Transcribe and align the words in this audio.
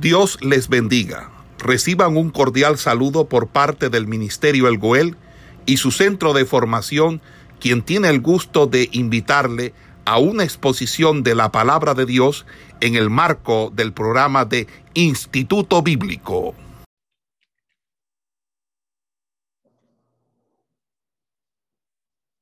Dios 0.00 0.38
les 0.42 0.68
bendiga. 0.68 1.30
Reciban 1.58 2.18
un 2.18 2.28
cordial 2.30 2.76
saludo 2.76 3.30
por 3.30 3.48
parte 3.48 3.88
del 3.88 4.06
Ministerio 4.06 4.68
El 4.68 4.76
Goel 4.76 5.16
y 5.64 5.78
su 5.78 5.90
centro 5.90 6.34
de 6.34 6.44
formación, 6.44 7.22
quien 7.60 7.82
tiene 7.82 8.10
el 8.10 8.20
gusto 8.20 8.66
de 8.66 8.90
invitarle 8.92 9.72
a 10.04 10.18
una 10.18 10.44
exposición 10.44 11.22
de 11.22 11.34
la 11.34 11.50
palabra 11.50 11.94
de 11.94 12.04
Dios 12.04 12.44
en 12.82 12.94
el 12.94 13.08
marco 13.08 13.72
del 13.74 13.94
programa 13.94 14.44
de 14.44 14.66
Instituto 14.92 15.80
Bíblico. 15.82 16.54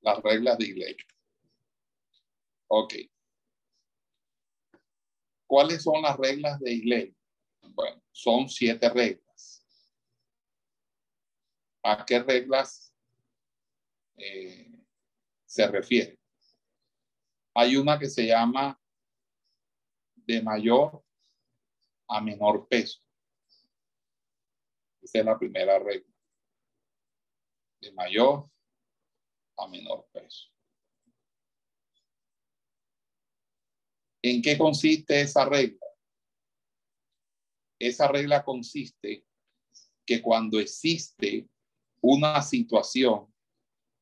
Las 0.02 0.20
reglas 0.24 0.58
de 0.58 0.66
iglesia. 0.66 1.06
Ok. 2.66 2.94
¿Cuáles 5.46 5.84
son 5.84 6.02
las 6.02 6.16
reglas 6.16 6.58
de 6.58 6.72
iglesia? 6.72 7.23
Son 8.14 8.48
siete 8.48 8.88
reglas. 8.88 9.66
¿A 11.82 12.06
qué 12.06 12.20
reglas 12.22 12.94
eh, 14.16 14.70
se 15.44 15.66
refiere? 15.66 16.20
Hay 17.54 17.76
una 17.76 17.98
que 17.98 18.08
se 18.08 18.24
llama 18.24 18.80
de 20.14 20.40
mayor 20.40 21.04
a 22.08 22.20
menor 22.20 22.68
peso. 22.68 23.00
Esa 25.02 25.18
es 25.18 25.24
la 25.24 25.36
primera 25.36 25.76
regla. 25.80 26.14
De 27.80 27.90
mayor 27.92 28.48
a 29.58 29.66
menor 29.66 30.08
peso. 30.12 30.48
¿En 34.22 34.40
qué 34.40 34.56
consiste 34.56 35.20
esa 35.20 35.44
regla? 35.44 35.83
Esa 37.78 38.08
regla 38.08 38.44
consiste 38.44 39.26
que 40.06 40.22
cuando 40.22 40.58
existe 40.60 41.48
una 42.00 42.42
situación 42.42 43.32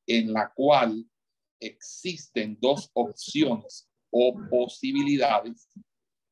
en 0.06 0.32
la 0.32 0.52
cual 0.52 1.08
existen 1.60 2.58
dos 2.60 2.90
opciones 2.92 3.88
o 4.10 4.34
posibilidades, 4.50 5.68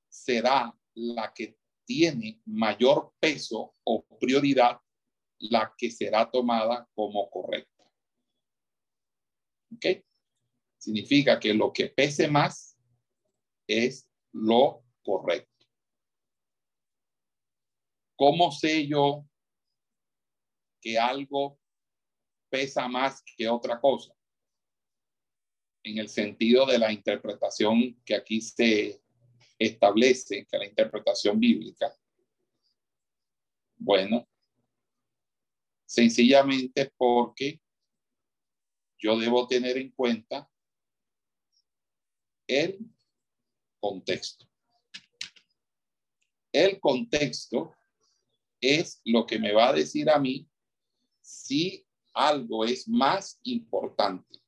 será 0.09 0.77
la 0.95 1.33
que 1.33 1.57
tiene 1.87 2.41
mayor 2.45 3.13
peso 3.21 3.75
o 3.85 4.05
prioridad 4.19 4.81
la 5.39 5.73
que 5.77 5.91
será 5.91 6.31
tomada 6.31 6.89
como 6.95 7.31
correcta. 7.31 7.85
¿Ok? 9.75 10.05
Significa 10.79 11.39
que 11.39 11.55
lo 11.55 11.73
que 11.73 11.89
pese 11.89 12.29
más 12.29 12.77
es 13.67 14.09
lo 14.33 14.85
correcto. 15.03 15.50
¿Cómo 18.21 18.53
sé 18.53 18.87
yo 18.87 19.27
que 20.79 20.99
algo 20.99 21.59
pesa 22.51 22.87
más 22.87 23.23
que 23.23 23.49
otra 23.49 23.81
cosa? 23.81 24.15
En 25.83 25.97
el 25.97 26.11
sentido 26.11 26.67
de 26.67 26.79
la 26.79 26.93
interpretación 26.93 27.99
que 28.05 28.15
aquí 28.15 28.43
se 28.43 29.03
establece, 29.59 30.45
que 30.45 30.59
la 30.59 30.67
interpretación 30.67 31.41
bíblica. 31.41 31.97
Bueno, 33.79 34.29
sencillamente 35.87 36.93
porque 36.99 37.59
yo 38.99 39.19
debo 39.19 39.49
tener 39.49 39.79
en 39.79 39.93
cuenta 39.93 40.47
el 42.47 42.81
contexto. 43.81 44.47
El 46.53 46.79
contexto 46.79 47.80
es 48.61 49.01
lo 49.05 49.27
que 49.27 49.39
me 49.39 49.53
va 49.53 49.69
a 49.69 49.73
decir 49.73 50.11
a 50.11 50.19
mí 50.19 50.49
si 51.21 51.87
algo 52.13 52.65
es 52.65 52.89
más 52.89 53.39
importante. 53.45 54.41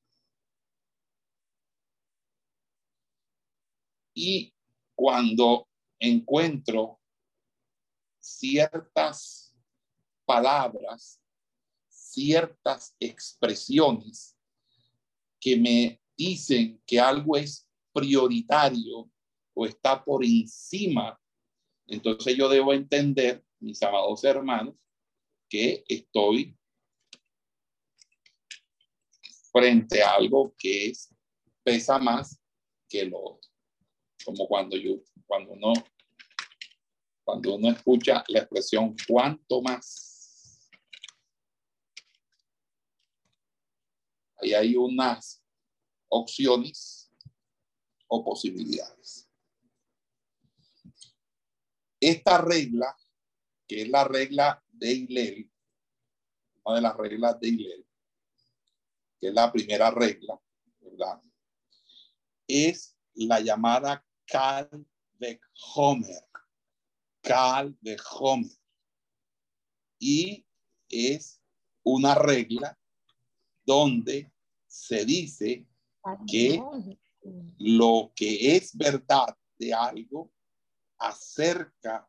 Y 4.15 4.53
cuando 4.95 5.69
encuentro 5.99 7.01
ciertas 8.21 9.55
palabras, 10.25 11.21
ciertas 11.89 12.95
expresiones 13.01 14.37
que 15.41 15.57
me 15.57 16.01
dicen 16.17 16.81
que 16.87 17.01
algo 17.01 17.37
es 17.37 17.67
prioritario 17.93 19.11
o 19.55 19.67
está 19.67 20.05
por 20.05 20.25
encima, 20.25 21.19
entonces 21.87 22.37
yo 22.37 22.49
debo 22.49 22.73
entender 22.73 23.45
mis 23.63 23.81
amados 23.83 24.25
hermanos, 24.25 24.75
que 25.49 25.85
estoy 25.87 26.59
frente 29.53 30.03
a 30.03 30.15
algo 30.15 30.55
que 30.59 30.89
es, 30.89 31.15
pesa 31.63 31.99
más 31.99 32.41
que 32.89 33.05
lo 33.05 33.19
otro. 33.19 33.51
Como 34.25 34.49
cuando 34.49 34.77
yo, 34.77 34.97
cuando 35.27 35.53
uno, 35.53 35.73
cuando 37.25 37.55
uno 37.55 37.71
escucha 37.71 38.25
la 38.29 38.41
expresión 38.41 38.97
cuanto 39.07 39.63
más. 39.63 40.69
Ahí 44.39 44.55
hay 44.55 44.77
unas 44.77 45.45
opciones 46.09 47.13
o 48.09 48.25
posibilidades. 48.25 49.29
Esta 52.01 52.39
regla 52.39 52.97
que 53.73 53.81
es 53.81 53.89
la 53.89 54.05
regla 54.05 54.63
de 54.71 54.93
Hillel, 54.93 55.51
una 56.63 56.77
de 56.77 56.83
las 56.83 56.95
reglas 56.95 57.41
de 57.41 57.49
Hillel, 57.49 57.87
que 59.19 59.29
es 59.29 59.33
la 59.33 59.51
primera 59.51 59.91
regla, 59.91 60.39
¿verdad? 60.79 61.23
Es 62.47 62.95
la 63.15 63.41
llamada 63.41 64.05
Cal 64.27 64.69
de 65.15 65.41
Homer. 65.75 66.23
Cal 67.23 67.75
de 67.81 67.97
Homer. 68.21 68.53
Y 69.99 70.45
es 70.91 71.41
una 71.83 72.15
regla 72.15 72.79
donde 73.65 74.31
se 74.67 75.07
dice 75.07 75.67
que 76.27 76.63
lo 77.57 78.13
que 78.15 78.55
es 78.55 78.77
verdad 78.77 79.35
de 79.57 79.73
algo 79.73 80.31
acerca 80.99 82.07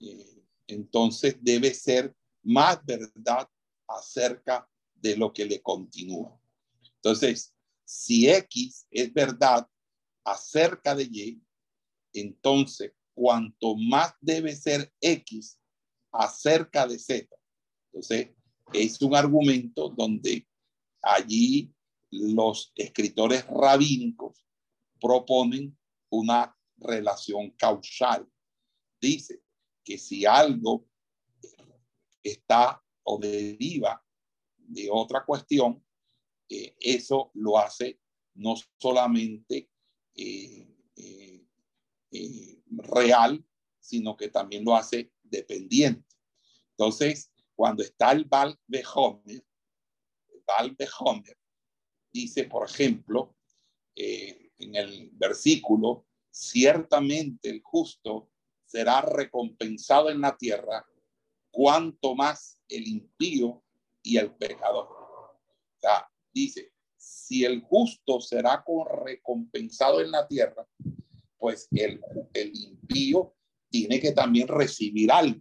eh, 0.00 0.45
entonces 0.66 1.36
debe 1.40 1.72
ser 1.74 2.14
más 2.42 2.84
verdad 2.84 3.48
acerca 3.88 4.68
de 4.94 5.16
lo 5.16 5.32
que 5.32 5.44
le 5.44 5.60
continúa. 5.62 6.38
Entonces, 6.96 7.54
si 7.84 8.28
X 8.28 8.86
es 8.90 9.12
verdad 9.12 9.68
acerca 10.24 10.94
de 10.94 11.04
Y, 11.04 11.42
entonces 12.12 12.92
cuanto 13.14 13.76
más 13.76 14.12
debe 14.20 14.54
ser 14.54 14.92
X 15.00 15.58
acerca 16.12 16.86
de 16.86 16.98
Z. 16.98 17.26
Entonces, 17.86 18.30
es 18.72 19.00
un 19.00 19.14
argumento 19.14 19.88
donde 19.88 20.46
allí 21.02 21.72
los 22.10 22.72
escritores 22.74 23.46
rabínicos 23.46 24.44
proponen 25.00 25.76
una 26.10 26.54
relación 26.76 27.50
causal. 27.52 28.28
Dice, 29.00 29.42
que 29.86 29.98
si 29.98 30.26
algo 30.26 30.84
está 32.20 32.82
o 33.04 33.18
deriva 33.18 34.04
de 34.56 34.88
otra 34.90 35.24
cuestión, 35.24 35.82
eh, 36.48 36.76
eso 36.80 37.30
lo 37.34 37.56
hace 37.56 38.00
no 38.34 38.54
solamente 38.80 39.70
eh, 40.16 40.68
eh, 42.10 42.62
real, 42.68 43.46
sino 43.78 44.16
que 44.16 44.28
también 44.28 44.64
lo 44.64 44.74
hace 44.74 45.12
dependiente. 45.22 46.16
Entonces, 46.72 47.30
cuando 47.54 47.84
está 47.84 48.10
el 48.10 48.24
Val 48.24 48.58
de 48.66 48.84
Homer, 48.92 49.46
Val 50.44 50.74
de 50.76 50.88
Homer 50.98 51.38
dice, 52.12 52.44
por 52.44 52.68
ejemplo, 52.68 53.36
en 53.94 54.74
el 54.74 55.10
versículo, 55.12 56.06
ciertamente 56.30 57.48
el 57.48 57.62
justo 57.62 58.30
será 58.66 59.00
recompensado 59.00 60.10
en 60.10 60.20
la 60.20 60.36
tierra, 60.36 60.84
cuanto 61.50 62.14
más 62.14 62.60
el 62.68 62.86
impío 62.86 63.62
y 64.02 64.18
el 64.18 64.34
pecador. 64.34 64.88
O 64.90 65.78
sea, 65.80 66.10
dice, 66.32 66.72
si 66.96 67.44
el 67.44 67.62
justo 67.62 68.20
será 68.20 68.64
recompensado 69.04 70.00
en 70.00 70.10
la 70.10 70.26
tierra, 70.26 70.66
pues 71.38 71.68
el, 71.70 72.00
impío 72.34 73.34
tiene 73.70 74.00
que 74.00 74.12
también 74.12 74.48
recibir 74.48 75.12
algo, 75.12 75.40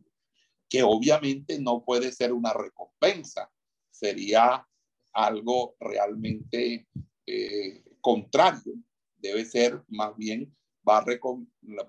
que 0.69 0.83
obviamente 0.83 1.59
no 1.59 1.83
puede 1.83 2.11
ser 2.11 2.33
una 2.33 2.53
recompensa, 2.53 3.51
sería 3.89 4.67
algo 5.13 5.75
realmente 5.79 6.87
eh, 7.25 7.83
contrario, 8.01 8.73
debe 9.17 9.45
ser 9.45 9.83
más 9.87 10.15
bien, 10.15 10.55
va 10.87 10.99
a, 10.99 11.05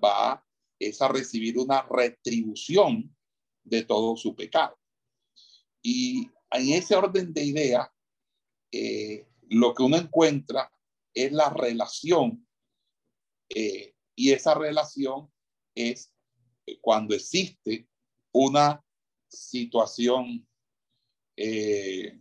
va 0.03 0.46
es 0.79 1.01
a 1.01 1.07
recibir 1.07 1.57
una 1.57 1.83
retribución 1.83 3.15
de 3.63 3.83
todo 3.83 4.15
su 4.15 4.35
pecado. 4.35 4.77
Y 5.81 6.29
en 6.51 6.69
ese 6.73 6.95
orden 6.95 7.33
de 7.33 7.43
ideas, 7.43 7.87
eh, 8.71 9.27
lo 9.49 9.73
que 9.73 9.83
uno 9.83 9.97
encuentra 9.97 10.71
es 11.13 11.31
la 11.31 11.49
relación 11.49 12.47
eh, 13.49 13.93
y 14.15 14.31
esa 14.31 14.53
relación 14.53 15.31
es 15.73 16.11
cuando 16.81 17.15
existe 17.15 17.87
una 18.33 18.83
situación 19.27 20.47
eh, 21.37 22.19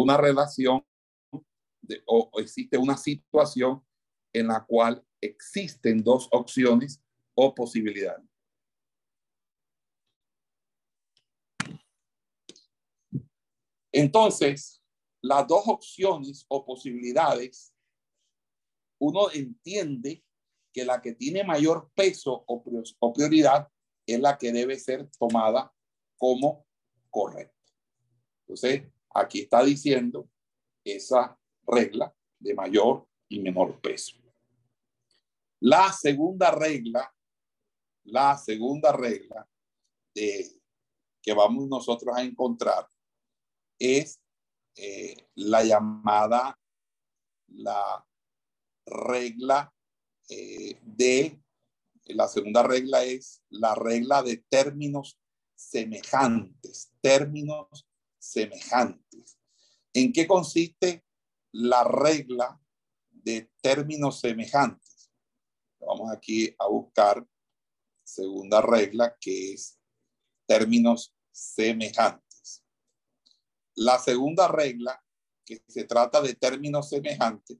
una 0.00 0.16
relación 0.16 0.84
o, 2.06 2.30
existe 2.38 2.78
una 2.78 2.96
situación 2.96 3.84
en 4.32 4.48
la 4.48 4.64
cual 4.64 5.04
existen 5.20 6.02
dos 6.02 6.28
opciones 6.30 7.02
o 7.34 7.54
posibilidades. 7.54 8.24
Entonces, 13.92 14.82
las 15.20 15.46
dos 15.46 15.64
opciones 15.66 16.46
o 16.48 16.64
posibilidades, 16.64 17.74
uno 19.00 19.30
entiende 19.32 20.24
que 20.72 20.84
la 20.84 21.02
que 21.02 21.14
tiene 21.14 21.42
mayor 21.42 21.90
peso 21.94 22.44
o 22.46 23.12
prioridad 23.12 23.68
es 24.06 24.20
la 24.20 24.38
que 24.38 24.52
debe 24.52 24.78
ser 24.78 25.10
tomada 25.18 25.74
como 26.16 26.66
correcta. 27.10 27.56
Entonces, 28.42 28.84
aquí 29.14 29.40
está 29.40 29.62
diciendo 29.64 30.28
esa 30.84 31.38
regla 31.66 32.14
de 32.38 32.54
mayor 32.54 33.06
y 33.28 33.40
menor 33.40 33.80
peso. 33.80 34.16
La 35.60 35.92
segunda 35.92 36.50
regla, 36.50 37.12
la 38.04 38.36
segunda 38.38 38.92
regla 38.92 39.46
de, 40.14 40.60
que 41.22 41.34
vamos 41.34 41.68
nosotros 41.68 42.16
a 42.16 42.22
encontrar 42.22 42.88
es 43.78 44.20
eh, 44.76 45.28
la 45.34 45.62
llamada 45.62 46.58
la 47.48 48.06
regla 48.86 49.72
eh, 50.28 50.78
de, 50.82 51.42
la 52.06 52.28
segunda 52.28 52.62
regla 52.62 53.04
es 53.04 53.42
la 53.50 53.74
regla 53.74 54.22
de 54.22 54.38
términos 54.48 55.18
semejantes, 55.54 56.92
términos 57.00 57.86
semejantes. 58.20 59.38
¿En 59.92 60.12
qué 60.12 60.26
consiste 60.26 61.04
la 61.52 61.82
regla 61.82 62.60
de 63.10 63.50
términos 63.60 64.20
semejantes? 64.20 65.10
Vamos 65.80 66.12
aquí 66.12 66.54
a 66.58 66.68
buscar 66.68 67.26
segunda 68.04 68.60
regla 68.60 69.16
que 69.20 69.54
es 69.54 69.78
términos 70.46 71.14
semejantes. 71.32 72.62
La 73.74 73.98
segunda 73.98 74.46
regla, 74.46 75.02
que 75.44 75.62
se 75.66 75.84
trata 75.84 76.20
de 76.20 76.34
términos 76.34 76.88
semejantes, 76.88 77.58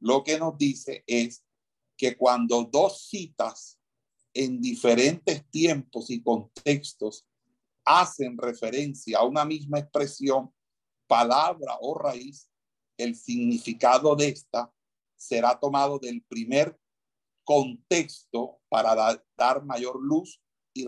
lo 0.00 0.24
que 0.24 0.38
nos 0.38 0.56
dice 0.56 1.04
es 1.06 1.44
que 1.96 2.16
cuando 2.16 2.64
dos 2.64 3.08
citas 3.08 3.78
en 4.32 4.60
diferentes 4.60 5.48
tiempos 5.50 6.10
y 6.10 6.22
contextos 6.22 7.26
hacen 7.88 8.36
referencia 8.36 9.18
a 9.18 9.24
una 9.24 9.46
misma 9.46 9.78
expresión, 9.78 10.52
palabra 11.06 11.78
o 11.80 11.98
raíz, 11.98 12.50
el 12.98 13.16
significado 13.16 14.14
de 14.14 14.28
esta 14.28 14.70
será 15.16 15.58
tomado 15.58 15.98
del 15.98 16.22
primer 16.22 16.78
contexto 17.44 18.60
para 18.68 19.22
dar 19.36 19.64
mayor 19.64 19.98
luz 20.02 20.42
y, 20.74 20.86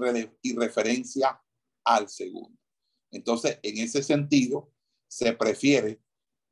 referencia 0.55 1.43
al 1.85 2.09
segundo. 2.09 2.59
Entonces, 3.11 3.59
en 3.63 3.79
ese 3.79 4.03
sentido, 4.03 4.71
se 5.09 5.33
prefiere 5.33 6.03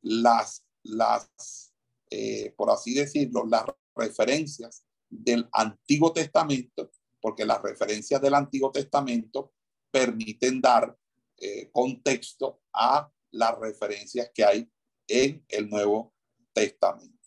las, 0.00 0.64
las 0.82 1.74
eh, 2.10 2.54
por 2.56 2.70
así 2.70 2.94
decirlo, 2.94 3.44
las 3.46 3.64
referencias 3.94 4.82
del 5.10 5.46
Antiguo 5.52 6.12
Testamento, 6.12 6.90
porque 7.20 7.44
las 7.44 7.60
referencias 7.60 8.20
del 8.22 8.34
Antiguo 8.34 8.72
Testamento 8.72 9.52
permiten 9.90 10.60
dar 10.60 10.96
eh, 11.36 11.70
contexto 11.72 12.62
a 12.72 13.10
las 13.30 13.58
referencias 13.58 14.30
que 14.34 14.44
hay 14.44 14.70
en 15.06 15.44
el 15.48 15.68
Nuevo 15.68 16.14
Testamento. 16.52 17.18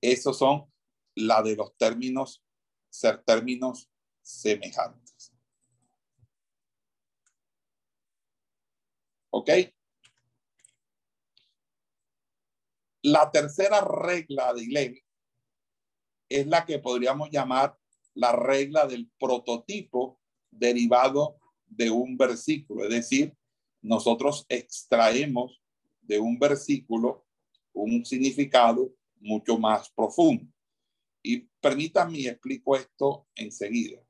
Esos 0.00 0.38
son 0.38 0.70
la 1.14 1.42
de 1.42 1.56
los 1.56 1.76
términos, 1.76 2.44
ser 2.90 3.22
términos 3.24 3.90
semejantes. 4.22 5.32
¿Ok? 9.30 9.50
La 13.02 13.30
tercera 13.30 13.80
regla 13.80 14.52
de 14.52 14.64
Ilén 14.64 15.06
es 16.28 16.46
la 16.46 16.64
que 16.64 16.78
podríamos 16.78 17.30
llamar 17.30 17.78
la 18.14 18.32
regla 18.32 18.86
del 18.86 19.10
prototipo 19.18 20.20
derivado 20.50 21.38
de 21.66 21.90
un 21.90 22.16
versículo, 22.16 22.84
es 22.84 22.90
decir, 22.90 23.34
nosotros 23.82 24.46
extraemos 24.48 25.60
de 26.00 26.18
un 26.18 26.38
versículo 26.38 27.26
un 27.72 28.04
significado 28.04 28.92
mucho 29.20 29.58
más 29.58 29.90
profundo. 29.90 30.46
Y 31.22 31.48
permítanme 31.60 32.26
explico 32.28 32.76
esto 32.76 33.26
enseguida. 33.34 34.05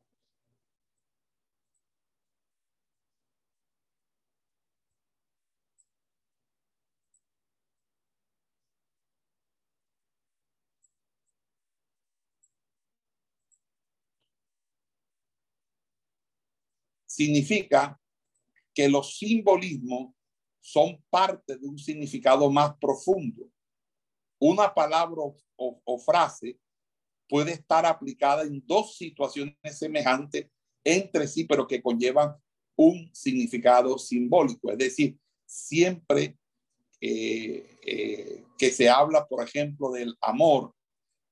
Significa 17.17 17.99
que 18.75 18.89
los 18.89 19.17
simbolismos 19.17 20.15
son 20.61 21.03
parte 21.09 21.57
de 21.57 21.67
un 21.67 21.79
significado 21.79 22.51
más 22.51 22.77
profundo. 22.79 23.51
Una 24.39 24.75
palabra 24.75 25.23
o, 25.57 25.99
frase 25.99 26.59
puede 27.27 27.53
estar 27.53 27.87
aplicada 27.87 28.43
en 28.43 28.63
dos 28.67 28.97
situaciones 28.97 29.57
semejantes 29.73 30.51
entre 30.85 31.27
sí, 31.27 31.45
pero 31.45 31.67
que 31.67 31.81
conllevan 31.81 32.37
un 32.77 33.11
significado 33.15 33.99
simbólico. 33.99 34.71
Es 34.71 34.79
decir, 34.79 35.19
siempre 35.47 36.37
eh, 37.01 37.79
eh, 37.83 38.45
que 38.59 38.71
se 38.71 38.91
habla, 38.91 39.27
por 39.27 39.43
ejemplo, 39.43 39.91
del 39.91 40.15
amor, 40.21 40.75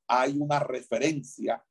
hay 0.09 0.33
una 0.39 0.61
referencia 0.61 1.63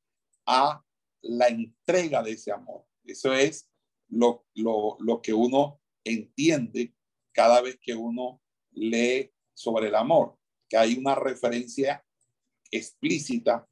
a 0.46 0.80
la 1.22 1.48
entrega 1.48 2.22
de 2.22 2.32
ese 2.32 2.52
amor. 2.52 2.84
Eso 3.04 3.32
es 3.32 3.68
lo, 4.08 4.46
lo, 4.54 5.20
que 5.22 5.32
uno 5.32 5.80
entiende 6.04 6.94
cada 7.32 7.60
vez 7.60 7.78
que 7.80 7.94
uno 7.94 8.40
lee 8.72 9.32
sobre 9.52 9.88
el 9.88 9.94
amor, 9.94 10.36
que 10.68 10.76
hay 10.76 10.94
una 10.94 11.14
referencia 11.14 12.04
explícita 12.70 13.66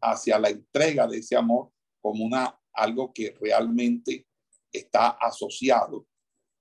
hacia 0.00 0.38
la 0.38 0.50
entrega 0.50 1.06
de 1.06 1.18
ese 1.18 1.36
amor 1.36 1.72
como 2.00 2.24
una, 2.24 2.58
algo 2.72 3.12
que 3.12 3.36
realmente 3.40 4.26
está 4.72 5.10
asociado 5.10 6.06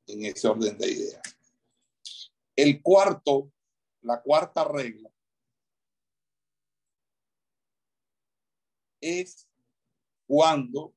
en 0.07 0.25
ese 0.25 0.47
orden 0.47 0.77
de 0.77 0.91
ideas. 0.91 1.21
El 2.55 2.81
cuarto, 2.81 3.51
la 4.01 4.21
cuarta 4.21 4.63
regla 4.63 5.09
es 9.01 9.47
cuando 10.25 10.95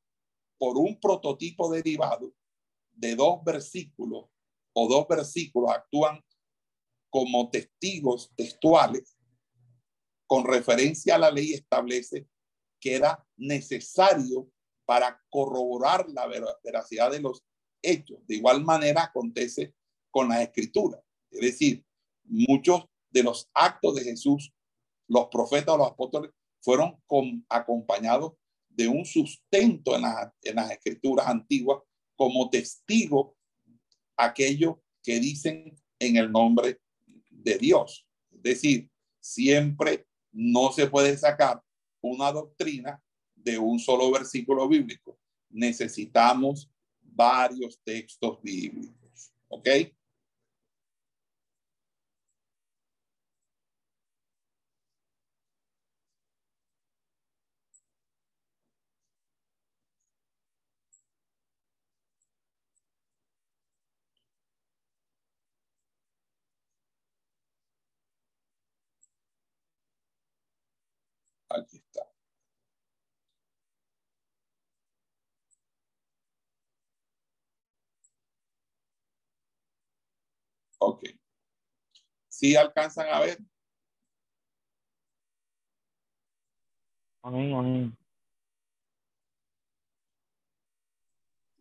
por 0.58 0.76
un 0.78 0.98
prototipo 1.00 1.70
derivado 1.70 2.32
de 2.92 3.14
dos 3.14 3.42
versículos 3.44 4.26
o 4.72 4.88
dos 4.88 5.06
versículos 5.08 5.70
actúan 5.70 6.22
como 7.10 7.50
testigos 7.50 8.30
textuales 8.36 9.16
con 10.26 10.44
referencia 10.44 11.14
a 11.14 11.18
la 11.18 11.30
ley 11.30 11.52
establece 11.52 12.28
que 12.80 12.94
era 12.94 13.24
necesario 13.36 14.50
para 14.84 15.20
corroborar 15.30 16.08
la 16.08 16.26
veracidad 16.62 17.10
de 17.10 17.20
los 17.20 17.42
hechos. 17.82 18.18
De 18.26 18.36
igual 18.36 18.64
manera 18.64 19.04
acontece 19.04 19.74
con 20.10 20.28
la 20.28 20.42
escritura. 20.42 21.02
Es 21.30 21.40
decir, 21.40 21.84
muchos 22.24 22.84
de 23.10 23.22
los 23.22 23.48
actos 23.54 23.94
de 23.94 24.04
Jesús, 24.04 24.52
los 25.08 25.28
profetas 25.28 25.74
o 25.74 25.78
los 25.78 25.90
apóstoles, 25.90 26.30
fueron 26.60 27.00
acompañados 27.48 28.32
de 28.76 28.86
un 28.88 29.04
sustento 29.06 29.96
en, 29.96 30.02
las 30.02 30.70
escrituras 30.70 31.26
antiguas 31.26 31.80
como 32.14 32.50
testigo 32.50 33.34
aquello 34.16 34.82
que 35.02 35.18
dicen 35.18 35.74
en 35.98 36.16
el 36.16 36.30
nombre 36.30 36.78
de 37.30 37.56
Dios. 37.58 38.06
Es 38.30 38.42
decir, 38.42 38.90
siempre 39.18 40.06
no 40.30 40.72
se 40.72 40.86
puede 40.88 41.16
sacar 41.16 41.62
una 42.02 42.30
doctrina 42.30 43.02
de 43.34 43.58
un 43.58 43.78
solo 43.78 44.10
versículo 44.10 44.68
bíblico. 44.68 45.18
Necesitamos 45.48 46.70
varios 47.00 47.80
textos 47.82 48.42
bíblicos. 48.42 49.32
¿Ok? 49.48 49.68
Aquí 71.48 71.76
está. 71.76 72.02
Ok. 80.78 81.04
¿Sí 82.28 82.54
alcanzan 82.56 83.08
a 83.08 83.20
ver? 83.20 83.38
Amén, 87.22 87.54
amén. 87.54 87.98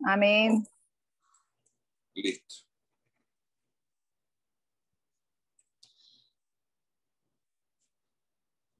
Amén. 0.04 0.64
Listo. 2.14 2.66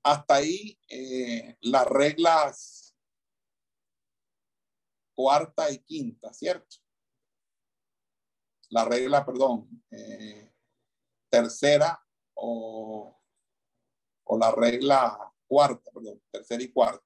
Hasta 0.06 0.36
ahí 0.36 0.78
eh, 0.88 1.56
las 1.62 1.84
reglas 1.84 2.96
cuarta 5.16 5.68
y 5.68 5.78
quinta, 5.80 6.32
¿cierto? 6.32 6.76
La 8.68 8.84
regla, 8.84 9.26
perdón, 9.26 9.84
eh, 9.90 10.54
tercera 11.28 12.00
o, 12.34 13.20
o 14.22 14.38
la 14.38 14.52
regla 14.52 15.34
cuarta, 15.44 15.90
perdón, 15.90 16.22
tercera 16.30 16.62
y 16.62 16.70
cuarta. 16.70 17.04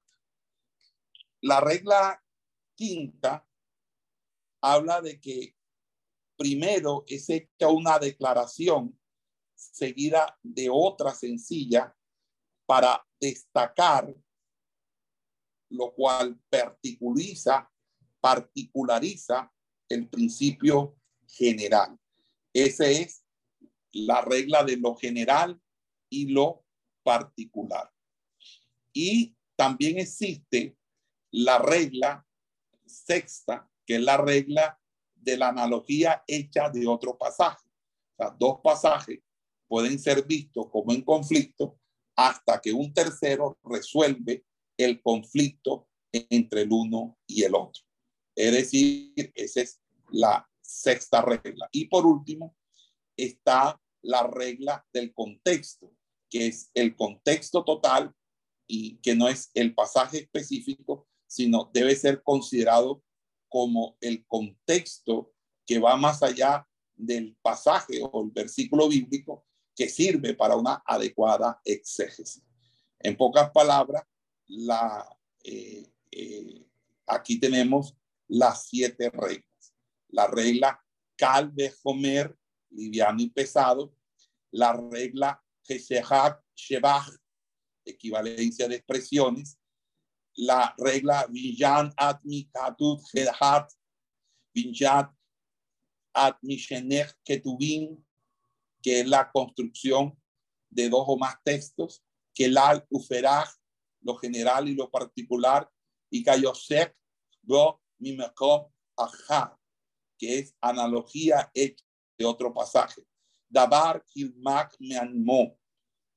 La 1.41 1.59
regla 1.59 2.23
quinta 2.75 3.49
habla 4.61 5.01
de 5.01 5.19
que 5.19 5.57
primero 6.37 7.03
es 7.07 7.27
hecha 7.31 7.67
una 7.67 7.97
declaración 7.97 8.95
seguida 9.55 10.37
de 10.43 10.69
otra 10.71 11.15
sencilla 11.15 11.97
para 12.71 13.05
destacar, 13.19 14.15
lo 15.71 15.93
cual 15.93 16.39
particulariza, 16.47 17.69
el 19.89 20.07
principio 20.07 20.95
general. 21.27 21.99
Esa 22.53 22.87
es 22.87 23.25
la 23.91 24.21
regla 24.21 24.63
de 24.63 24.77
lo 24.77 24.95
general 24.95 25.61
y 26.09 26.27
lo 26.27 26.63
particular. 27.03 27.91
Y 28.93 29.35
también 29.57 29.99
existe 29.99 30.77
la 31.29 31.59
regla 31.59 32.25
sexta, 32.85 33.69
que 33.85 33.95
es 33.95 34.01
la 34.01 34.15
regla 34.15 34.79
de 35.13 35.35
la 35.35 35.49
analogía 35.49 36.23
hecha 36.25 36.69
de 36.69 36.87
otro 36.87 37.17
pasaje. 37.17 37.67
O 38.15 38.31
dos 38.39 38.61
pasajes 38.63 39.19
pueden 39.67 39.99
ser 39.99 40.25
vistos 40.25 40.69
como 40.71 40.93
en 40.93 41.01
conflicto 41.01 41.80
hasta 42.27 42.61
que 42.61 42.71
un 42.71 42.93
tercero 42.93 43.57
resuelve 43.63 44.45
el 44.77 45.01
conflicto 45.01 45.87
entre 46.11 46.61
el 46.61 46.71
uno 46.71 47.17
y 47.25 47.43
el 47.43 47.55
otro. 47.55 47.83
Es 48.35 48.51
decir, 48.51 49.31
esa 49.35 49.61
es 49.61 49.81
la 50.11 50.47
sexta 50.61 51.21
regla. 51.21 51.67
Y 51.71 51.85
por 51.85 52.05
último, 52.05 52.55
está 53.17 53.81
la 54.03 54.27
regla 54.27 54.85
del 54.93 55.13
contexto, 55.13 55.91
que 56.29 56.47
es 56.47 56.69
el 56.73 56.95
contexto 56.95 57.63
total 57.63 58.13
y 58.67 58.97
que 58.97 59.15
no 59.15 59.27
es 59.27 59.49
el 59.53 59.73
pasaje 59.73 60.19
específico, 60.19 61.07
sino 61.27 61.71
debe 61.73 61.95
ser 61.95 62.21
considerado 62.23 63.03
como 63.49 63.97
el 63.99 64.25
contexto 64.27 65.33
que 65.65 65.79
va 65.79 65.95
más 65.97 66.21
allá 66.23 66.67
del 66.95 67.35
pasaje 67.41 68.01
o 68.01 68.23
el 68.23 68.31
versículo 68.31 68.87
bíblico 68.87 69.45
que 69.75 69.89
sirve 69.89 70.33
para 70.33 70.55
una 70.55 70.83
adecuada 70.85 71.59
exégesis. 71.63 72.43
En 72.99 73.15
pocas 73.17 73.51
palabras, 73.51 74.03
la, 74.47 75.07
eh, 75.43 75.91
eh, 76.11 76.67
aquí 77.07 77.39
tenemos 77.39 77.95
las 78.27 78.67
siete 78.67 79.09
reglas. 79.09 79.73
La 80.09 80.27
regla 80.27 80.83
calve, 81.15 81.73
homer, 81.83 82.37
liviano 82.69 83.21
y 83.21 83.29
pesado. 83.29 83.95
La 84.51 84.73
regla 84.73 85.41
Gesehak, 85.63 86.43
Shebach, 86.55 87.09
equivalencia 87.85 88.67
de 88.67 88.75
expresiones. 88.75 89.57
La 90.35 90.73
regla 90.77 91.27
Vinyan, 91.29 91.93
Atmi, 91.97 92.49
Katut, 92.53 93.01
Hedhat, 93.13 93.71
Vinyat, 94.53 95.11
Atmi, 96.13 96.57
Shenech, 96.57 97.13
Ketubin, 97.23 98.03
que 98.81 99.01
es 99.01 99.07
la 99.07 99.31
construcción 99.31 100.17
de 100.69 100.89
dos 100.89 101.03
o 101.07 101.17
más 101.17 101.35
textos, 101.43 102.03
que 102.33 102.45
el 102.45 102.57
uferaj, 102.89 103.49
lo 104.01 104.15
general 104.15 104.69
y 104.69 104.75
lo 104.75 104.89
particular, 104.89 105.69
y 106.09 106.23
Kayosek, 106.23 106.95
go, 107.43 107.81
mimeko, 107.99 108.73
ajá, 108.97 109.57
que 110.17 110.39
es 110.39 110.55
analogía 110.61 111.51
hecha 111.53 111.83
de 112.17 112.25
otro 112.25 112.53
pasaje. 112.53 113.05
Dabar 113.49 114.03
kilmak 114.05 114.75
me 114.79 114.97
animó, 114.97 115.57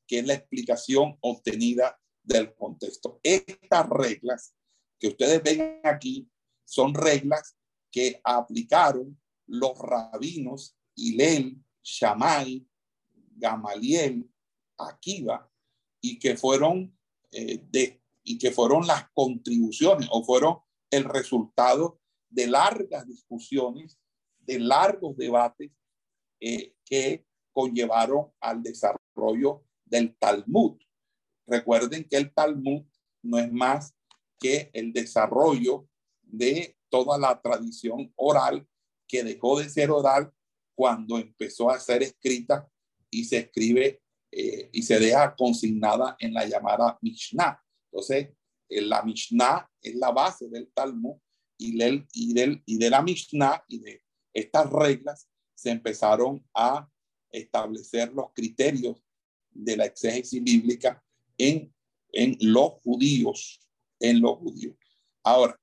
que 0.06 0.20
es 0.20 0.26
la 0.26 0.34
explicación 0.34 1.16
obtenida 1.20 1.98
del 2.22 2.54
contexto. 2.54 3.20
Estas 3.22 3.88
reglas 3.88 4.54
que 4.98 5.08
ustedes 5.08 5.42
ven 5.42 5.80
aquí 5.84 6.30
son 6.64 6.94
reglas 6.94 7.56
que 7.90 8.20
aplicaron 8.24 9.20
los 9.46 9.78
rabinos 9.78 10.76
Hilel, 10.94 11.62
Shammai, 11.84 12.66
Gamaliel, 13.36 14.28
Akiva, 14.78 15.48
y 16.00 16.18
que 16.18 16.36
fueron 16.36 16.96
eh, 17.30 17.60
de, 17.70 18.02
y 18.24 18.38
que 18.38 18.50
fueron 18.50 18.86
las 18.86 19.08
contribuciones 19.12 20.08
o 20.10 20.24
fueron 20.24 20.58
el 20.90 21.04
resultado 21.04 22.00
de 22.28 22.46
largas 22.46 23.06
discusiones, 23.06 23.98
de 24.40 24.58
largos 24.58 25.16
debates 25.16 25.70
eh, 26.40 26.74
que 26.84 27.26
conllevaron 27.52 28.32
al 28.40 28.62
desarrollo 28.62 29.64
del 29.84 30.16
Talmud. 30.16 30.78
Recuerden 31.46 32.04
que 32.08 32.16
el 32.16 32.32
Talmud 32.32 32.84
no 33.22 33.38
es 33.38 33.52
más 33.52 33.94
que 34.38 34.70
el 34.72 34.92
desarrollo 34.92 35.88
de 36.22 36.76
toda 36.88 37.18
la 37.18 37.40
tradición 37.40 38.12
oral 38.16 38.66
que 39.06 39.22
dejó 39.22 39.58
de 39.58 39.68
ser 39.68 39.90
oral 39.90 40.32
cuando 40.74 41.18
empezó 41.18 41.70
a 41.70 41.78
ser 41.78 42.02
escrita 42.02 42.68
y 43.10 43.24
se 43.24 43.38
escribe 43.38 44.02
eh, 44.30 44.68
y 44.72 44.82
se 44.82 44.98
deja 44.98 45.34
consignada 45.36 46.16
en 46.18 46.34
la 46.34 46.46
llamada 46.46 46.98
Mishnah. 47.00 47.62
Entonces, 47.90 48.30
eh, 48.68 48.80
la 48.82 49.02
Mishnah 49.02 49.70
es 49.80 49.94
la 49.94 50.10
base 50.10 50.48
del 50.48 50.72
Talmud 50.72 51.16
y, 51.56 51.78
del, 51.78 52.06
y, 52.12 52.34
del, 52.34 52.62
y 52.66 52.78
de 52.78 52.90
la 52.90 53.02
Mishnah 53.02 53.64
y 53.68 53.78
de 53.78 54.02
estas 54.32 54.68
reglas 54.70 55.28
se 55.54 55.70
empezaron 55.70 56.44
a 56.52 56.88
establecer 57.30 58.12
los 58.12 58.32
criterios 58.34 59.00
de 59.50 59.76
la 59.76 59.84
exégesis 59.84 60.42
bíblica 60.42 61.02
en, 61.38 61.72
en 62.12 62.36
los 62.40 62.72
judíos, 62.82 63.60
en 64.00 64.20
los 64.20 64.38
judíos. 64.38 64.76
Ahora, 65.22 65.58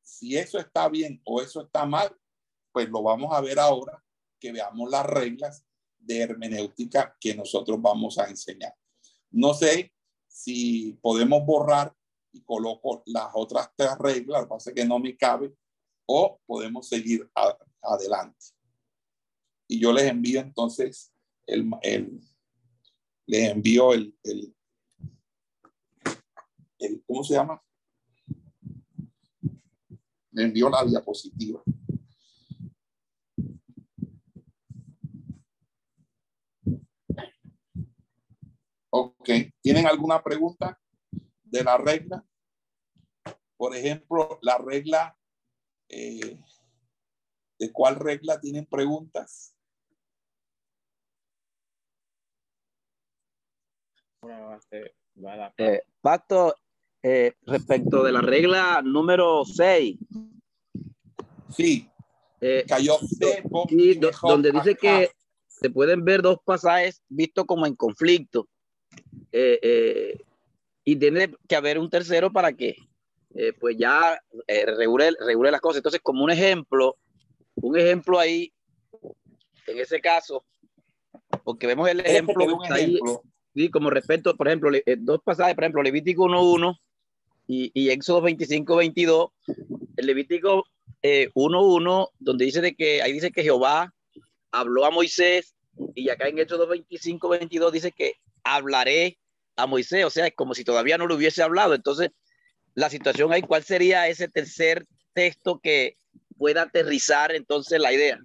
si 0.00 0.36
eso 0.36 0.58
está 0.58 0.88
bien 0.88 1.20
o 1.24 1.42
eso 1.42 1.62
está 1.62 1.84
mal, 1.84 2.16
pues 2.72 2.88
lo 2.88 3.02
vamos 3.02 3.34
a 3.34 3.40
ver 3.40 3.58
ahora 3.58 4.02
que 4.42 4.50
veamos 4.50 4.90
las 4.90 5.06
reglas 5.06 5.64
de 5.96 6.18
hermenéutica 6.18 7.16
que 7.20 7.32
nosotros 7.32 7.80
vamos 7.80 8.18
a 8.18 8.28
enseñar. 8.28 8.74
No 9.30 9.54
sé 9.54 9.94
si 10.26 10.98
podemos 11.00 11.46
borrar 11.46 11.94
y 12.32 12.42
coloco 12.42 13.04
las 13.06 13.28
otras 13.34 13.70
tres 13.76 13.96
reglas, 14.00 14.48
que 14.74 14.84
no 14.84 14.98
me 14.98 15.16
cabe, 15.16 15.54
o 16.06 16.40
podemos 16.44 16.88
seguir 16.88 17.30
adelante. 17.80 18.46
Y 19.68 19.78
yo 19.78 19.92
les 19.92 20.10
envío 20.10 20.40
entonces 20.40 21.14
el, 21.46 21.70
el 21.82 22.20
les 23.26 23.48
envío 23.48 23.94
el, 23.94 24.12
el, 24.24 24.56
el, 26.80 27.04
¿cómo 27.06 27.22
se 27.22 27.34
llama? 27.34 27.62
Le 30.32 30.42
envío 30.42 30.68
la 30.68 30.84
diapositiva. 30.84 31.62
Ok, 38.94 39.26
¿tienen 39.62 39.86
alguna 39.86 40.22
pregunta 40.22 40.78
de 41.44 41.64
la 41.64 41.78
regla? 41.78 42.22
Por 43.56 43.74
ejemplo, 43.74 44.38
la 44.42 44.58
regla, 44.58 45.16
eh, 45.88 46.38
¿de 47.58 47.72
cuál 47.72 47.96
regla 47.96 48.38
tienen 48.38 48.66
preguntas? 48.66 49.54
Eh, 55.56 55.82
Pacto, 56.02 56.54
eh, 57.02 57.34
respecto 57.46 58.02
de 58.04 58.12
la 58.12 58.20
regla 58.20 58.82
número 58.84 59.42
6. 59.44 59.96
Sí, 61.48 61.88
eh, 62.40 62.64
cayó 62.68 62.98
y 63.68 63.94
do- 63.94 64.10
donde 64.22 64.52
dice 64.52 64.74
que 64.76 65.10
se 65.48 65.70
pueden 65.70 66.04
ver 66.04 66.20
dos 66.20 66.38
pasajes 66.44 67.02
vistos 67.08 67.46
como 67.46 67.66
en 67.66 67.74
conflicto. 67.74 68.48
Eh, 69.32 69.58
eh, 69.62 70.18
y 70.84 70.96
tiene 70.96 71.32
que 71.48 71.56
haber 71.56 71.78
un 71.78 71.88
tercero 71.88 72.32
para 72.32 72.52
que 72.52 72.76
eh, 73.34 73.52
pues 73.58 73.76
ya 73.78 74.20
eh, 74.46 74.66
regule, 74.66 75.12
regule 75.18 75.50
las 75.50 75.60
cosas. 75.60 75.78
Entonces, 75.78 76.00
como 76.02 76.24
un 76.24 76.30
ejemplo, 76.30 76.96
un 77.54 77.78
ejemplo 77.78 78.18
ahí, 78.18 78.52
en 79.66 79.78
ese 79.78 80.00
caso, 80.00 80.44
porque 81.44 81.66
vemos 81.66 81.88
el 81.88 82.00
ejemplo, 82.00 82.42
Ejemplo, 82.42 82.56
un 82.56 82.64
está 82.64 82.74
ahí, 82.74 82.94
ejemplo. 82.94 83.22
Sí, 83.54 83.70
como 83.70 83.90
respecto, 83.90 84.36
por 84.36 84.48
ejemplo, 84.48 84.70
eh, 84.74 84.96
dos 84.98 85.20
pasajes, 85.22 85.54
por 85.54 85.64
ejemplo, 85.64 85.82
Levítico 85.82 86.24
1.1 86.24 86.78
y, 87.46 87.70
y 87.74 87.90
Éxodo 87.90 88.22
25.22. 88.22 89.30
El 89.96 90.06
Levítico 90.06 90.64
eh, 91.02 91.30
1.1, 91.34 92.10
donde 92.18 92.44
dice 92.44 92.60
de 92.60 92.74
que, 92.74 93.02
ahí 93.02 93.12
dice 93.12 93.30
que 93.30 93.42
Jehová 93.42 93.94
habló 94.50 94.84
a 94.84 94.90
Moisés 94.90 95.54
y 95.94 96.08
acá 96.10 96.28
en 96.28 96.38
Éxodo 96.38 96.68
25.22 96.68 97.70
dice 97.70 97.92
que 97.92 98.14
hablaré 98.44 99.18
a 99.56 99.66
Moisés, 99.66 100.04
o 100.04 100.10
sea, 100.10 100.26
es 100.26 100.34
como 100.34 100.54
si 100.54 100.64
todavía 100.64 100.98
no 100.98 101.06
lo 101.06 101.16
hubiese 101.16 101.42
hablado. 101.42 101.74
Entonces, 101.74 102.10
la 102.74 102.90
situación 102.90 103.32
ahí, 103.32 103.42
¿cuál 103.42 103.62
sería 103.62 104.08
ese 104.08 104.28
tercer 104.28 104.86
texto 105.12 105.60
que 105.60 105.98
pueda 106.36 106.62
aterrizar 106.62 107.32
entonces 107.32 107.80
la 107.80 107.92
idea? 107.92 108.18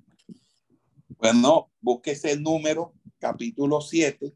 Bueno, 1.10 1.72
busque 1.82 2.12
ese 2.12 2.38
número, 2.38 2.94
capítulo 3.20 3.82
7, 3.82 4.34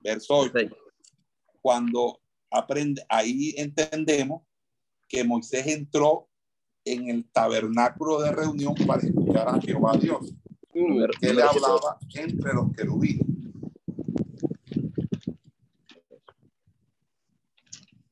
verso 0.00 0.36
8. 0.36 0.52
Sí. 0.58 0.68
Cuando 1.60 2.20
aprende, 2.50 3.04
ahí 3.08 3.54
entendemos 3.56 4.42
que 5.08 5.24
Moisés 5.24 5.66
entró 5.66 6.28
en 6.84 7.08
el 7.08 7.28
tabernáculo 7.30 8.20
de 8.20 8.32
reunión 8.32 8.74
para 8.86 9.02
escuchar 9.02 9.48
a 9.48 9.60
Jehová 9.60 9.96
Dios, 9.96 10.32
que 10.72 10.80
le 10.80 10.88
número 10.88 11.12
siete. 11.18 11.42
hablaba 11.42 11.98
entre 12.14 12.52
los 12.54 12.72
querubines. 12.72 13.35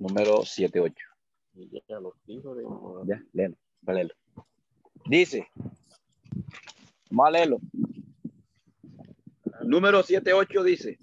Número 0.05 0.45
78. 0.45 0.95
Ya 1.89 2.01
los 2.01 2.15
hijos 2.27 2.57
de 2.57 2.65
Ya, 3.07 3.23
léelo, 3.33 3.57
léelo. 3.87 4.15
Dice, 5.07 5.49
vamos 7.11 7.29
a 7.29 7.31
leerlo. 7.31 7.61
Número 9.63 10.03
78 10.03 10.63
dice, 10.63 10.99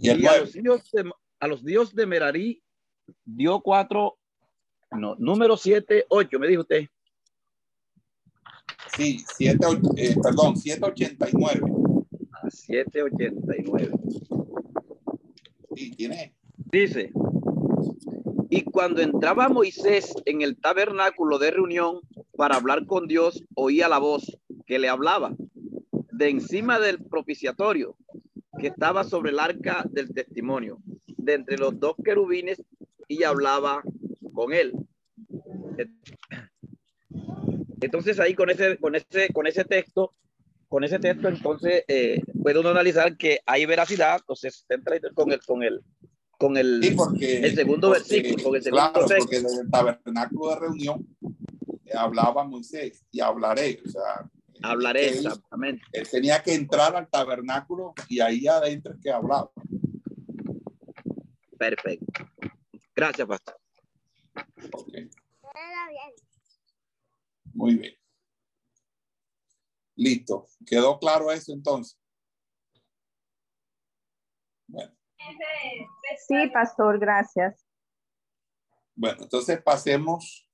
Y 0.00 0.08
el 0.08 0.22
y 0.22 0.26
a 0.26 0.40
los, 0.40 0.56
hijos 0.56 0.90
de, 0.92 1.10
a 1.40 1.46
los 1.46 1.62
dios 1.62 1.94
de 1.94 2.06
Merarí 2.06 2.62
dio 3.24 3.60
cuatro, 3.60 4.18
no, 4.92 5.14
número 5.16 5.56
7, 5.56 6.06
8, 6.08 6.38
me 6.38 6.48
dijo 6.48 6.62
usted. 6.62 6.88
sí, 8.96 9.22
siete, 9.36 9.66
eh, 9.96 10.16
perdón, 10.22 10.56
789. 10.56 11.60
A 12.32 12.50
789. 12.50 13.92
Sí, 15.74 15.90
tiene. 15.90 16.37
Dice, 16.70 17.12
y 18.50 18.62
cuando 18.64 19.00
entraba 19.00 19.48
Moisés 19.48 20.14
en 20.26 20.42
el 20.42 20.58
tabernáculo 20.58 21.38
de 21.38 21.50
reunión 21.50 22.00
para 22.36 22.56
hablar 22.56 22.86
con 22.86 23.06
Dios, 23.06 23.42
oía 23.54 23.88
la 23.88 23.98
voz 23.98 24.38
que 24.66 24.78
le 24.78 24.88
hablaba 24.88 25.34
de 26.12 26.28
encima 26.28 26.78
del 26.78 27.02
propiciatorio 27.02 27.96
que 28.58 28.66
estaba 28.66 29.04
sobre 29.04 29.30
el 29.30 29.38
arca 29.38 29.84
del 29.90 30.12
testimonio, 30.12 30.78
de 31.06 31.34
entre 31.34 31.56
los 31.56 31.78
dos 31.78 31.94
querubines, 32.04 32.60
y 33.06 33.22
hablaba 33.22 33.82
con 34.34 34.52
él. 34.52 34.72
Entonces 37.80 38.18
ahí 38.18 38.34
con 38.34 38.50
ese, 38.50 38.76
con 38.78 38.94
ese, 38.94 39.32
con 39.32 39.46
ese 39.46 39.64
texto, 39.64 40.12
con 40.68 40.84
ese 40.84 40.98
texto, 40.98 41.28
entonces 41.28 41.84
eh, 41.88 42.20
analizar 42.66 43.16
que 43.16 43.40
hay 43.46 43.64
veracidad, 43.64 44.16
entonces 44.18 44.66
con 45.14 45.32
el, 45.32 45.40
con 45.40 45.62
el, 45.62 45.82
con 46.38 46.56
el, 46.56 46.82
Sí, 46.82 46.90
porque. 46.94 47.38
el 47.40 47.54
segundo 47.54 47.88
porque, 47.88 48.00
versículo, 48.00 48.44
con 48.44 48.56
el 48.56 48.62
segundo 48.62 48.92
Claro, 48.92 49.06
texto. 49.06 49.24
porque 49.24 49.40
desde 49.40 49.60
el 49.62 49.70
tabernáculo 49.70 50.50
de 50.50 50.56
reunión 50.60 51.16
eh, 51.84 51.92
hablaba 51.96 52.44
Moisés 52.44 53.04
y 53.10 53.20
hablaré. 53.20 53.82
O 53.84 53.88
sea, 53.90 54.30
hablaré 54.62 55.08
él, 55.08 55.26
exactamente. 55.26 55.82
él 55.92 56.08
tenía 56.08 56.42
que 56.42 56.54
entrar 56.54 56.94
al 56.96 57.08
tabernáculo 57.08 57.92
y 58.08 58.20
ahí 58.20 58.46
adentro 58.46 58.94
es 58.94 59.00
que 59.02 59.10
hablaba. 59.10 59.50
Perfecto. 61.58 62.06
Gracias, 62.94 63.26
pastor. 63.28 63.58
Muy 67.54 67.74
bien. 67.76 67.94
Listo. 69.96 70.46
¿Quedó 70.64 70.98
claro 71.00 71.32
eso 71.32 71.52
entonces? 71.52 71.98
Bueno, 74.68 74.92
Sí, 76.26 76.48
pastor, 76.52 76.98
gracias. 76.98 77.64
bueno 78.94 79.22
entonces 79.22 79.62
pasemos 79.62 80.48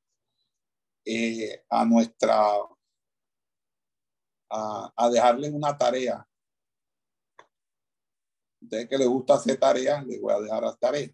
eh, 1.05 1.65
a 1.69 1.85
nuestra, 1.85 2.37
a, 4.51 4.93
a 4.97 5.11
dejarles 5.11 5.53
una 5.53 5.77
tarea. 5.77 6.27
Ustedes 8.63 8.89
que 8.89 8.99
les 8.99 9.09
gusta 9.09 9.35
hacer 9.35 9.59
tareas, 9.59 10.07
les 10.07 10.21
voy 10.21 10.33
a 10.33 10.41
dejar 10.41 10.63
las 10.63 10.79
tareas. 10.79 11.11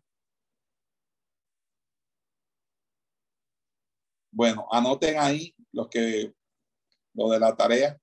Bueno, 4.32 4.66
anoten 4.70 5.18
ahí 5.18 5.54
los 5.72 5.88
que, 5.88 6.32
lo 7.14 7.28
de 7.30 7.40
la 7.40 7.56
tarea. 7.56 8.00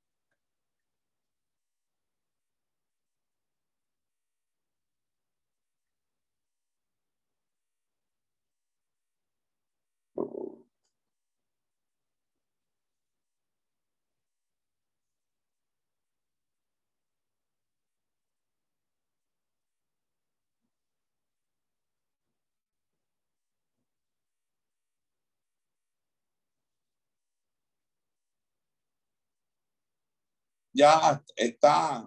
Ya 30.77 31.23
está. 31.35 32.03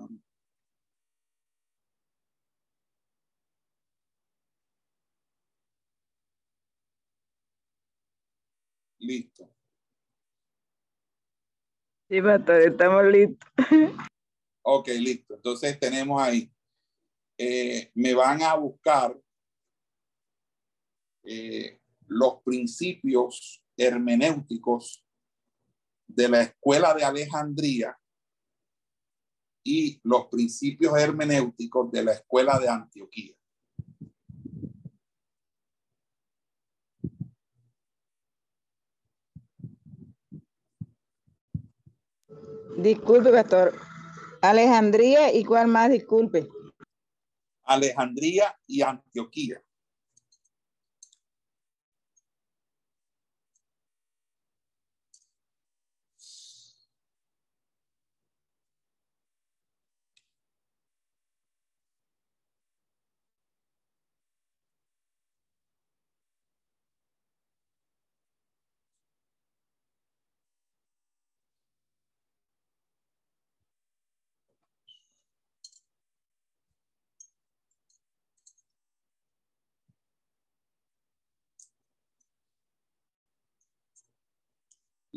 Listo. 9.00 9.50
Sí, 12.08 12.22
pastor, 12.22 12.60
estamos 12.60 13.04
listos. 13.06 13.50
Ok, 14.62 14.88
listo. 14.88 15.34
Entonces 15.34 15.80
tenemos 15.80 16.22
ahí. 16.22 16.52
eh, 17.38 17.90
me 17.94 18.14
van 18.14 18.40
a 18.42 18.54
buscar 18.54 19.18
eh, 21.24 21.80
los 22.06 22.40
principios 22.44 23.64
hermenéuticos 23.76 25.04
de 26.06 26.28
la 26.28 26.42
escuela 26.42 26.94
de 26.94 27.04
Alejandría 27.04 27.99
y 29.70 30.00
los 30.02 30.26
principios 30.26 30.98
hermenéuticos 30.98 31.92
de 31.92 32.02
la 32.02 32.12
escuela 32.12 32.58
de 32.58 32.68
Antioquía. 32.68 33.34
Disculpe, 42.76 43.30
pastor. 43.30 43.78
Alejandría 44.40 45.32
y 45.32 45.44
cuál 45.44 45.68
más, 45.68 45.90
disculpe. 45.90 46.48
Alejandría 47.64 48.58
y 48.66 48.82
Antioquía. 48.82 49.62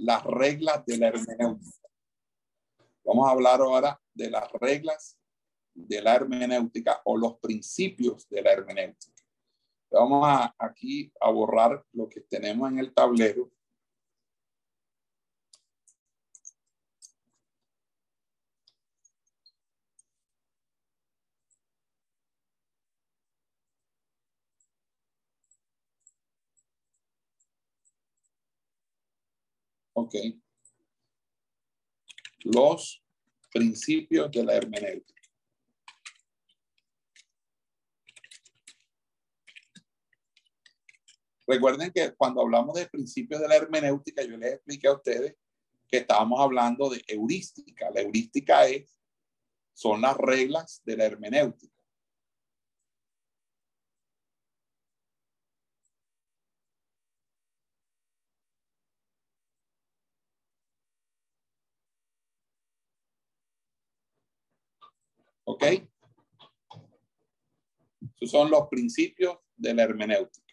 Las 0.03 0.23
reglas 0.25 0.85
de 0.85 0.97
la 0.97 1.07
hermenéutica. 1.07 1.87
Vamos 3.05 3.27
a 3.27 3.31
hablar 3.31 3.61
ahora 3.61 3.99
de 4.13 4.29
las 4.29 4.51
reglas 4.53 5.17
de 5.73 6.01
la 6.01 6.15
hermenéutica 6.15 7.01
o 7.05 7.17
los 7.17 7.39
principios 7.39 8.27
de 8.29 8.41
la 8.41 8.51
hermenéutica. 8.51 9.23
Vamos 9.89 10.23
a, 10.27 10.53
aquí 10.57 11.11
a 11.21 11.29
borrar 11.29 11.83
lo 11.93 12.09
que 12.09 12.21
tenemos 12.21 12.69
en 12.69 12.79
el 12.79 12.93
tablero. 12.93 13.49
Ok. 30.03 30.15
Los 32.43 33.01
principios 33.53 34.29
de 34.31 34.43
la 34.43 34.55
hermenéutica. 34.55 35.21
Recuerden 41.47 41.89
que 41.93 42.13
cuando 42.15 42.41
hablamos 42.41 42.75
de 42.75 42.85
principios 42.87 43.39
de 43.39 43.47
la 43.47 43.55
hermenéutica, 43.55 44.23
yo 44.23 44.35
les 44.35 44.55
expliqué 44.55 44.87
a 44.89 44.93
ustedes 44.93 45.37
que 45.87 45.99
estábamos 45.99 46.41
hablando 46.41 46.89
de 46.89 47.01
heurística. 47.07 47.89
La 47.91 48.01
heurística 48.01 48.67
es, 48.67 48.99
son 49.73 50.01
las 50.01 50.17
reglas 50.17 50.81
de 50.83 50.97
la 50.97 51.05
hermenéutica. 51.05 51.72
¿Ok? 65.45 65.63
Esos 68.15 68.31
son 68.31 68.49
los 68.49 68.67
principios 68.69 69.37
de 69.55 69.73
la 69.73 69.83
hermenéutica 69.83 70.43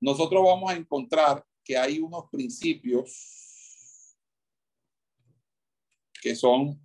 nosotros 0.00 0.42
vamos 0.42 0.70
a 0.70 0.76
encontrar 0.76 1.46
que 1.62 1.76
hay 1.76 1.98
unos 1.98 2.24
principios 2.30 4.16
que 6.22 6.34
son 6.34 6.80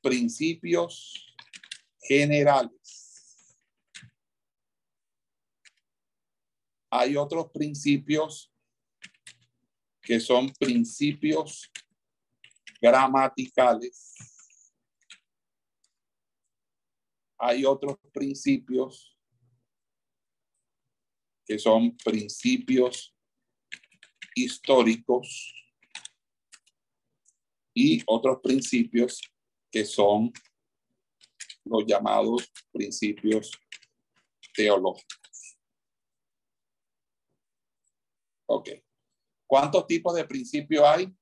principios 0.00 1.34
generales. 2.00 3.56
Hay 6.90 7.16
otros 7.16 7.50
principios 7.50 8.52
que 10.00 10.20
son 10.20 10.52
principios 10.52 11.70
gramaticales. 12.80 14.14
Hay 17.44 17.64
otros 17.64 17.96
principios 18.12 19.18
que 21.44 21.58
son 21.58 21.96
principios 21.96 23.12
históricos 24.36 25.52
y 27.74 28.00
otros 28.06 28.38
principios 28.40 29.20
que 29.72 29.84
son 29.84 30.32
los 31.64 31.84
llamados 31.84 32.48
principios 32.70 33.50
teológicos. 34.54 35.58
Ok. 38.46 38.68
¿Cuántos 39.48 39.84
tipos 39.88 40.14
de 40.14 40.24
principios 40.24 40.84
hay? 40.84 41.12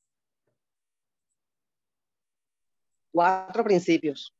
Cuatro 3.11 3.65
principios. 3.65 4.37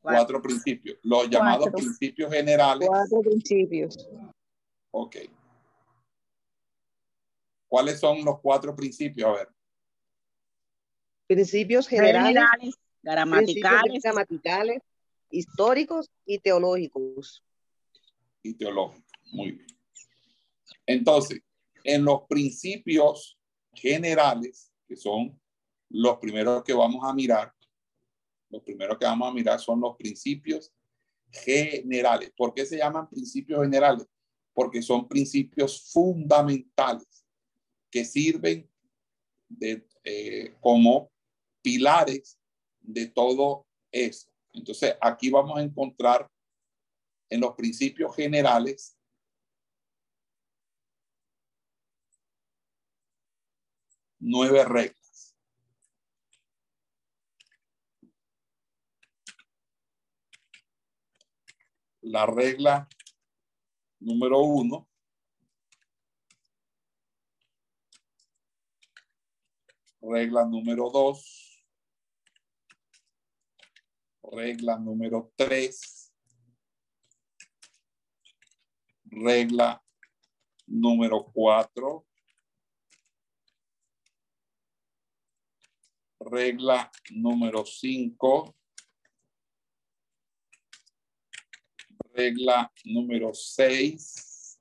Cuatro, 0.00 0.40
principios. 0.40 0.98
Los 1.02 1.28
llamados 1.28 1.70
principios 1.70 2.32
generales. 2.32 2.88
Cuatro 2.88 3.20
principios. 3.20 4.08
Ok. 4.90 5.16
¿Cuáles 7.68 8.00
son 8.00 8.24
los 8.24 8.40
cuatro 8.40 8.74
principios? 8.74 9.28
A 9.28 9.32
ver. 9.32 9.48
Principios 11.26 11.86
generales, 11.86 12.74
gramaticales, 13.02 14.02
gramaticales, 14.02 14.82
históricos 15.30 16.10
y 16.24 16.38
teológicos. 16.38 17.44
Y 18.42 18.54
teológicos. 18.54 19.04
Muy 19.32 19.52
bien. 19.52 19.66
Entonces, 20.86 21.42
en 21.84 22.04
los 22.04 22.22
principios 22.26 23.38
generales, 23.74 24.72
que 24.86 24.96
son 24.96 25.38
los 25.90 26.16
primeros 26.18 26.64
que 26.64 26.72
vamos 26.72 27.04
a 27.04 27.12
mirar, 27.12 27.52
los 28.50 28.62
primeros 28.62 28.98
que 28.98 29.04
vamos 29.04 29.30
a 29.30 29.34
mirar 29.34 29.60
son 29.60 29.80
los 29.80 29.96
principios 29.96 30.72
generales. 31.30 32.32
¿Por 32.36 32.54
qué 32.54 32.64
se 32.64 32.78
llaman 32.78 33.08
principios 33.08 33.62
generales? 33.62 34.06
porque 34.58 34.82
son 34.82 35.06
principios 35.06 35.92
fundamentales 35.92 37.24
que 37.92 38.04
sirven 38.04 38.68
de, 39.48 39.86
eh, 40.02 40.52
como 40.60 41.12
pilares 41.62 42.40
de 42.80 43.06
todo 43.06 43.68
eso. 43.92 44.28
Entonces, 44.52 44.96
aquí 45.00 45.30
vamos 45.30 45.56
a 45.56 45.62
encontrar 45.62 46.28
en 47.30 47.40
los 47.40 47.54
principios 47.54 48.16
generales 48.16 48.98
nueve 54.18 54.64
reglas. 54.64 54.97
La 62.10 62.24
regla 62.24 62.88
número 64.00 64.40
uno. 64.40 64.88
Regla 70.00 70.46
número 70.46 70.88
dos. 70.88 71.62
Regla 74.22 74.78
número 74.78 75.30
tres. 75.36 76.10
Regla 79.04 79.84
número 80.66 81.30
cuatro. 81.30 82.06
Regla 86.20 86.90
número 87.10 87.66
cinco. 87.66 88.57
Regla 92.18 92.72
número 92.84 93.32
6, 93.32 94.60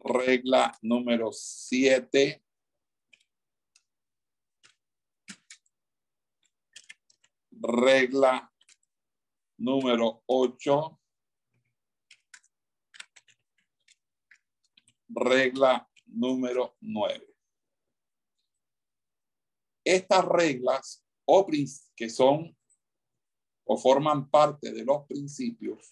regla 0.00 0.76
número 0.82 1.30
7, 1.30 2.42
regla 7.60 8.52
número 9.58 10.24
8, 10.26 11.00
regla 15.10 15.88
número 16.06 16.76
9. 16.80 17.36
Estas 19.84 20.24
reglas 20.24 21.04
que 21.94 22.10
son 22.10 22.56
o 23.64 23.76
forman 23.76 24.30
parte 24.30 24.72
de 24.72 24.84
los 24.84 25.04
principios 25.06 25.90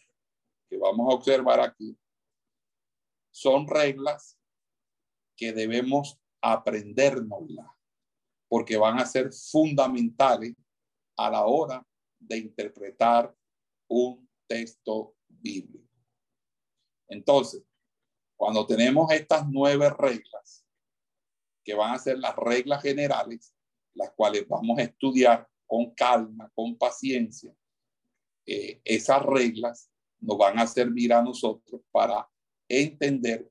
que 0.69 0.77
vamos 0.77 1.11
a 1.11 1.17
observar 1.17 1.61
aquí, 1.61 1.99
son 3.33 3.67
reglas 3.67 4.39
que 5.37 5.53
debemos 5.53 6.21
aprendernoslas, 6.41 7.71
porque 8.49 8.77
van 8.77 8.99
a 8.99 9.07
ser 9.07 9.33
fundamentales 9.33 10.55
a 11.17 11.31
la 11.31 11.47
hora 11.47 11.87
de 12.19 12.39
interpretar 12.39 13.35
un 13.89 14.29
texto 14.47 15.17
bíblico. 15.29 15.89
Entonces, 17.09 17.65
cuando 18.37 18.67
tenemos 18.67 19.11
estas 19.13 19.49
nueve 19.49 19.91
reglas, 19.91 20.65
que 21.65 21.75
van 21.75 21.95
a 21.95 21.99
ser 21.99 22.19
las 22.19 22.35
reglas 22.37 22.83
generales, 22.83 23.55
las 23.95 24.11
cuales 24.13 24.47
vamos 24.49 24.79
a 24.79 24.83
estudiar 24.83 25.49
con 25.67 25.95
calma, 25.95 26.51
con 26.55 26.77
paciencia, 26.77 27.55
esas 28.85 29.23
reglas 29.23 29.91
nos 30.21 30.37
van 30.37 30.59
a 30.59 30.67
servir 30.67 31.13
a 31.13 31.23
nosotros 31.23 31.83
para 31.91 32.29
entender 32.69 33.51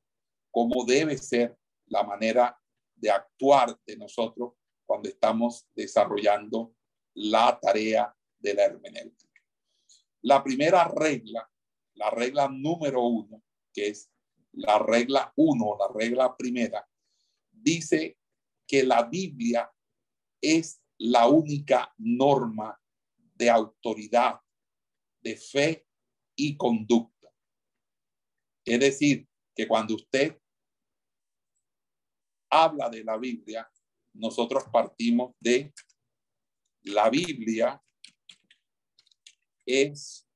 cómo 0.51 0.83
debe 0.85 1.17
ser 1.17 1.57
la 1.87 2.03
manera 2.03 2.57
de 2.95 3.09
actuar 3.09 3.79
de 3.85 3.97
nosotros 3.97 4.53
cuando 4.85 5.09
estamos 5.09 5.67
desarrollando 5.73 6.75
la 7.13 7.57
tarea 7.59 8.13
de 8.39 8.53
la 8.53 8.65
hermenéutica. 8.65 9.41
La 10.21 10.43
primera 10.43 10.85
regla, 10.87 11.49
la 11.95 12.09
regla 12.09 12.49
número 12.49 13.03
uno, 13.03 13.41
que 13.73 13.87
es 13.87 14.11
la 14.53 14.79
regla 14.79 15.31
uno, 15.35 15.77
la 15.77 15.87
regla 15.93 16.35
primera, 16.35 16.85
dice 17.51 18.17
que 18.67 18.83
la 18.83 19.03
Biblia 19.03 19.71
es 20.41 20.81
la 20.97 21.27
única 21.27 21.93
norma 21.97 22.77
de 23.35 23.49
autoridad, 23.49 24.39
de 25.21 25.35
fe 25.35 25.87
y 26.35 26.55
conducta. 26.55 27.29
Es 28.65 28.79
decir, 28.79 29.27
que 29.55 29.67
cuando 29.67 29.95
usted 29.95 30.39
habla 32.49 32.89
de 32.89 33.03
la 33.03 33.17
Biblia, 33.17 33.69
nosotros 34.13 34.63
partimos 34.71 35.35
de 35.39 35.73
la 36.83 37.09
Biblia 37.09 37.81
es 39.65 40.27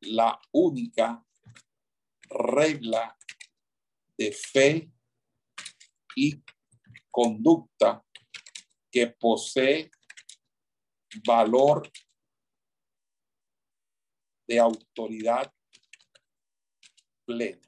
la 0.00 0.40
única 0.52 1.24
regla 2.28 3.16
de 4.16 4.32
fe 4.32 4.90
y 6.16 6.42
conducta 7.10 8.04
que 8.90 9.08
posee 9.08 9.90
valor 11.26 11.90
de 14.46 14.58
autoridad 14.58 15.52
plena. 17.24 17.60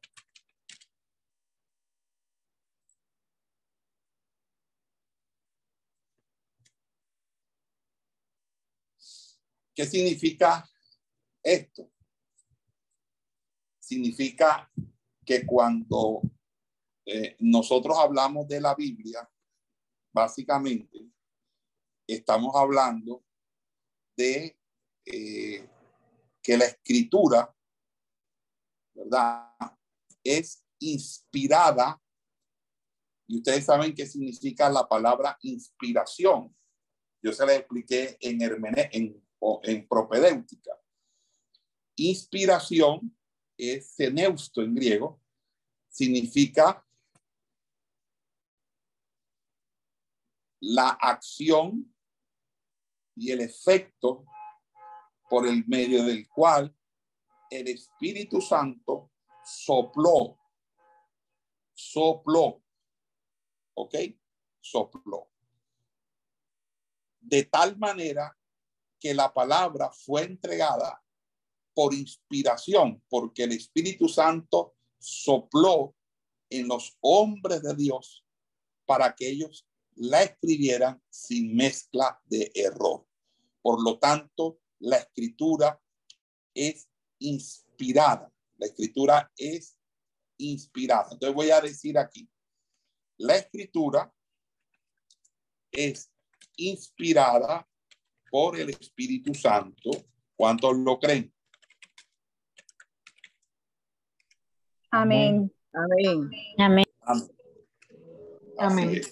¿Qué 9.75 9.85
significa 9.85 10.67
esto? 11.43 11.93
Significa 13.79 14.71
que 15.23 15.45
cuando 15.45 16.23
eh, 17.05 17.37
nosotros 17.41 17.99
hablamos 17.99 18.49
de 18.49 18.61
la 18.61 18.75
Biblia, 18.75 19.31
básicamente 20.15 21.11
estamos 22.07 22.57
hablando 22.57 23.23
de 24.17 24.59
eh, 25.05 25.69
que 26.47 26.57
la 26.57 26.67
escritura, 26.67 27.53
¿verdad? 28.95 29.51
Es 30.23 30.65
inspirada. 30.79 32.01
Y 33.27 33.39
ustedes 33.39 33.65
saben 33.65 33.93
qué 33.93 34.07
significa 34.07 34.71
la 34.71 34.87
palabra 34.87 35.37
inspiración. 35.43 36.57
Yo 37.21 37.33
se 37.33 37.45
les 37.47 37.59
expliqué 37.59 38.17
en, 38.21 38.41
en 38.93 39.27
o 39.41 39.61
en 39.65 39.89
propedéutica. 39.89 40.71
Inspiración 41.97 43.19
es 43.59 43.97
ceneusto 43.97 44.63
en 44.63 44.77
griego, 44.77 45.21
significa 45.89 46.87
la 50.61 50.91
acción 50.91 51.93
y 53.17 53.33
el 53.33 53.41
efecto 53.41 54.25
por 55.29 55.47
el 55.47 55.65
medio 55.67 56.05
del 56.05 56.29
cual 56.29 56.75
el 57.51 57.69
Espíritu 57.69 58.41
Santo 58.41 59.11
sopló, 59.45 60.39
sopló, 61.75 62.63
¿ok? 63.75 63.95
Sopló. 64.61 65.31
De 67.21 67.45
tal 67.45 67.77
manera 67.79 68.37
que 68.99 69.15
la 69.15 69.33
palabra 69.33 69.91
fue 69.91 70.25
entregada 70.25 71.03
por 71.75 71.93
inspiración, 71.93 73.03
porque 73.09 73.45
el 73.45 73.53
Espíritu 73.53 74.09
Santo 74.09 74.75
sopló 74.99 75.95
en 76.51 76.69
los 76.69 76.97
hombres 77.01 77.63
de 77.63 77.75
Dios 77.75 78.25
para 78.87 79.15
que 79.15 79.29
ellos 79.29 79.67
la 79.95 80.23
escribieran 80.23 81.03
sin 81.09 81.55
mezcla 81.55 82.21
de 82.25 82.51
error. 82.55 83.07
Por 83.63 83.83
lo 83.83 83.99
tanto, 83.99 84.61
la 84.81 84.99
escritura 84.99 85.81
es 86.55 86.89
inspirada. 87.19 88.33
La 88.57 88.67
escritura 88.67 89.31
es 89.37 89.77
inspirada. 90.39 91.09
Entonces 91.13 91.35
voy 91.35 91.51
a 91.51 91.61
decir 91.61 91.99
aquí, 91.99 92.29
la 93.19 93.37
escritura 93.37 94.13
es 95.71 96.11
inspirada 96.57 97.69
por 98.31 98.59
el 98.59 98.71
Espíritu 98.71 99.35
Santo. 99.35 99.91
¿Cuántos 100.35 100.77
lo 100.77 100.99
creen? 100.99 101.33
Amén. 104.91 105.53
Amén. 105.73 106.31
Amén. 106.59 106.85
Amén. 108.59 109.03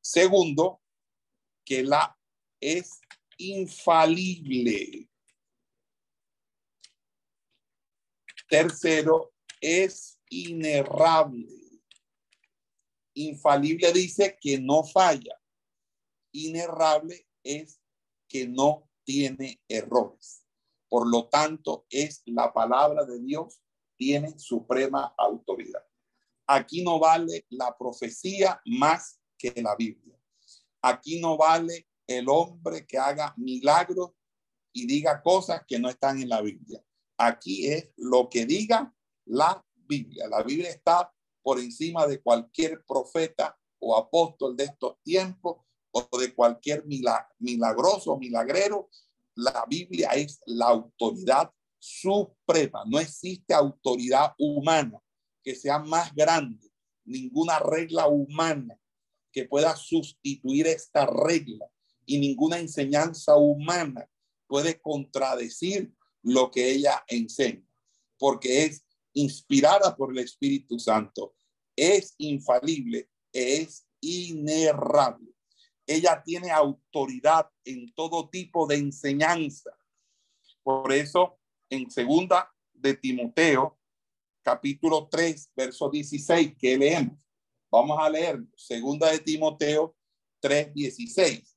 Segundo, 0.00 0.80
que 1.64 1.82
la 1.82 2.16
es 2.60 3.00
infalible. 3.36 5.08
Tercero, 8.48 9.32
es 9.60 10.18
inerrable. 10.30 11.48
Infalible 13.14 13.92
dice 13.92 14.38
que 14.40 14.58
no 14.58 14.84
falla 14.84 15.40
inerrable 16.36 17.26
es 17.42 17.80
que 18.28 18.46
no 18.46 18.88
tiene 19.04 19.62
errores. 19.68 20.44
Por 20.88 21.08
lo 21.08 21.28
tanto, 21.28 21.86
es 21.90 22.22
la 22.26 22.52
palabra 22.52 23.04
de 23.04 23.20
Dios, 23.20 23.60
tiene 23.96 24.38
suprema 24.38 25.14
autoridad. 25.16 25.82
Aquí 26.46 26.82
no 26.82 26.98
vale 26.98 27.44
la 27.48 27.76
profecía 27.76 28.60
más 28.66 29.18
que 29.38 29.52
la 29.62 29.74
Biblia. 29.74 30.18
Aquí 30.82 31.20
no 31.20 31.36
vale 31.36 31.88
el 32.06 32.28
hombre 32.28 32.86
que 32.86 32.98
haga 32.98 33.34
milagros 33.36 34.10
y 34.72 34.86
diga 34.86 35.22
cosas 35.22 35.62
que 35.66 35.78
no 35.78 35.88
están 35.88 36.20
en 36.20 36.28
la 36.28 36.40
Biblia. 36.40 36.82
Aquí 37.18 37.66
es 37.66 37.90
lo 37.96 38.28
que 38.28 38.46
diga 38.46 38.94
la 39.24 39.64
Biblia. 39.74 40.28
La 40.28 40.42
Biblia 40.42 40.70
está 40.70 41.12
por 41.42 41.58
encima 41.58 42.06
de 42.06 42.20
cualquier 42.20 42.84
profeta 42.84 43.58
o 43.78 43.96
apóstol 43.96 44.56
de 44.56 44.64
estos 44.64 45.00
tiempos 45.02 45.58
o 45.92 46.18
de 46.18 46.34
cualquier 46.34 46.84
milagroso 47.38 48.12
o 48.12 48.18
milagrero, 48.18 48.90
la 49.34 49.64
Biblia 49.68 50.10
es 50.10 50.40
la 50.46 50.66
autoridad 50.66 51.50
suprema. 51.78 52.84
No 52.86 52.98
existe 52.98 53.54
autoridad 53.54 54.34
humana 54.38 55.00
que 55.42 55.54
sea 55.54 55.78
más 55.78 56.14
grande, 56.14 56.70
ninguna 57.04 57.58
regla 57.60 58.08
humana 58.08 58.78
que 59.32 59.44
pueda 59.44 59.76
sustituir 59.76 60.66
esta 60.66 61.06
regla 61.06 61.66
y 62.06 62.18
ninguna 62.18 62.58
enseñanza 62.58 63.36
humana 63.36 64.08
puede 64.46 64.80
contradecir 64.80 65.92
lo 66.22 66.50
que 66.50 66.70
ella 66.70 67.04
enseña, 67.08 67.66
porque 68.18 68.64
es 68.64 68.84
inspirada 69.12 69.96
por 69.96 70.12
el 70.12 70.18
Espíritu 70.18 70.78
Santo, 70.78 71.34
es 71.76 72.14
infalible, 72.18 73.10
es 73.32 73.86
inerrable 74.00 75.36
ella 75.86 76.20
tiene 76.24 76.50
autoridad 76.50 77.48
en 77.64 77.92
todo 77.94 78.28
tipo 78.28 78.66
de 78.66 78.76
enseñanza. 78.76 79.70
Por 80.62 80.92
eso, 80.92 81.38
en 81.70 81.90
segunda 81.90 82.52
de 82.72 82.94
Timoteo, 82.94 83.78
capítulo 84.42 85.08
3, 85.08 85.52
verso 85.54 85.88
16, 85.88 86.56
que 86.58 86.76
leemos. 86.76 87.16
Vamos 87.70 87.98
a 88.00 88.10
leer 88.10 88.42
segunda 88.56 89.10
de 89.10 89.20
Timoteo 89.20 89.96
3, 90.40 90.74
16. 90.74 91.55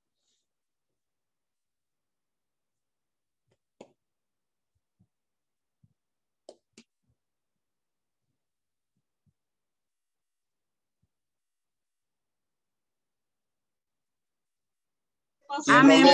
Amén. 15.50 16.06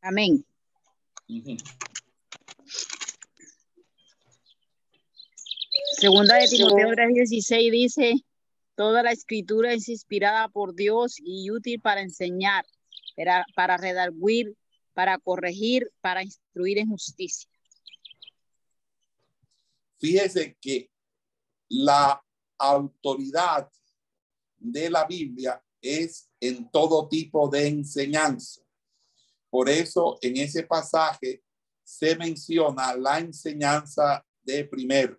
Amén. 0.00 0.44
Segunda 5.98 6.36
de 6.36 6.46
Timoteo 6.48 6.88
3:16 6.90 7.70
dice, 7.72 8.14
toda 8.76 9.02
la 9.02 9.10
escritura 9.10 9.72
es 9.72 9.88
inspirada 9.88 10.48
por 10.48 10.74
Dios 10.74 11.16
y 11.18 11.50
útil 11.50 11.80
para 11.80 12.00
enseñar, 12.00 12.64
para, 13.16 13.44
para 13.56 13.76
redarguir, 13.76 14.56
para 14.94 15.18
corregir, 15.18 15.90
para 16.00 16.22
instruir 16.22 16.78
en 16.78 16.90
justicia. 16.90 17.50
Fíjese 19.98 20.56
que 20.60 20.90
la 21.70 22.22
autoridad 22.58 23.68
de 24.58 24.90
la 24.90 25.04
Biblia 25.06 25.60
es 25.80 26.28
en 26.40 26.70
todo 26.70 27.08
tipo 27.08 27.48
de 27.48 27.68
enseñanza. 27.68 28.62
Por 29.50 29.68
eso 29.68 30.18
en 30.20 30.36
ese 30.36 30.64
pasaje 30.64 31.42
se 31.82 32.16
menciona 32.16 32.94
la 32.96 33.20
enseñanza 33.20 34.24
de 34.42 34.64
primero. 34.64 35.18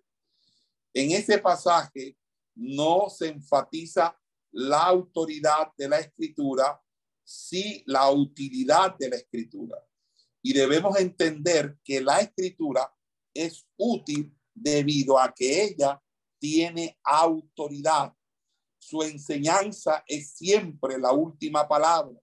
En 0.92 1.12
ese 1.12 1.38
pasaje 1.38 2.16
no 2.54 3.08
se 3.08 3.28
enfatiza 3.28 4.18
la 4.52 4.82
autoridad 4.82 5.72
de 5.76 5.88
la 5.88 5.98
escritura, 6.00 6.80
sí 7.24 7.82
la 7.86 8.10
utilidad 8.10 8.96
de 8.98 9.08
la 9.08 9.16
escritura. 9.16 9.76
Y 10.42 10.52
debemos 10.52 10.98
entender 10.98 11.78
que 11.84 12.00
la 12.00 12.20
escritura 12.20 12.92
es 13.34 13.66
útil 13.76 14.34
debido 14.54 15.18
a 15.18 15.32
que 15.32 15.64
ella 15.64 16.02
tiene 16.38 16.98
autoridad. 17.02 18.14
Su 18.88 19.02
enseñanza 19.02 20.02
es 20.06 20.30
siempre 20.30 20.98
la 20.98 21.12
última 21.12 21.68
palabra 21.68 22.18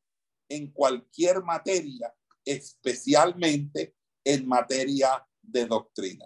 en 0.50 0.72
cualquier 0.72 1.44
materia, 1.44 2.12
especialmente 2.44 3.96
en 4.24 4.48
materia 4.48 5.24
de 5.44 5.68
doctrina. 5.68 6.26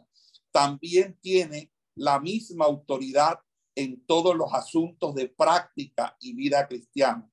También 0.49 1.19
tiene 1.19 1.73
la 1.93 2.21
misma 2.21 2.63
autoridad 2.63 3.38
en 3.75 4.06
todos 4.06 4.34
los 4.34 4.54
asuntos 4.54 5.13
de 5.13 5.28
práctica 5.28 6.15
y 6.21 6.34
vida 6.34 6.65
cristiana. 6.65 7.30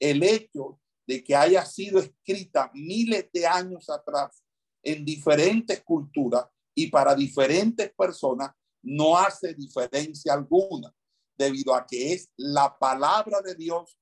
El 0.00 0.22
hecho 0.22 0.80
de 1.06 1.22
que 1.22 1.36
haya 1.36 1.66
sido 1.66 2.00
escrita 2.00 2.70
miles 2.72 3.28
de 3.30 3.46
años 3.46 3.90
atrás 3.90 4.42
en 4.82 5.04
diferentes 5.04 5.82
culturas 5.82 6.46
y 6.74 6.86
para 6.86 7.14
diferentes 7.14 7.92
personas 7.94 8.52
no 8.80 9.18
hace 9.18 9.52
diferencia 9.52 10.32
alguna, 10.32 10.94
debido 11.38 11.74
a 11.74 11.86
que 11.86 12.12
es 12.12 12.30
la 12.36 12.76
palabra 12.78 13.40
de 13.40 13.54
Dios, 13.54 13.96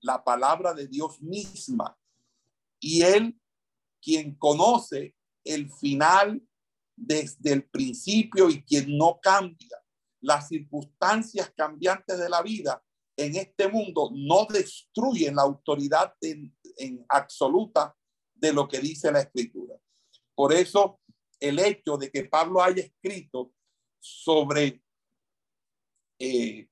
la 0.00 0.22
palabra 0.22 0.74
de 0.74 0.88
Dios 0.88 1.22
misma. 1.22 1.96
Y 2.80 3.02
él, 3.02 3.40
quien 4.02 4.34
conoce 4.34 5.14
el 5.44 5.70
final 5.70 6.42
desde 6.96 7.52
el 7.52 7.64
principio 7.68 8.50
y 8.50 8.62
quien 8.62 8.96
no 8.96 9.18
cambia 9.22 9.78
las 10.20 10.48
circunstancias 10.48 11.52
cambiantes 11.56 12.18
de 12.18 12.28
la 12.28 12.42
vida 12.42 12.82
en 13.16 13.36
este 13.36 13.68
mundo, 13.68 14.10
no 14.12 14.46
destruyen 14.46 15.36
la 15.36 15.42
autoridad 15.42 16.14
en, 16.20 16.52
absoluta 17.08 17.96
de 18.34 18.52
lo 18.52 18.68
que 18.68 18.78
dice 18.80 19.10
la 19.10 19.20
escritura. 19.20 19.76
Por 20.34 20.52
eso 20.52 21.00
el 21.40 21.58
hecho 21.58 21.96
de 21.96 22.10
que 22.10 22.24
Pablo 22.24 22.62
haya 22.62 22.82
escrito 22.82 23.54
sobre, 23.98 24.82
eh, 26.18 26.68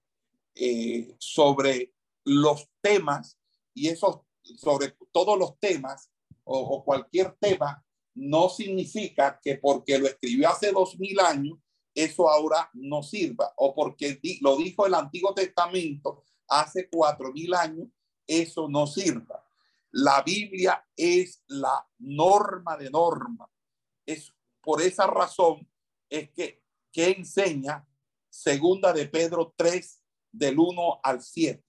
eh, 0.54 1.14
sobre 1.18 1.92
los 2.24 2.68
temas 2.80 3.38
y 3.74 3.88
esos, 3.88 4.20
sobre 4.56 4.96
todos 5.12 5.38
los 5.38 5.58
temas 5.58 6.10
o, 6.44 6.84
cualquier 6.84 7.36
tema, 7.40 7.82
no 8.14 8.48
significa 8.48 9.40
que 9.42 9.56
porque 9.56 9.98
lo 9.98 10.06
escribió 10.06 10.50
hace 10.50 10.70
dos 10.72 10.98
mil 10.98 11.18
años, 11.20 11.58
eso 11.94 12.28
ahora 12.28 12.70
no 12.74 13.02
sirva, 13.02 13.52
o 13.56 13.74
porque 13.74 14.20
lo 14.40 14.56
dijo 14.56 14.86
el 14.86 14.94
Antiguo 14.94 15.32
Testamento 15.32 16.22
hace 16.48 16.88
cuatro 16.90 17.32
mil 17.32 17.54
años, 17.54 17.88
eso 18.26 18.68
no 18.68 18.86
sirva. 18.86 19.42
La 19.90 20.22
Biblia 20.22 20.84
es 20.96 21.42
la 21.46 21.86
norma 21.98 22.76
de 22.76 22.90
norma. 22.90 23.48
Es 24.04 24.32
por 24.60 24.82
esa 24.82 25.06
razón 25.06 25.66
es 26.10 26.30
que 26.30 26.64
que 26.94 27.10
enseña 27.10 27.84
segunda 28.34 28.92
de 28.92 29.06
Pedro 29.06 29.54
3 29.56 30.02
del 30.32 30.58
1 30.58 31.00
al 31.02 31.22
7. 31.22 31.62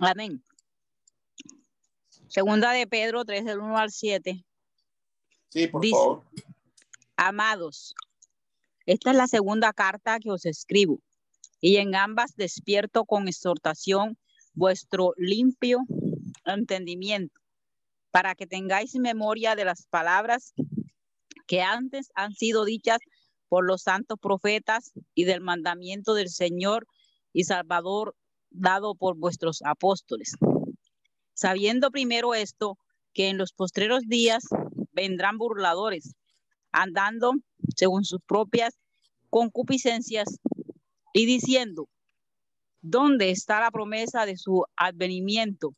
Amén. 0.00 0.42
Segunda 2.28 2.70
de 2.72 2.86
Pedro 2.86 3.24
3 3.24 3.44
del 3.44 3.58
1 3.58 3.76
al 3.76 3.90
7. 3.90 4.44
Sí, 5.48 5.66
por 5.66 5.86
favor. 5.86 6.24
Amados, 7.16 7.94
esta 8.84 9.10
es 9.10 9.16
la 9.16 9.26
segunda 9.26 9.72
carta 9.72 10.20
que 10.20 10.30
os 10.30 10.44
escribo, 10.44 11.00
y 11.60 11.76
en 11.76 11.94
ambas 11.94 12.36
despierto 12.36 13.04
con 13.04 13.28
exhortación 13.28 14.18
vuestro 14.54 15.12
limpio 15.16 15.80
entendimiento, 16.44 17.40
para 18.10 18.34
que 18.34 18.46
tengáis 18.46 18.94
memoria 18.94 19.54
de 19.54 19.64
las 19.64 19.86
palabras 19.86 20.54
que 21.46 21.62
antes 21.62 22.10
han 22.14 22.32
sido 22.32 22.64
dichas 22.64 22.98
por 23.48 23.64
los 23.66 23.82
santos 23.82 24.18
profetas 24.20 24.92
y 25.14 25.24
del 25.24 25.40
mandamiento 25.40 26.14
del 26.14 26.28
Señor 26.28 26.86
y 27.32 27.44
Salvador 27.44 28.16
dado 28.50 28.94
por 28.94 29.16
vuestros 29.16 29.60
apóstoles. 29.64 30.32
Sabiendo 31.34 31.90
primero 31.90 32.34
esto, 32.34 32.78
que 33.12 33.28
en 33.28 33.38
los 33.38 33.52
postreros 33.52 34.02
días 34.06 34.44
vendrán 34.92 35.38
burladores, 35.38 36.14
andando 36.72 37.32
según 37.74 38.04
sus 38.04 38.20
propias 38.26 38.74
concupiscencias 39.30 40.38
y 41.16 41.24
diciendo, 41.24 41.88
¿dónde 42.82 43.30
está 43.30 43.58
la 43.58 43.70
promesa 43.70 44.26
de 44.26 44.36
su 44.36 44.66
advenimiento? 44.76 45.72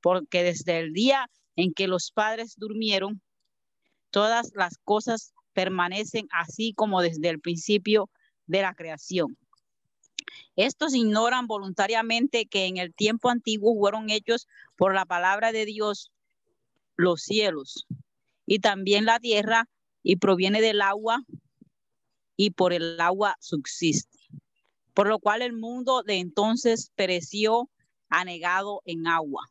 Porque 0.00 0.44
desde 0.44 0.78
el 0.78 0.92
día 0.92 1.28
en 1.56 1.74
que 1.74 1.88
los 1.88 2.12
padres 2.12 2.54
durmieron, 2.56 3.20
todas 4.10 4.52
las 4.54 4.78
cosas 4.84 5.34
permanecen 5.52 6.28
así 6.30 6.74
como 6.74 7.02
desde 7.02 7.28
el 7.28 7.40
principio 7.40 8.08
de 8.46 8.62
la 8.62 8.72
creación. 8.72 9.36
Estos 10.54 10.94
ignoran 10.94 11.48
voluntariamente 11.48 12.46
que 12.46 12.66
en 12.66 12.76
el 12.76 12.94
tiempo 12.94 13.30
antiguo 13.30 13.76
fueron 13.76 14.10
hechos 14.10 14.46
por 14.76 14.94
la 14.94 15.06
palabra 15.06 15.50
de 15.50 15.66
Dios 15.66 16.12
los 16.94 17.22
cielos 17.22 17.88
y 18.46 18.60
también 18.60 19.06
la 19.06 19.18
tierra 19.18 19.68
y 20.04 20.16
proviene 20.16 20.60
del 20.60 20.80
agua 20.82 21.24
y 22.36 22.50
por 22.50 22.72
el 22.72 23.00
agua 23.00 23.36
subsiste. 23.40 24.13
Por 24.94 25.08
lo 25.08 25.18
cual 25.18 25.42
el 25.42 25.52
mundo 25.52 26.02
de 26.02 26.18
entonces 26.18 26.92
pereció 26.94 27.68
anegado 28.08 28.80
en 28.84 29.06
agua. 29.06 29.46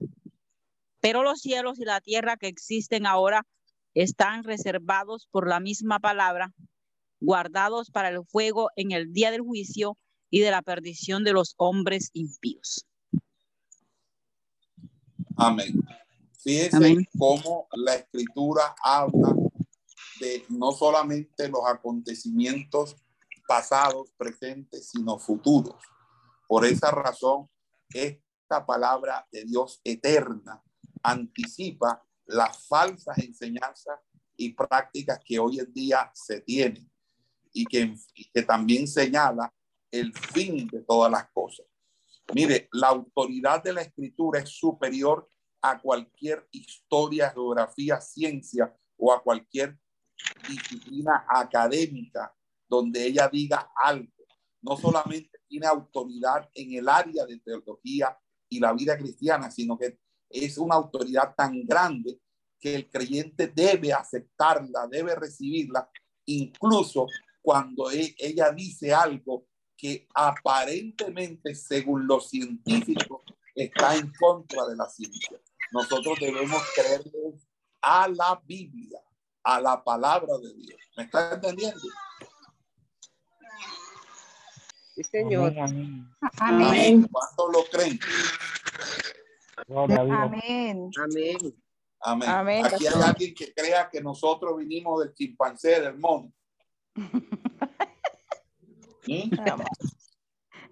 Pero 1.02 1.22
los 1.22 1.42
cielos 1.42 1.80
y 1.80 1.86
la 1.86 2.02
tierra 2.02 2.38
que 2.38 2.48
existen 2.48 3.06
ahora 3.06 3.46
están 3.94 4.44
reservados 4.44 5.28
por 5.30 5.48
la 5.48 5.60
misma 5.60 6.00
palabra, 6.00 6.54
guardados 7.20 7.92
para 7.92 8.10
el 8.10 8.26
fuego 8.26 8.70
en 8.76 8.92
el 8.92 9.12
día 9.12 9.30
del 9.32 9.42
juicio 9.42 9.98
y 10.30 10.40
de 10.40 10.52
la 10.52 10.62
perdición 10.62 11.24
de 11.24 11.34
los 11.34 11.54
hombres 11.58 12.10
impíos. 12.14 12.86
Amén. 15.36 15.74
Fíjense 16.40 17.08
cómo 17.18 17.68
la 17.74 17.96
escritura 17.96 18.76
habla 18.84 19.36
no 20.50 20.72
solamente 20.72 21.48
los 21.50 21.62
acontecimientos 21.66 22.96
pasados, 23.48 24.12
presentes, 24.18 24.90
sino 24.90 25.20
futuros. 25.20 25.76
Por 26.48 26.66
esa 26.66 26.92
razón, 26.92 27.50
esta 27.90 28.66
palabra 28.66 29.28
de 29.32 29.46
Dios 29.46 29.82
eterna 29.84 30.62
anticipa 31.02 32.04
las 32.26 32.68
falsas 32.68 33.18
enseñanzas 33.18 34.00
y 34.38 34.54
prácticas 34.54 35.20
que 35.24 35.40
hoy 35.40 35.60
en 35.60 35.74
día 35.74 36.12
se 36.14 36.42
tienen 36.42 36.90
y 37.54 37.66
que, 37.66 38.44
también 38.44 38.88
señala 38.88 39.54
el 39.92 40.14
fin 40.14 40.68
de 40.68 40.82
todas 40.82 41.12
las 41.12 41.30
cosas. 41.32 41.68
Mire, 42.34 42.68
la 42.72 42.88
autoridad 42.88 43.62
de 43.62 43.74
la 43.74 43.82
escritura 43.82 44.40
es 44.40 44.50
superior 44.50 45.30
a 45.62 45.80
cualquier 45.80 46.48
historia, 46.52 47.30
geografía, 47.30 48.02
ciencia 48.02 48.76
o 48.98 49.14
a 49.14 49.22
cualquier 49.22 49.78
disciplina 50.48 51.26
académica 51.28 52.34
donde 52.68 53.06
ella 53.06 53.28
diga 53.28 53.72
algo. 53.76 54.12
No 54.62 54.78
solamente 54.78 55.40
tiene 55.48 55.68
autoridad 55.68 56.50
en 56.54 56.74
el 56.74 56.88
área 56.88 57.26
de 57.26 57.40
teología 57.40 58.18
y 58.50 58.60
la 58.60 58.74
vida 58.74 58.98
cristiana, 58.98 59.52
sino 59.52 59.78
que 59.78 60.00
es 60.30 60.58
una 60.58 60.76
autoridad 60.76 61.36
tan 61.36 61.66
grande 61.66 62.20
que 62.60 62.76
el 62.76 62.90
creyente 62.90 63.48
debe 63.48 63.92
aceptarla, 63.92 64.88
debe 64.88 65.16
recibirla, 65.16 65.90
incluso 66.26 67.08
cuando 67.42 67.92
e, 67.92 68.16
ella 68.18 68.52
dice 68.52 68.94
algo 68.94 69.48
que 69.76 70.08
aparentemente, 70.16 71.54
según 71.56 72.08
los 72.08 72.30
científicos, 72.30 73.22
está 73.54 73.96
en 73.96 74.12
contra 74.18 74.66
de 74.66 74.78
la 74.78 74.88
ciencia. 74.88 75.40
Nosotros 75.72 76.18
debemos 76.20 76.62
creerle 76.74 77.38
a 77.82 78.08
la 78.08 78.42
Biblia, 78.46 79.00
a 79.44 79.60
la 79.60 79.84
palabra 79.84 80.38
de 80.38 80.54
Dios. 80.54 80.80
¿Me 80.96 81.04
está 81.04 81.34
entendiendo? 81.34 81.82
Sí, 84.94 85.04
Señor. 85.04 85.54
Amén. 86.38 87.08
¿Cuántos 87.12 87.52
lo 87.52 87.64
creen? 87.72 88.00
Amén. 89.68 90.92
Amén. 90.96 91.56
Amén. 92.00 92.66
Aquí 92.66 92.86
hay 92.86 93.02
alguien 93.02 93.34
que 93.34 93.54
crea 93.54 93.90
que 93.90 94.02
nosotros 94.02 94.58
vinimos 94.58 95.04
del 95.04 95.14
chimpancé, 95.14 95.82
del 95.82 95.98
mono. 95.98 96.32
¿Mm? 99.08 99.36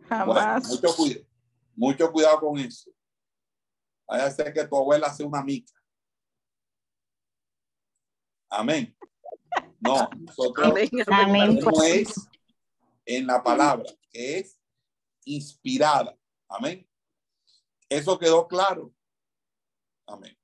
Jamás. 0.07 0.67
mucho 0.69 0.95
cuidado. 0.95 1.25
Mucho 1.75 2.11
cuidado 2.11 2.39
con 2.41 2.59
eso. 2.59 2.91
Vaya 4.07 4.25
a 4.25 4.31
ser 4.31 4.53
que 4.53 4.67
tu 4.67 4.77
abuela 4.77 5.11
sea 5.11 5.25
una 5.25 5.43
mica. 5.43 5.73
Amén. 8.49 8.95
No, 9.79 10.07
nosotros 10.19 10.67
Amén. 11.07 11.59
no 11.63 11.83
es 11.83 12.29
en 13.05 13.27
la 13.27 13.43
palabra, 13.43 13.89
que 14.09 14.39
es 14.39 14.59
inspirada. 15.25 16.17
Amén. 16.47 16.87
Eso 17.89 18.17
quedó 18.17 18.47
claro. 18.47 18.93
Amén. 20.07 20.37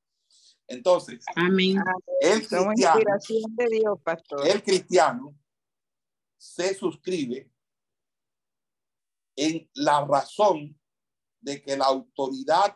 Entonces, 0.68 1.24
Amén. 1.36 1.78
el 2.22 2.39
cristiano, 2.39 2.72
inspiración 2.74 3.55
de 3.55 3.66
Dios, 3.70 3.99
pastor. 4.03 4.47
el 4.47 4.64
cristiano 4.64 5.38
se 6.38 6.74
suscribe 6.76 7.49
en 9.36 9.70
la 9.76 10.05
razón 10.05 10.78
de 11.39 11.62
que 11.62 11.78
la 11.78 11.86
autoridad 11.86 12.76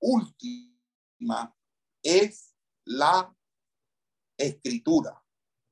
última 0.00 1.54
es 2.02 2.54
la 2.84 3.36
escritura, 4.38 5.22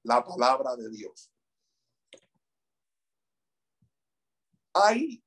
la 0.02 0.22
palabra 0.24 0.76
de 0.76 0.90
Dios. 0.90 1.33
Hay, 4.74 5.22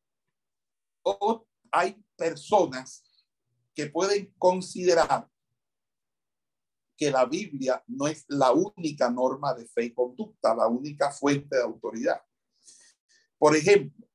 hay 1.71 2.03
personas 2.15 3.03
que 3.73 3.87
pueden 3.87 4.33
considerar 4.37 5.29
que 6.97 7.11
la 7.11 7.25
Biblia 7.25 7.83
no 7.87 8.07
es 8.07 8.25
la 8.27 8.51
única 8.51 9.09
norma 9.09 9.53
de 9.53 9.67
fe 9.67 9.85
y 9.85 9.93
conducta, 9.93 10.55
la 10.55 10.67
única 10.67 11.11
fuente 11.11 11.55
de 11.55 11.61
autoridad. 11.61 12.21
Por 13.37 13.55
ejemplo, 13.55 14.07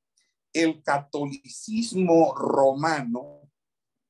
el 0.53 0.83
catolicismo 0.83 2.35
romano 2.35 3.49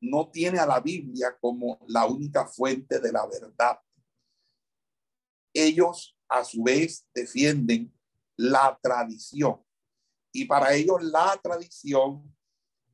no 0.00 0.30
tiene 0.30 0.58
a 0.58 0.66
la 0.66 0.80
Biblia 0.80 1.36
como 1.40 1.78
la 1.86 2.06
única 2.06 2.46
fuente 2.46 2.98
de 2.98 3.12
la 3.12 3.26
verdad. 3.26 3.78
Ellos, 5.54 6.18
a 6.28 6.42
su 6.42 6.62
vez, 6.62 7.06
defienden 7.14 7.94
la 8.36 8.78
tradición. 8.82 9.62
Y 10.32 10.46
para 10.46 10.74
ellos 10.74 11.02
la 11.02 11.38
tradición 11.42 12.34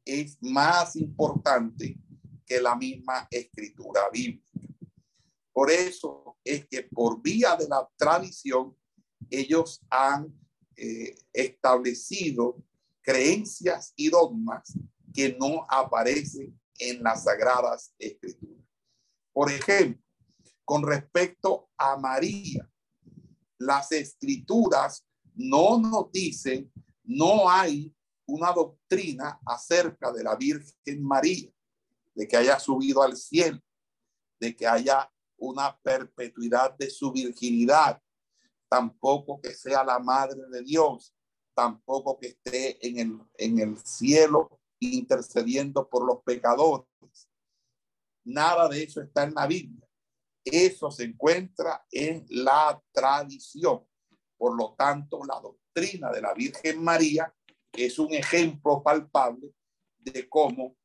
es 0.04 0.38
más 0.40 0.96
importante 0.96 1.96
que 2.44 2.60
la 2.60 2.74
misma 2.74 3.28
escritura 3.30 4.08
bíblica. 4.10 4.48
Por 5.52 5.70
eso 5.70 6.38
es 6.44 6.66
que 6.66 6.82
por 6.84 7.20
vía 7.20 7.56
de 7.56 7.68
la 7.68 7.88
tradición, 7.96 8.76
ellos 9.30 9.80
han 9.90 10.32
eh, 10.76 11.14
establecido 11.32 12.62
creencias 13.02 13.92
y 13.96 14.08
dogmas 14.08 14.72
que 15.12 15.36
no 15.38 15.66
aparecen 15.68 16.58
en 16.78 17.02
las 17.02 17.24
sagradas 17.24 17.92
escrituras. 17.98 18.64
Por 19.32 19.50
ejemplo, 19.50 20.02
con 20.64 20.86
respecto 20.86 21.70
a 21.76 21.96
María, 21.96 22.70
las 23.58 23.90
escrituras 23.92 25.04
no 25.34 25.78
nos 25.78 26.12
dicen, 26.12 26.70
no 27.08 27.48
hay 27.48 27.94
una 28.26 28.52
doctrina 28.52 29.40
acerca 29.46 30.12
de 30.12 30.22
la 30.22 30.36
Virgen 30.36 31.02
María, 31.02 31.50
de 32.14 32.28
que 32.28 32.36
haya 32.36 32.58
subido 32.60 33.02
al 33.02 33.16
cielo, 33.16 33.58
de 34.38 34.54
que 34.54 34.66
haya 34.66 35.10
una 35.38 35.76
perpetuidad 35.80 36.76
de 36.76 36.90
su 36.90 37.10
virginidad, 37.10 38.00
tampoco 38.68 39.40
que 39.40 39.54
sea 39.54 39.82
la 39.82 39.98
madre 39.98 40.42
de 40.50 40.62
Dios, 40.62 41.14
tampoco 41.54 42.18
que 42.18 42.28
esté 42.28 42.86
en 42.86 42.98
el, 42.98 43.18
en 43.38 43.58
el 43.58 43.78
cielo 43.78 44.60
intercediendo 44.78 45.88
por 45.88 46.04
los 46.04 46.22
pecadores. 46.22 46.86
Nada 48.24 48.68
de 48.68 48.82
eso 48.82 49.00
está 49.00 49.22
en 49.22 49.32
la 49.32 49.46
Biblia. 49.46 49.88
Eso 50.44 50.90
se 50.90 51.04
encuentra 51.04 51.86
en 51.90 52.26
la 52.28 52.82
tradición. 52.92 53.86
Por 54.36 54.54
lo 54.54 54.74
tanto, 54.74 55.24
la 55.24 55.40
doctrina 55.40 55.67
de 55.80 56.20
la 56.20 56.34
Virgen 56.34 56.82
María 56.82 57.32
es 57.72 58.00
un 58.00 58.12
ejemplo 58.12 58.82
palpable 58.82 59.54
de 59.98 60.28
cómo 60.28 60.76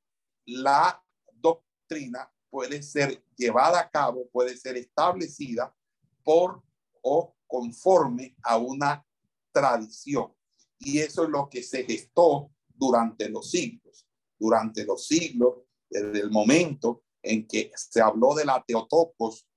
la 0.45 1.03
doctrina 1.33 2.31
puede 2.49 2.83
ser 2.83 3.23
llevada 3.35 3.79
a 3.79 3.89
cabo, 3.89 4.29
puede 4.31 4.55
ser 4.55 4.77
establecida 4.77 5.75
por 6.23 6.61
o 7.01 7.35
conforme 7.47 8.35
a 8.43 8.57
una 8.57 9.03
tradición. 9.51 10.31
Y 10.77 10.99
eso 10.99 11.23
es 11.23 11.29
lo 11.29 11.49
que 11.49 11.63
se 11.63 11.83
gestó 11.85 12.51
durante 12.67 13.29
los 13.29 13.49
siglos. 13.49 14.07
Durante 14.37 14.85
los 14.85 15.07
siglos, 15.07 15.63
desde 15.89 16.19
el 16.19 16.29
momento 16.29 17.03
en 17.23 17.47
que 17.47 17.71
se 17.75 17.99
habló 17.99 18.35
de 18.35 18.45
la 18.45 18.63
Teotocos, 18.63 19.47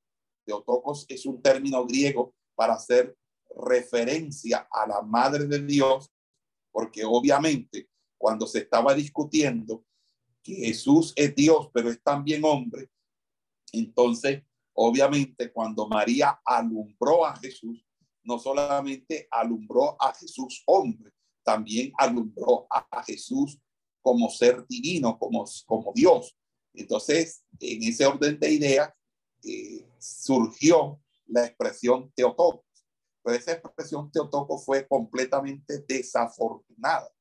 Teotocos 0.47 1.05
es 1.09 1.27
un 1.27 1.43
término 1.43 1.85
griego 1.85 2.35
para 2.55 2.75
hacer 2.75 3.15
referencia 3.57 4.69
a 4.71 4.87
la 4.87 5.03
Madre 5.03 5.47
de 5.47 5.61
Dios, 5.65 6.13
porque 6.71 7.05
obviamente 7.05 7.89
cuando 8.19 8.47
se 8.47 8.59
estaba 8.61 8.95
discutiendo 8.95 9.85
que 10.43 10.55
Jesús 10.55 11.13
es 11.17 11.35
Dios, 11.35 11.71
pero 11.73 11.91
es 11.91 12.03
también 12.03 12.45
hombre, 12.45 12.91
entonces 13.73 14.43
obviamente 14.75 15.53
cuando 15.53 15.89
María 15.89 16.41
alumbró 16.45 17.25
a 17.27 17.37
Jesús, 17.37 17.85
no 18.23 18.39
solamente 18.39 19.29
alumbró 19.31 19.97
a 20.01 20.13
Jesús 20.15 20.63
hombre, 20.67 21.13
también 21.45 21.93
alumbró 21.97 22.67
a 22.69 23.03
Jesús 23.05 23.59
como 24.03 24.29
ser 24.31 24.67
divino, 24.69 25.19
como, 25.19 25.45
como 25.65 25.93
Dios. 25.95 26.37
Entonces, 26.75 27.45
en 27.59 27.83
ese 27.85 28.05
orden 28.07 28.39
de 28.39 28.53
ideas, 28.53 28.93
eh, 29.45 29.89
surgió 29.99 31.01
la 31.27 31.47
expresión 31.47 32.13
Teotocos. 32.15 32.66
Pero 33.27 33.39
esa 33.39 33.55
expresión 33.55 34.09
Teotocos 34.13 34.65
fue 34.65 34.87
completamente 34.87 35.85
desafortunada, 35.89 37.13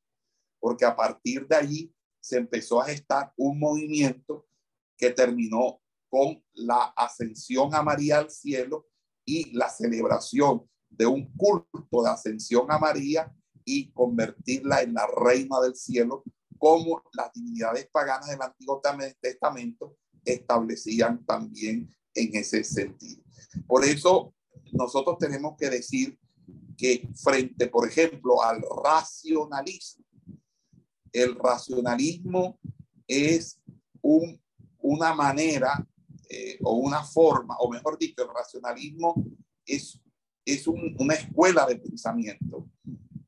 porque 0.60 0.86
a 0.86 0.96
partir 0.96 1.48
de 1.48 1.56
allí 1.56 1.96
se 2.22 2.38
empezó 2.38 2.80
a 2.80 2.86
gestar 2.86 3.34
un 3.36 3.60
movimiento 3.60 4.48
que 4.96 5.10
terminó 5.10 5.82
con 6.08 6.44
la 6.54 6.94
ascensión 6.96 7.74
a 7.74 7.82
María 7.82 8.20
al 8.20 8.30
cielo 8.30 8.88
y 9.26 9.52
la 9.58 9.68
celebración 9.68 10.70
de 10.90 11.08
un 11.08 11.26
culto 11.36 12.04
de 12.04 12.10
ascensión 12.12 12.72
a 12.72 12.78
María 12.78 13.36
y 13.64 13.92
convertirla 13.92 14.84
en 14.84 14.94
la 14.94 15.08
reina 15.08 15.60
del 15.60 15.76
cielo, 15.76 16.24
como 16.60 17.02
las 17.14 17.34
divinidades 17.34 17.90
paganas 17.92 18.30
del 18.30 18.44
Antiguo 18.44 18.80
Testamento 19.20 19.98
establecían 20.24 21.26
también 21.26 21.90
en 22.14 22.36
ese 22.36 22.64
sentido. 22.64 23.24
Por 23.66 23.84
eso 23.84 24.36
nosotros 24.76 25.18
tenemos 25.18 25.56
que 25.58 25.70
decir 25.70 26.18
que 26.78 27.08
frente, 27.16 27.68
por 27.68 27.88
ejemplo, 27.88 28.42
al 28.44 28.62
racionalismo, 28.84 30.06
el 31.12 31.36
racionalismo 31.36 32.60
es 33.08 33.62
un, 34.02 34.40
una 34.80 35.14
manera 35.14 35.88
eh, 36.30 36.58
o 36.64 36.76
una 36.76 37.04
forma, 37.04 37.56
o 37.60 37.72
mejor 37.72 37.98
dicho, 37.98 38.24
el 38.24 38.30
racionalismo 38.34 39.16
es, 39.66 40.00
es 40.44 40.68
un, 40.68 40.96
una 41.00 41.14
escuela 41.14 41.66
de 41.66 41.78
pensamiento 41.78 42.70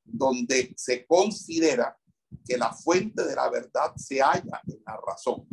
donde 0.04 0.74
se 0.76 1.06
considera 1.06 1.98
que 2.44 2.58
la 2.58 2.74
fuente 2.74 3.24
de 3.26 3.36
la 3.36 3.50
verdad 3.50 3.96
se 3.96 4.20
halla 4.20 4.62
en 4.68 4.82
la 4.86 5.00
razón. 5.06 5.48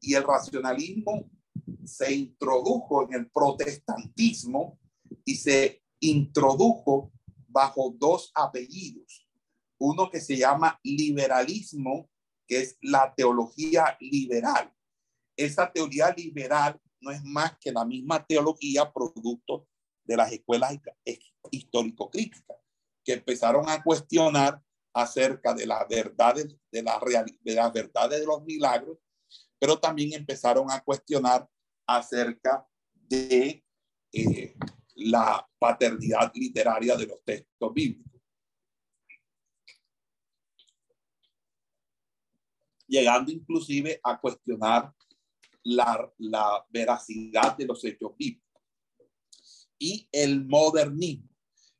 Y 0.00 0.14
el 0.14 0.22
racionalismo 0.22 1.30
se 1.84 2.14
introdujo 2.14 3.04
en 3.04 3.14
el 3.14 3.30
protestantismo 3.30 4.78
y 5.24 5.36
se 5.36 5.82
introdujo 6.00 7.12
bajo 7.48 7.94
dos 7.96 8.30
apellidos. 8.34 9.26
Uno 9.78 10.10
que 10.10 10.20
se 10.20 10.36
llama 10.36 10.78
liberalismo, 10.82 12.10
que 12.46 12.60
es 12.60 12.78
la 12.82 13.14
teología 13.14 13.96
liberal. 14.00 14.72
Esa 15.36 15.70
teoría 15.72 16.12
liberal 16.16 16.80
no 17.00 17.10
es 17.10 17.22
más 17.22 17.56
que 17.58 17.72
la 17.72 17.84
misma 17.84 18.24
teología 18.24 18.92
producto 18.92 19.66
de 20.04 20.16
las 20.16 20.32
escuelas 20.32 20.78
histórico-críticas, 21.50 22.58
que 23.04 23.14
empezaron 23.14 23.68
a 23.68 23.82
cuestionar 23.82 24.62
acerca 24.92 25.52
de 25.54 25.66
las 25.66 25.86
verdades 25.88 26.56
de 26.70 26.82
la 26.82 27.00
de 27.42 27.70
verdades 27.72 28.20
de 28.20 28.26
los 28.26 28.42
milagros, 28.44 28.98
pero 29.58 29.78
también 29.78 30.12
empezaron 30.12 30.70
a 30.70 30.80
cuestionar 30.82 31.48
acerca 31.86 32.66
de 32.94 33.64
eh, 34.12 34.54
la 34.94 35.46
paternidad 35.58 36.32
literaria 36.34 36.96
de 36.96 37.06
los 37.06 37.22
textos 37.24 37.74
bíblicos. 37.74 38.12
Llegando 42.86 43.32
inclusive 43.32 43.98
a 44.02 44.20
cuestionar 44.20 44.92
la, 45.62 46.12
la 46.18 46.66
veracidad 46.68 47.56
de 47.56 47.66
los 47.66 47.84
hechos 47.84 48.16
bíblicos. 48.16 48.44
Y 49.78 50.08
el 50.12 50.44
modernismo. 50.46 51.28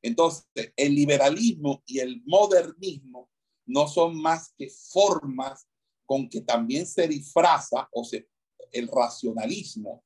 Entonces, 0.03 0.47
el 0.77 0.95
liberalismo 0.95 1.83
y 1.87 2.01
el 2.01 2.23
modernismo 2.27 3.31
no 3.67 3.89
son 3.89 4.21
más 4.21 4.53
que 4.59 4.69
formas 4.69 5.67
con 6.05 6.29
que 6.29 6.43
también 6.43 6.87
se 6.87 7.09
disfraza 7.09 7.89
o 7.93 8.05
se, 8.05 8.29
el 8.73 8.89
racionalismo. 8.89 10.05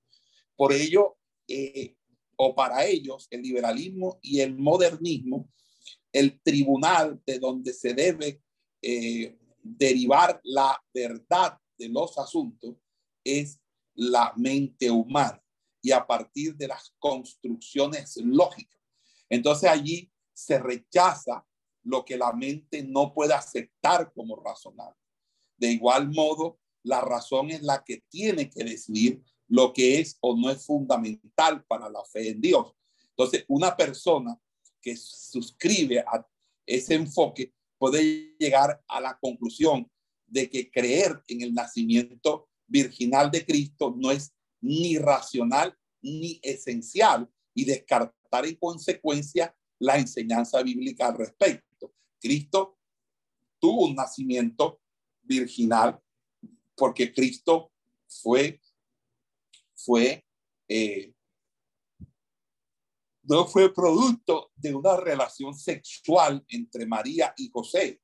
Por 0.57 0.73
ello, 0.73 1.17
eh, 1.49 1.98
o 2.41 2.55
para 2.55 2.85
ellos, 2.85 3.27
el 3.31 3.43
liberalismo 3.43 4.19
y 4.23 4.41
el 4.41 4.57
modernismo, 4.57 5.51
el 6.13 6.41
tribunal 6.41 7.21
de 7.27 7.39
donde 7.39 7.73
se 7.73 7.95
debe 7.95 8.41
eh, 8.81 9.37
derivar 9.61 10.41
la 10.45 10.81
verdad 10.95 11.59
de 11.77 11.89
los 11.89 12.17
asuntos 12.17 12.77
es 13.25 13.61
la 13.95 14.33
mente 14.37 14.89
humana 14.89 15.43
y 15.83 15.91
a 15.91 16.07
partir 16.07 16.57
de 16.57 16.69
las 16.69 16.95
construcciones 17.01 18.17
lógicas. 18.19 18.81
Entonces 19.29 19.69
allí 19.69 20.11
se 20.33 20.61
rechaza 20.61 21.45
lo 21.83 22.05
que 22.05 22.17
la 22.17 22.33
mente 22.33 22.85
no 22.85 23.13
puede 23.13 23.35
aceptar 23.35 24.13
como 24.13 24.37
razonable. 24.37 24.97
De 25.57 25.73
igual 25.73 26.09
modo, 26.11 26.61
la 26.85 27.01
razón 27.01 27.51
es 27.51 27.63
la 27.63 27.83
que 27.83 28.05
tiene 28.09 28.49
que 28.49 28.63
decidir 28.63 29.25
lo 29.49 29.73
que 29.73 30.01
es 30.01 30.17
o 30.21 30.37
no 30.37 30.51
es 30.51 30.65
fundamental 30.65 31.65
para 31.65 31.89
la 31.89 32.05
fe 32.05 32.31
en 32.31 32.41
Dios. 32.41 32.73
Entonces, 33.11 33.45
una 33.49 33.77
persona 33.77 34.39
que 34.81 34.97
suscribe 34.97 36.01
a 36.01 36.27
ese 36.67 36.95
enfoque 36.95 37.53
puede 37.79 38.37
llegar 38.39 38.83
a 38.87 39.01
la 39.01 39.19
conclusión 39.19 39.91
de 40.27 40.51
que 40.51 40.71
creer 40.71 41.23
en 41.29 41.43
el 41.43 41.55
nacimiento 41.55 42.49
virginal 42.67 43.31
de 43.31 43.45
Cristo 43.45 43.95
no 43.97 44.11
es 44.11 44.35
ni 44.61 44.99
racional 44.99 45.77
ni 46.03 46.39
esencial 46.43 47.29
y 47.55 47.65
descartar 47.65 48.47
en 48.47 48.57
consecuencia 48.57 49.57
la 49.79 49.97
enseñanza 49.97 50.63
bíblica 50.63 51.07
al 51.07 51.17
respecto. 51.17 51.95
Cristo 52.21 52.79
tuvo 53.59 53.87
un 53.87 53.95
nacimiento 53.95 54.81
virginal 55.23 56.01
porque 56.77 57.13
Cristo 57.13 57.73
fue, 58.07 58.61
fue, 59.79 60.25
eh, 60.69 61.15
no 63.23 63.47
fue 63.47 63.73
producto 63.73 64.51
de 64.57 64.75
una 64.75 64.97
relación 64.97 65.55
sexual 65.55 66.45
entre 66.49 66.87
María 66.87 67.33
y 67.37 67.49
José. 67.51 68.01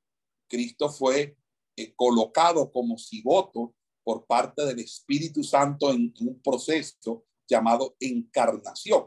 Cristo 0.48 0.88
fue 0.90 1.36
eh, 1.76 1.94
colocado 1.96 2.70
como 2.70 2.96
cigoto 2.96 3.74
por 4.04 4.26
parte 4.26 4.64
del 4.64 4.80
Espíritu 4.80 5.42
Santo 5.42 5.90
en 5.90 6.14
un 6.20 6.40
proceso 6.40 7.24
llamado 7.48 7.96
encarnación. 7.98 9.06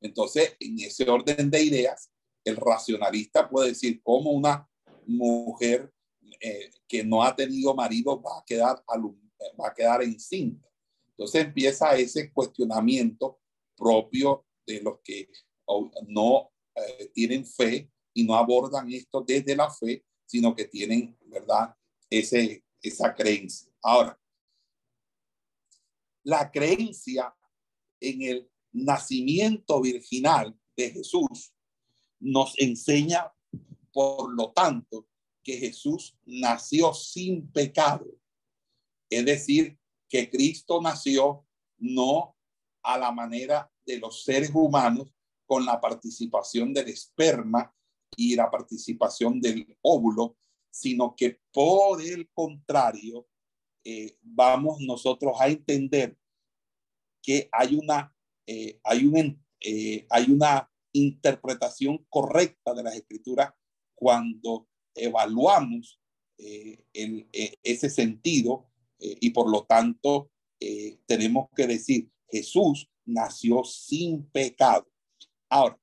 Entonces, 0.00 0.56
en 0.58 0.80
ese 0.80 1.08
orden 1.08 1.50
de 1.50 1.62
ideas, 1.62 2.10
el 2.44 2.56
racionalista 2.56 3.48
puede 3.48 3.68
decir 3.68 4.02
cómo 4.02 4.32
una 4.32 4.68
mujer 5.06 5.92
eh, 6.40 6.70
que 6.88 7.04
no 7.04 7.22
ha 7.22 7.36
tenido 7.36 7.74
marido 7.74 8.20
va 8.20 8.38
a 8.38 8.44
quedar 8.44 8.82
va 9.60 9.68
a 9.68 9.74
quedar 9.74 10.02
encinta. 10.02 10.71
Entonces 11.22 11.44
empieza 11.44 11.96
ese 11.96 12.32
cuestionamiento 12.32 13.38
propio 13.76 14.44
de 14.66 14.82
los 14.82 14.98
que 15.04 15.30
no 16.08 16.50
eh, 16.74 17.12
tienen 17.14 17.46
fe 17.46 17.88
y 18.12 18.24
no 18.24 18.34
abordan 18.34 18.90
esto 18.90 19.22
desde 19.24 19.54
la 19.54 19.70
fe, 19.70 20.04
sino 20.26 20.52
que 20.52 20.64
tienen, 20.64 21.16
¿verdad? 21.26 21.76
Ese, 22.10 22.64
esa 22.82 23.14
creencia. 23.14 23.72
Ahora, 23.82 24.20
la 26.24 26.50
creencia 26.50 27.32
en 28.00 28.22
el 28.22 28.50
nacimiento 28.72 29.80
virginal 29.80 30.58
de 30.76 30.90
Jesús 30.90 31.54
nos 32.18 32.58
enseña, 32.58 33.32
por 33.92 34.34
lo 34.34 34.50
tanto, 34.50 35.06
que 35.44 35.56
Jesús 35.56 36.18
nació 36.24 36.92
sin 36.92 37.46
pecado. 37.52 38.06
Es 39.08 39.24
decir, 39.24 39.78
que 40.12 40.28
Cristo 40.28 40.78
nació 40.82 41.46
no 41.78 42.36
a 42.82 42.98
la 42.98 43.10
manera 43.10 43.72
de 43.86 43.98
los 43.98 44.24
seres 44.24 44.50
humanos 44.52 45.10
con 45.46 45.64
la 45.64 45.80
participación 45.80 46.74
del 46.74 46.88
esperma 46.88 47.74
y 48.14 48.36
la 48.36 48.50
participación 48.50 49.40
del 49.40 49.74
óvulo, 49.80 50.36
sino 50.70 51.16
que 51.16 51.40
por 51.50 52.02
el 52.02 52.28
contrario, 52.28 53.26
eh, 53.84 54.18
vamos 54.20 54.80
nosotros 54.80 55.34
a 55.40 55.48
entender 55.48 56.18
que 57.22 57.48
hay 57.50 57.74
una, 57.74 58.14
eh, 58.46 58.78
hay, 58.84 59.06
un, 59.06 59.42
eh, 59.60 60.06
hay 60.10 60.30
una 60.30 60.70
interpretación 60.92 62.04
correcta 62.10 62.74
de 62.74 62.82
las 62.82 62.96
escrituras 62.96 63.54
cuando 63.94 64.68
evaluamos 64.94 65.98
ese 67.62 67.88
sentido 67.88 68.71
eh, 69.02 69.18
y 69.20 69.30
por 69.30 69.50
lo 69.50 69.64
tanto 69.64 70.30
tenemos 71.06 71.48
que 71.56 71.66
decir, 71.66 72.08
Jesús 72.28 72.88
nació 73.04 73.64
sin 73.64 74.24
pecado. 74.30 74.88
Ahora, 75.48 75.76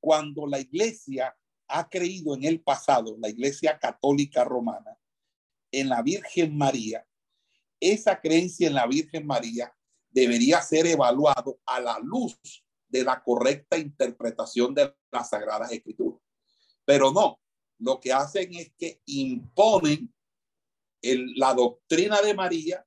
cuando 0.00 0.46
la 0.48 0.58
iglesia 0.58 1.36
ha 1.68 1.88
creído 1.88 2.34
en 2.34 2.44
el 2.44 2.60
pasado, 2.60 3.16
la 3.18 3.28
iglesia 3.28 3.78
católica 3.78 4.42
romana, 4.42 4.98
en 5.70 5.88
la 5.88 6.02
Virgen 6.02 6.56
María, 6.56 7.06
esa 7.80 8.20
creencia 8.20 8.66
en 8.66 8.74
la 8.74 8.86
Virgen 8.86 9.26
María 9.26 9.74
debería 10.10 10.60
ser 10.60 10.86
evaluado 10.86 11.60
a 11.64 11.80
la 11.80 11.98
luz 11.98 12.36
de 12.88 13.02
la 13.02 13.22
correcta 13.22 13.78
interpretación 13.78 14.74
de 14.74 14.94
las 15.10 15.30
Sagradas 15.30 15.72
Escrituras. 15.72 16.20
Pero 16.84 17.10
no, 17.10 17.40
lo 17.78 17.98
que 17.98 18.12
hacen 18.12 18.54
es 18.54 18.72
que 18.76 19.00
imponen 19.06 20.12
la 21.02 21.54
doctrina 21.54 22.20
de 22.22 22.34
María 22.34 22.86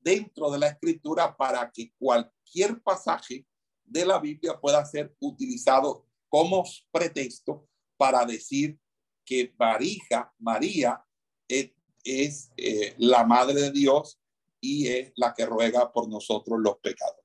dentro 0.00 0.50
de 0.50 0.58
la 0.58 0.68
escritura 0.68 1.36
para 1.36 1.70
que 1.70 1.92
cualquier 1.98 2.80
pasaje 2.82 3.46
de 3.84 4.04
la 4.04 4.18
Biblia 4.18 4.58
pueda 4.58 4.84
ser 4.84 5.14
utilizado 5.20 6.06
como 6.28 6.64
pretexto 6.90 7.68
para 7.96 8.24
decir 8.24 8.78
que 9.24 9.54
María, 9.58 10.32
María 10.38 11.04
es, 11.48 12.50
eh, 12.56 12.94
la 12.98 13.24
madre 13.24 13.60
de 13.60 13.70
Dios 13.70 14.18
y 14.60 14.88
es 14.88 15.12
la 15.16 15.34
que 15.34 15.44
ruega 15.44 15.92
por 15.92 16.08
nosotros 16.08 16.58
los 16.60 16.78
pecados. 16.78 17.20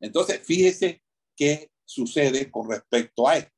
Entonces, 0.00 0.40
fíjese 0.44 1.02
qué 1.36 1.70
sucede 1.84 2.50
con 2.50 2.70
respecto 2.70 3.28
a 3.28 3.38
esto 3.38 3.52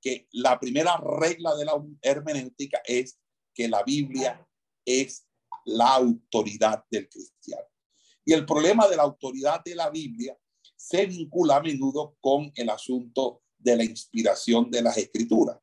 que 0.00 0.28
la 0.32 0.58
primera 0.58 0.96
regla 0.96 1.54
de 1.56 1.64
la 1.64 1.84
hermenéutica 2.02 2.80
es 2.84 3.18
que 3.54 3.68
la 3.68 3.82
Biblia 3.82 4.47
es 4.88 5.26
la 5.64 5.94
autoridad 5.94 6.84
del 6.90 7.08
cristiano. 7.08 7.66
Y 8.24 8.32
el 8.32 8.46
problema 8.46 8.88
de 8.88 8.96
la 8.96 9.02
autoridad 9.02 9.62
de 9.64 9.74
la 9.74 9.90
Biblia 9.90 10.36
se 10.76 11.06
vincula 11.06 11.56
a 11.56 11.62
menudo 11.62 12.16
con 12.20 12.50
el 12.54 12.70
asunto 12.70 13.42
de 13.58 13.76
la 13.76 13.84
inspiración 13.84 14.70
de 14.70 14.82
las 14.82 14.96
escrituras. 14.96 15.58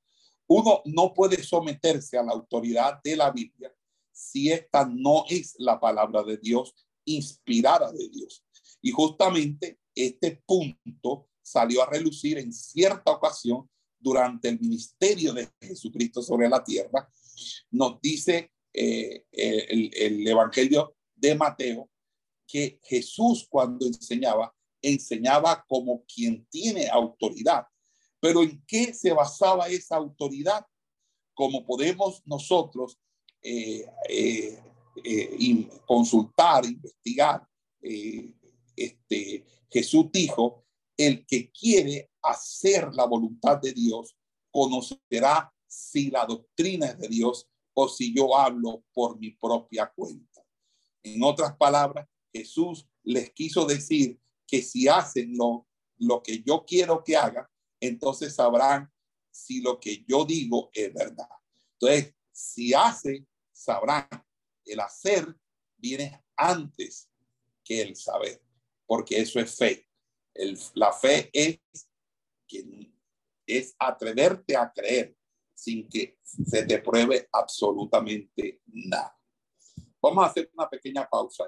Uno 0.48 0.82
no 0.86 1.14
puede 1.14 1.42
someterse 1.44 2.18
a 2.18 2.24
la 2.24 2.34
autoridad 2.34 3.02
de 3.04 3.16
la 3.16 3.32
Biblia 3.32 3.74
si 4.12 4.52
esta 4.52 4.86
no 4.86 5.26
es 5.28 5.56
la 5.58 5.80
palabra 5.80 6.24
de 6.24 6.38
Dios 6.38 6.74
inspirada 7.06 7.92
de 7.92 8.10
Dios. 8.10 8.44
Y 8.82 8.92
justamente 8.92 9.80
este 9.94 10.44
punto 10.46 11.30
salió 11.42 11.84
a 11.84 11.90
relucir 11.90 12.38
en 12.38 12.54
cierta 12.54 13.12
ocasión 13.12 13.70
durante 14.00 14.50
el 14.50 14.60
ministerio 14.60 15.34
de 15.34 15.50
Jesucristo 15.60 16.22
sobre 16.22 16.48
la 16.48 16.64
tierra, 16.64 17.10
nos 17.72 18.00
dice 18.02 18.52
eh, 18.78 19.26
el, 19.32 19.92
el 19.96 20.28
Evangelio 20.28 20.96
de 21.16 21.34
Mateo 21.34 21.90
que 22.46 22.80
Jesús 22.84 23.48
cuando 23.50 23.86
enseñaba, 23.86 24.54
enseñaba 24.82 25.64
como 25.68 26.04
quien 26.06 26.46
tiene 26.48 26.90
autoridad. 26.90 27.66
Pero 28.20 28.44
¿en 28.44 28.62
qué 28.68 28.94
se 28.94 29.14
basaba 29.14 29.70
esa 29.70 29.96
autoridad? 29.96 30.66
Como 31.34 31.66
podemos 31.66 32.22
nosotros 32.26 33.00
eh, 33.42 33.86
eh, 34.10 34.60
consultar, 35.86 36.66
investigar, 36.66 37.48
este, 37.82 39.46
Jesús 39.70 40.08
dijo, 40.12 40.66
el 40.98 41.26
que 41.26 41.50
quiere 41.52 42.12
hacer 42.22 42.94
la 42.94 43.06
voluntad 43.06 43.58
de 43.58 43.74
Dios 43.74 44.16
conocerá 44.52 45.54
si 45.68 46.10
la 46.10 46.26
doctrina 46.26 46.88
es 46.88 47.00
de 47.00 47.08
Dios 47.08 47.48
o 47.76 47.90
si 47.90 48.16
yo 48.16 48.36
hablo 48.36 48.84
por 48.94 49.20
mi 49.20 49.32
propia 49.32 49.92
cuenta. 49.94 50.42
En 51.04 51.22
otras 51.22 51.56
palabras, 51.58 52.08
Jesús 52.34 52.88
les 53.04 53.32
quiso 53.32 53.66
decir 53.66 54.20
que 54.48 54.62
si 54.62 54.88
hacen 54.88 55.38
lo, 55.38 55.68
lo 55.98 56.24
que 56.24 56.42
yo 56.42 56.66
quiero 56.66 57.04
que 57.04 57.16
hagan, 57.16 57.46
entonces 57.80 58.34
sabrán 58.34 58.92
si 59.30 59.62
lo 59.62 59.80
que 59.80 60.04
yo 60.08 60.26
digo 60.26 60.70
es 60.74 60.94
verdad. 60.94 61.28
Entonces, 61.74 62.16
si 62.32 62.74
hacen, 62.74 63.28
sabrán. 63.52 64.08
El 64.64 64.80
hacer 64.80 65.36
viene 65.78 66.24
antes 66.36 67.10
que 67.64 67.82
el 67.82 67.96
saber, 67.96 68.42
porque 68.88 69.20
eso 69.20 69.40
es 69.40 69.56
fe. 69.56 69.88
La 70.74 70.92
fe 70.92 71.30
es 71.32 71.60
que 72.48 72.92
es 73.46 73.76
atreverte 73.78 74.56
a 74.56 74.72
creer 74.74 75.16
sin 75.56 75.88
que 75.90 76.20
se 76.24 76.66
te 76.66 76.80
pruebe 76.80 77.28
absolutamente 77.32 78.62
nada. 78.68 79.18
Vamos 80.02 80.24
a 80.24 80.28
hacer 80.28 80.52
una 80.54 80.70
pequeña 80.70 81.08
pausa. 81.10 81.46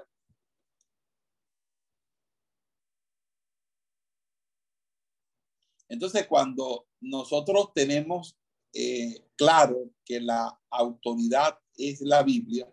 Entonces, 5.88 6.26
cuando 6.26 6.88
nosotros 7.00 7.72
tenemos 7.74 8.36
eh, 8.72 9.26
claro 9.36 9.90
que 10.04 10.20
la 10.20 10.58
autoridad 10.70 11.58
es 11.76 12.00
la 12.00 12.22
Biblia, 12.22 12.70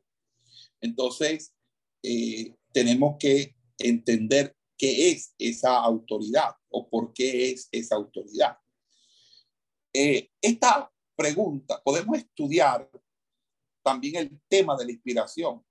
entonces 0.82 1.54
eh, 2.04 2.54
tenemos 2.74 3.16
que 3.20 3.56
entender 3.78 4.56
qué 4.78 5.12
es 5.12 5.34
esa 5.38 5.78
autoridad 5.78 6.56
o 6.70 6.90
por 6.90 7.14
qué 7.14 7.52
es 7.52 7.70
esa 7.72 7.96
autoridad. 7.96 8.58
Eh, 9.94 10.30
esta 10.42 10.92
pregunta 11.16 11.82
podemos 11.84 12.18
estudiar 12.18 12.90
también 13.84 14.16
el 14.16 14.42
tema 14.48 14.76
de 14.76 14.86
la 14.86 14.92
inspiración, 14.92 15.64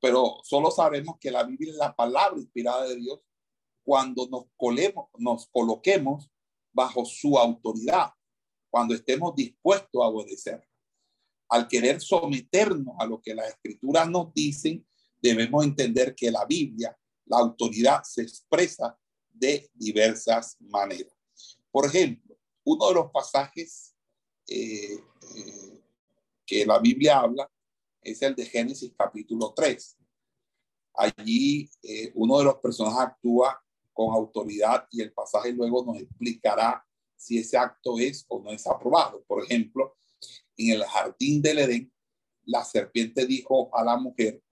pero 0.00 0.40
solo 0.42 0.70
sabemos 0.70 1.16
que 1.20 1.30
la 1.30 1.44
Biblia 1.44 1.70
es 1.70 1.78
la 1.78 1.94
palabra 1.94 2.40
inspirada 2.40 2.88
de 2.88 2.96
Dios 2.96 3.20
cuando 3.84 4.28
nos, 4.28 4.46
colemos, 4.56 5.08
nos 5.18 5.46
coloquemos 5.48 6.30
bajo 6.72 7.04
su 7.04 7.38
autoridad, 7.38 8.10
cuando 8.70 8.94
estemos 8.94 9.34
dispuestos 9.34 10.02
a 10.02 10.08
obedecer. 10.08 10.66
Al 11.48 11.68
querer 11.68 12.00
someternos 12.00 12.96
a 12.98 13.06
lo 13.06 13.20
que 13.20 13.34
las 13.34 13.48
escrituras 13.48 14.08
nos 14.08 14.32
dicen, 14.32 14.86
debemos 15.20 15.64
entender 15.64 16.14
que 16.14 16.30
la 16.30 16.44
Biblia, 16.46 16.98
la 17.26 17.38
autoridad 17.38 18.02
se 18.04 18.22
expresa 18.22 18.98
de 19.30 19.70
diversas 19.74 20.56
maneras. 20.60 21.14
Por 21.70 21.86
ejemplo, 21.86 22.31
uno 22.64 22.88
de 22.88 22.94
los 22.94 23.10
pasajes 23.10 23.94
eh, 24.46 24.94
eh, 24.94 25.80
que 26.46 26.66
la 26.66 26.78
Biblia 26.78 27.20
habla 27.20 27.50
es 28.02 28.22
el 28.22 28.34
de 28.34 28.46
Génesis 28.46 28.92
capítulo 28.96 29.52
3. 29.54 29.98
Allí 30.94 31.70
eh, 31.82 32.12
uno 32.14 32.38
de 32.38 32.44
los 32.44 32.56
personajes 32.56 33.00
actúa 33.00 33.62
con 33.92 34.12
autoridad 34.14 34.86
y 34.90 35.02
el 35.02 35.12
pasaje 35.12 35.52
luego 35.52 35.84
nos 35.84 35.98
explicará 35.98 36.84
si 37.16 37.38
ese 37.38 37.56
acto 37.56 37.98
es 37.98 38.24
o 38.28 38.40
no 38.40 38.50
es 38.50 38.66
aprobado. 38.66 39.22
Por 39.26 39.44
ejemplo, 39.44 39.94
en 40.56 40.70
el 40.70 40.84
jardín 40.84 41.40
del 41.40 41.60
Edén, 41.60 41.92
la 42.44 42.64
serpiente 42.64 43.26
dijo 43.26 43.74
a 43.76 43.84
la 43.84 43.96
mujer 43.96 44.42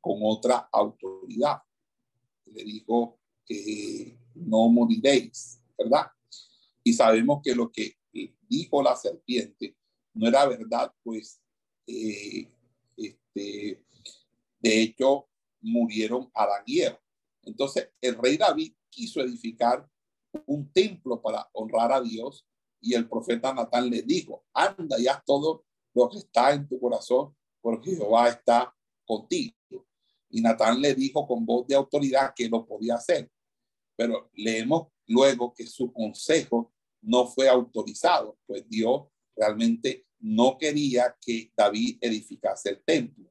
con 0.00 0.18
otra 0.22 0.68
autoridad, 0.72 1.58
le 2.46 2.64
dijo 2.64 3.18
que 3.44 4.18
no 4.34 4.68
moriréis, 4.68 5.62
¿verdad? 5.76 6.10
Y 6.88 6.94
sabemos 6.94 7.42
que 7.44 7.54
lo 7.54 7.70
que 7.70 7.98
dijo 8.48 8.82
la 8.82 8.96
serpiente 8.96 9.76
no 10.14 10.26
era 10.26 10.46
verdad, 10.46 10.90
pues 11.02 11.38
eh, 11.86 12.50
este, 12.96 13.84
de 14.58 14.82
hecho 14.82 15.28
murieron 15.60 16.30
Adán 16.32 16.62
y 16.64 16.80
Eva. 16.80 16.98
Entonces, 17.42 17.90
el 18.00 18.16
rey 18.16 18.38
David 18.38 18.72
quiso 18.88 19.20
edificar 19.20 19.86
un 20.46 20.72
templo 20.72 21.20
para 21.20 21.46
honrar 21.52 21.92
a 21.92 22.00
Dios 22.00 22.46
y 22.80 22.94
el 22.94 23.06
profeta 23.06 23.52
Natán 23.52 23.90
le 23.90 24.00
dijo, 24.00 24.46
anda 24.54 24.98
y 24.98 25.08
haz 25.08 25.22
todo 25.26 25.66
lo 25.92 26.08
que 26.08 26.16
está 26.16 26.54
en 26.54 26.66
tu 26.66 26.80
corazón 26.80 27.36
porque 27.60 27.96
Jehová 27.96 28.30
está 28.30 28.74
contigo. 29.04 29.54
Y 30.30 30.40
Natán 30.40 30.80
le 30.80 30.94
dijo 30.94 31.26
con 31.26 31.44
voz 31.44 31.66
de 31.66 31.74
autoridad 31.74 32.32
que 32.34 32.48
lo 32.48 32.66
podía 32.66 32.94
hacer. 32.94 33.30
Pero 33.94 34.30
leemos 34.32 34.88
luego 35.06 35.52
que 35.52 35.66
su 35.66 35.92
consejo 35.92 36.72
no 37.02 37.26
fue 37.26 37.48
autorizado, 37.48 38.38
pues 38.46 38.68
Dios 38.68 39.08
realmente 39.36 40.06
no 40.20 40.58
quería 40.58 41.16
que 41.20 41.52
David 41.56 41.98
edificase 42.00 42.70
el 42.70 42.82
templo. 42.84 43.30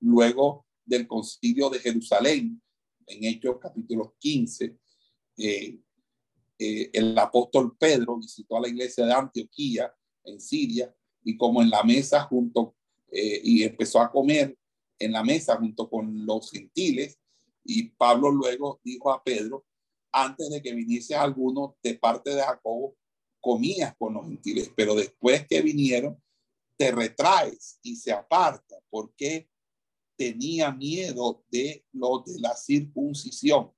Luego 0.00 0.66
del 0.84 1.06
concilio 1.06 1.70
de 1.70 1.78
Jerusalén, 1.78 2.60
en 3.06 3.24
Hechos 3.24 3.56
capítulo 3.60 4.14
15, 4.18 4.76
eh, 5.36 5.78
eh, 6.58 6.90
el 6.92 7.18
apóstol 7.18 7.76
Pedro 7.78 8.16
visitó 8.18 8.56
a 8.56 8.60
la 8.60 8.68
iglesia 8.68 9.04
de 9.04 9.12
Antioquía 9.12 9.92
en 10.24 10.40
Siria 10.40 10.94
y 11.22 11.36
como 11.36 11.62
en 11.62 11.70
la 11.70 11.82
mesa 11.82 12.22
junto 12.22 12.76
eh, 13.10 13.40
y 13.42 13.62
empezó 13.62 14.00
a 14.00 14.10
comer 14.10 14.56
en 14.98 15.12
la 15.12 15.22
mesa 15.22 15.56
junto 15.56 15.88
con 15.88 16.24
los 16.24 16.50
gentiles 16.50 17.18
y 17.64 17.90
Pablo 17.90 18.30
luego 18.30 18.80
dijo 18.84 19.10
a 19.10 19.22
Pedro, 19.22 19.64
antes 20.12 20.50
de 20.50 20.62
que 20.62 20.74
viniese 20.74 21.14
alguno 21.14 21.76
de 21.82 21.94
parte 21.94 22.30
de 22.30 22.42
Jacobo, 22.42 22.96
comías 23.44 23.94
con 23.98 24.14
los 24.14 24.24
gentiles, 24.24 24.72
pero 24.74 24.94
después 24.94 25.46
que 25.46 25.60
vinieron, 25.60 26.18
te 26.78 26.90
retraes 26.90 27.78
y 27.82 27.94
se 27.94 28.10
aparta, 28.10 28.76
porque 28.88 29.50
tenía 30.16 30.72
miedo 30.72 31.44
de 31.50 31.84
lo 31.92 32.24
de 32.26 32.40
la 32.40 32.56
circuncisión, 32.56 33.70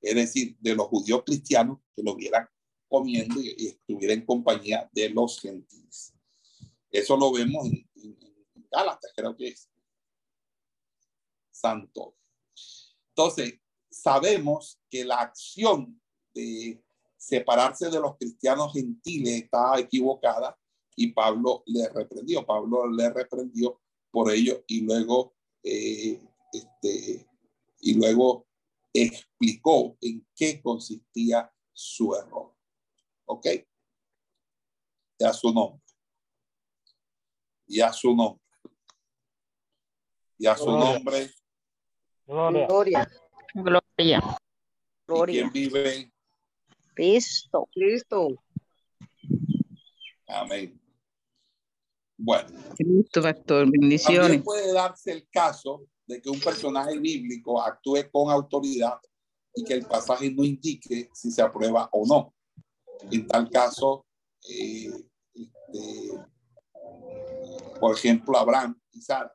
es 0.00 0.16
decir, 0.16 0.56
de 0.58 0.74
los 0.74 0.88
judíos 0.88 1.22
cristianos 1.24 1.78
que 1.94 2.02
lo 2.02 2.16
vieran 2.16 2.48
comiendo 2.88 3.40
y, 3.40 3.68
estuviera 3.68 4.14
en 4.14 4.26
compañía 4.26 4.90
de 4.92 5.10
los 5.10 5.40
gentiles. 5.40 6.12
Eso 6.90 7.16
lo 7.16 7.32
vemos 7.32 7.66
en, 7.66 7.88
Gálatas, 8.68 9.12
creo 9.14 9.36
que 9.36 9.48
es. 9.48 9.70
Santo. 11.52 12.16
Entonces, 13.10 13.60
sabemos 13.88 14.80
que 14.90 15.04
la 15.04 15.20
acción 15.20 16.00
de 16.34 16.83
separarse 17.24 17.88
de 17.88 18.00
los 18.00 18.16
cristianos 18.18 18.72
gentiles 18.72 19.44
estaba 19.44 19.80
equivocada 19.80 20.58
y 20.94 21.12
Pablo 21.12 21.62
le 21.66 21.88
reprendió. 21.88 22.44
Pablo 22.44 22.86
le 22.86 23.10
reprendió 23.10 23.80
por 24.10 24.30
ello 24.30 24.62
y 24.66 24.82
luego 24.82 25.34
eh, 25.62 26.20
este, 26.52 27.26
y 27.80 27.94
luego 27.94 28.46
explicó 28.92 29.96
en 30.02 30.26
qué 30.36 30.60
consistía 30.60 31.50
su 31.72 32.14
error. 32.14 32.54
¿Ok? 33.24 33.46
Ya 35.18 35.32
su 35.32 35.52
nombre. 35.52 35.82
Ya 37.66 37.92
su 37.92 38.14
nombre. 38.14 38.42
Ya 40.36 40.56
su 40.56 40.70
nombre. 40.70 41.30
Gloria. 42.26 42.68
Gloria. 43.54 44.20
Gloria. 45.06 45.50
¿Quién 45.50 45.52
vive? 45.52 46.13
Cristo. 46.94 47.68
Cristo. 47.72 48.28
Amén. 50.28 50.80
Bueno. 52.16 52.48
Cristo, 52.76 53.22
pastor. 53.22 53.70
Bendiciones. 53.70 54.22
También 54.22 54.42
puede 54.44 54.72
darse 54.72 55.12
el 55.12 55.28
caso 55.28 55.86
de 56.06 56.20
que 56.20 56.30
un 56.30 56.40
personaje 56.40 56.98
bíblico 56.98 57.60
actúe 57.60 58.10
con 58.10 58.30
autoridad 58.30 58.98
y 59.54 59.64
que 59.64 59.74
el 59.74 59.86
pasaje 59.86 60.30
no 60.30 60.44
indique 60.44 61.10
si 61.12 61.30
se 61.30 61.42
aprueba 61.42 61.88
o 61.92 62.06
no. 62.06 62.34
En 63.10 63.26
tal 63.26 63.50
caso, 63.50 64.06
eh, 64.48 64.90
este, 65.34 66.10
por 67.80 67.96
ejemplo, 67.96 68.36
Abraham 68.38 68.80
y 68.92 69.00
Sara. 69.00 69.34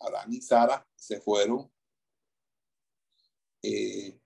Abraham 0.00 0.32
y 0.32 0.40
Sara 0.40 0.86
se 0.96 1.20
fueron 1.20 1.70
eh, 3.62 4.18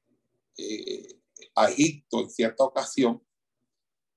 eh, 0.56 1.20
a 1.54 1.68
Egipto 1.70 2.20
en 2.20 2.30
cierta 2.30 2.64
ocasión 2.64 3.22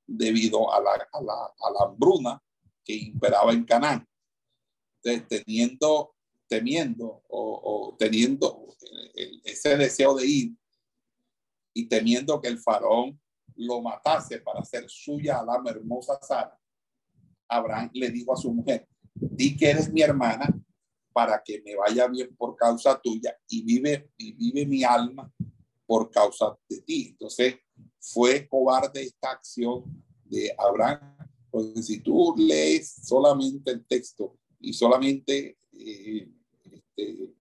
debido 0.05 0.73
a 0.73 0.81
la, 0.81 0.91
a 0.91 1.21
la, 1.21 1.33
a 1.33 1.71
la 1.71 1.85
hambruna 1.85 2.41
que 2.83 2.95
imperaba 2.95 3.51
en 3.51 3.65
Canaán. 3.65 4.07
Entonces, 5.03 5.43
teniendo, 5.45 6.15
temiendo 6.47 7.23
o, 7.29 7.95
teniendo 7.99 8.65
ese 9.43 9.77
deseo 9.77 10.15
de 10.15 10.25
ir 10.25 10.55
y 11.73 11.87
temiendo 11.87 12.39
que 12.41 12.47
el 12.47 12.59
faraón 12.59 13.19
lo 13.55 13.81
matase 13.81 14.39
para 14.39 14.61
hacer 14.61 14.89
suya 14.89 15.39
a 15.39 15.45
la 15.45 15.61
hermosa 15.69 16.19
Sara, 16.21 16.57
Abraham 17.49 17.89
le 17.93 18.09
dijo 18.09 18.33
a 18.33 18.37
su 18.37 18.53
mujer, 18.53 18.87
di 19.13 19.55
que 19.57 19.69
eres 19.69 19.91
mi 19.91 20.01
hermana 20.01 20.47
para 21.11 21.41
que 21.43 21.61
me 21.61 21.75
vaya 21.75 22.07
bien 22.07 22.35
por 22.35 22.55
causa 22.55 22.99
tuya 23.01 23.37
y 23.47 23.63
vive, 23.63 24.11
y 24.17 24.33
vive 24.33 24.65
mi 24.65 24.83
alma 24.83 25.31
por 25.87 26.11
causa 26.11 26.55
de 26.69 26.81
ti. 26.81 27.07
Entonces 27.11 27.55
fue 27.99 28.47
cobarde 28.47 29.01
esta 29.01 29.31
acción 29.31 29.83
de 30.25 30.53
Abraham 30.57 31.17
porque 31.49 31.81
si 31.81 32.01
tú 32.01 32.35
lees 32.37 32.93
solamente 33.03 33.71
el 33.71 33.85
texto 33.85 34.37
y 34.59 34.73
solamente 34.73 35.57
eh, 35.71 36.29
este, 36.71 37.33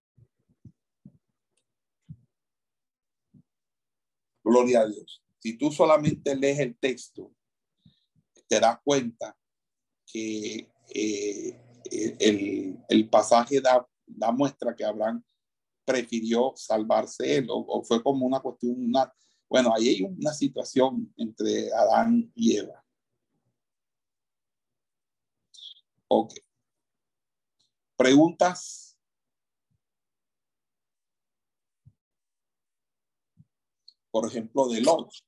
gloria 4.43 4.81
a 4.81 4.87
Dios. 4.87 5.21
Si 5.39 5.57
tú 5.57 5.71
solamente 5.71 6.35
lees 6.35 6.59
el 6.59 6.77
texto, 6.77 7.31
te 8.47 8.59
das 8.59 8.79
cuenta 8.83 9.37
que 10.05 10.71
eh, 10.93 11.59
el, 12.89 13.09
pasaje 13.09 13.61
da, 13.61 13.87
muestra 14.33 14.75
que 14.75 14.85
Abraham 14.85 15.23
prefirió 15.87 16.51
salvarse 16.57 17.37
él, 17.37 17.47
o, 17.49 17.81
fue 17.81 18.03
como 18.03 18.25
una 18.25 18.41
cuestión, 18.41 18.75
una, 18.77 19.11
bueno, 19.49 19.73
ahí 19.73 19.87
hay 19.87 20.01
una 20.03 20.33
situación 20.33 21.13
entre 21.15 21.71
Adán 21.73 22.29
y 22.35 22.57
Eva. 22.57 22.83
Ok. 26.09 26.33
¿Preguntas? 27.95 28.97
Por 34.11 34.27
ejemplo, 34.27 34.67
de 34.67 34.81
Lot. 34.81 35.26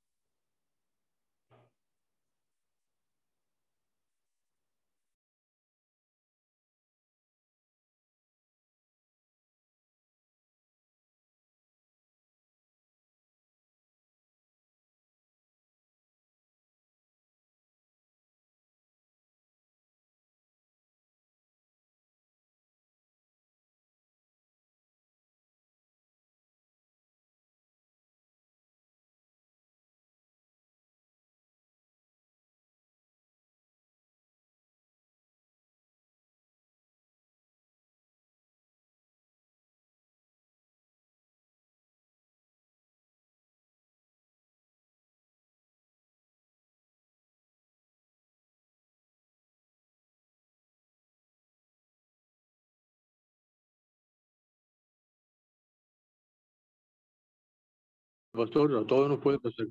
Pastor, 58.32 58.78
a 58.78 58.86
todos 58.86 59.10
nos 59.10 59.20
puede 59.20 59.40
pasar. 59.40 59.66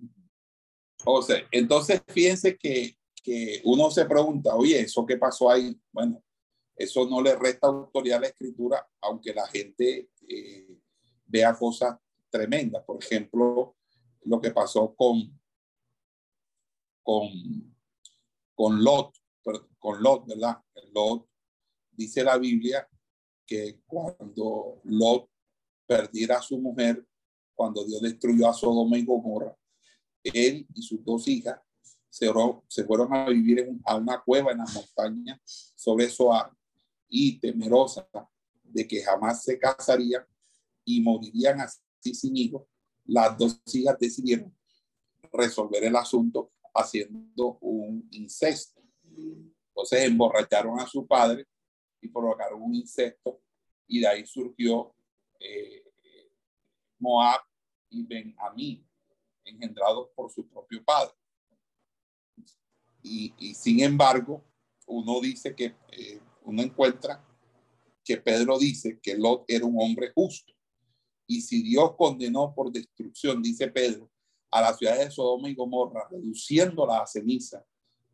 O 1.04 1.22
sea, 1.22 1.46
entonces 1.52 2.02
fíjense 2.08 2.56
que, 2.56 2.96
que 3.22 3.60
uno 3.64 3.90
se 3.90 4.04
pregunta, 4.04 4.54
oye, 4.56 4.80
¿eso 4.80 5.06
qué 5.06 5.16
pasó 5.16 5.50
ahí? 5.50 5.78
Bueno, 5.92 6.22
eso 6.76 7.08
no 7.08 7.20
le 7.20 7.36
resta 7.36 7.68
autoridad 7.68 8.18
a 8.18 8.22
la 8.22 8.26
escritura, 8.28 8.88
aunque 9.00 9.32
la 9.32 9.46
gente 9.48 10.10
eh, 10.28 10.78
vea 11.26 11.54
cosas 11.54 11.96
tremendas. 12.30 12.84
Por 12.84 13.02
ejemplo, 13.02 13.76
lo 14.24 14.40
que 14.40 14.50
pasó 14.50 14.94
con, 14.94 15.40
con, 17.02 17.28
con 18.54 18.82
Lot, 18.82 19.14
con 19.78 20.02
Lot, 20.02 20.26
¿verdad? 20.26 20.58
Lot, 20.92 21.28
dice 21.92 22.22
la 22.22 22.38
Biblia 22.38 22.88
que 23.46 23.80
cuando 23.86 24.80
Lot 24.84 25.28
perdiera 25.86 26.38
a 26.38 26.42
su 26.42 26.58
mujer, 26.58 27.04
cuando 27.58 27.84
Dios 27.84 28.00
destruyó 28.00 28.48
a 28.48 28.54
Sodoma 28.54 28.96
y 28.96 29.04
Gomorra, 29.04 29.52
él 30.22 30.64
y 30.72 30.80
sus 30.82 31.04
dos 31.04 31.26
hijas 31.26 31.58
se, 32.08 32.30
ro- 32.32 32.62
se 32.68 32.84
fueron 32.84 33.12
a 33.12 33.28
vivir 33.28 33.58
en- 33.58 33.80
a 33.84 33.96
una 33.96 34.22
cueva 34.22 34.52
en 34.52 34.58
las 34.58 34.72
montañas 34.72 35.40
sobre 35.74 36.08
Soar 36.08 36.52
y 37.08 37.40
temerosa 37.40 38.08
de 38.62 38.86
que 38.86 39.02
jamás 39.02 39.42
se 39.42 39.58
casarían 39.58 40.24
y 40.84 41.00
morirían 41.00 41.60
así 41.60 42.14
sin 42.14 42.36
hijos, 42.36 42.62
las 43.06 43.36
dos 43.36 43.60
hijas 43.74 43.96
decidieron 43.98 44.56
resolver 45.32 45.82
el 45.82 45.96
asunto 45.96 46.52
haciendo 46.72 47.58
un 47.60 48.06
incesto. 48.12 48.80
Entonces 49.16 50.04
emborracharon 50.04 50.78
a 50.78 50.86
su 50.86 51.04
padre 51.08 51.44
y 52.00 52.06
provocaron 52.08 52.62
un 52.62 52.74
incesto 52.76 53.40
y 53.88 53.98
de 54.00 54.06
ahí 54.06 54.26
surgió 54.26 54.94
eh, 55.40 55.82
Moab 57.00 57.40
y 57.90 58.02
Benjamín, 58.04 58.86
engendrados 59.44 60.08
por 60.14 60.30
su 60.30 60.46
propio 60.46 60.84
padre. 60.84 61.12
Y, 63.02 63.54
sin 63.54 63.80
embargo, 63.80 64.44
uno 64.86 65.20
dice 65.20 65.54
que, 65.54 65.74
eh, 65.92 66.20
uno 66.42 66.62
encuentra 66.62 67.24
que 68.04 68.16
Pedro 68.16 68.58
dice 68.58 68.98
que 69.02 69.16
Lot 69.16 69.44
era 69.48 69.64
un 69.64 69.76
hombre 69.80 70.12
justo. 70.14 70.52
Y 71.26 71.42
si 71.42 71.62
Dios 71.62 71.94
condenó 71.96 72.54
por 72.54 72.72
destrucción, 72.72 73.42
dice 73.42 73.68
Pedro, 73.68 74.10
a 74.50 74.62
la 74.62 74.74
ciudad 74.74 74.98
de 74.98 75.10
Sodoma 75.10 75.48
y 75.48 75.54
Gomorra, 75.54 76.08
reduciéndola 76.10 77.00
a 77.00 77.06
ceniza 77.06 77.64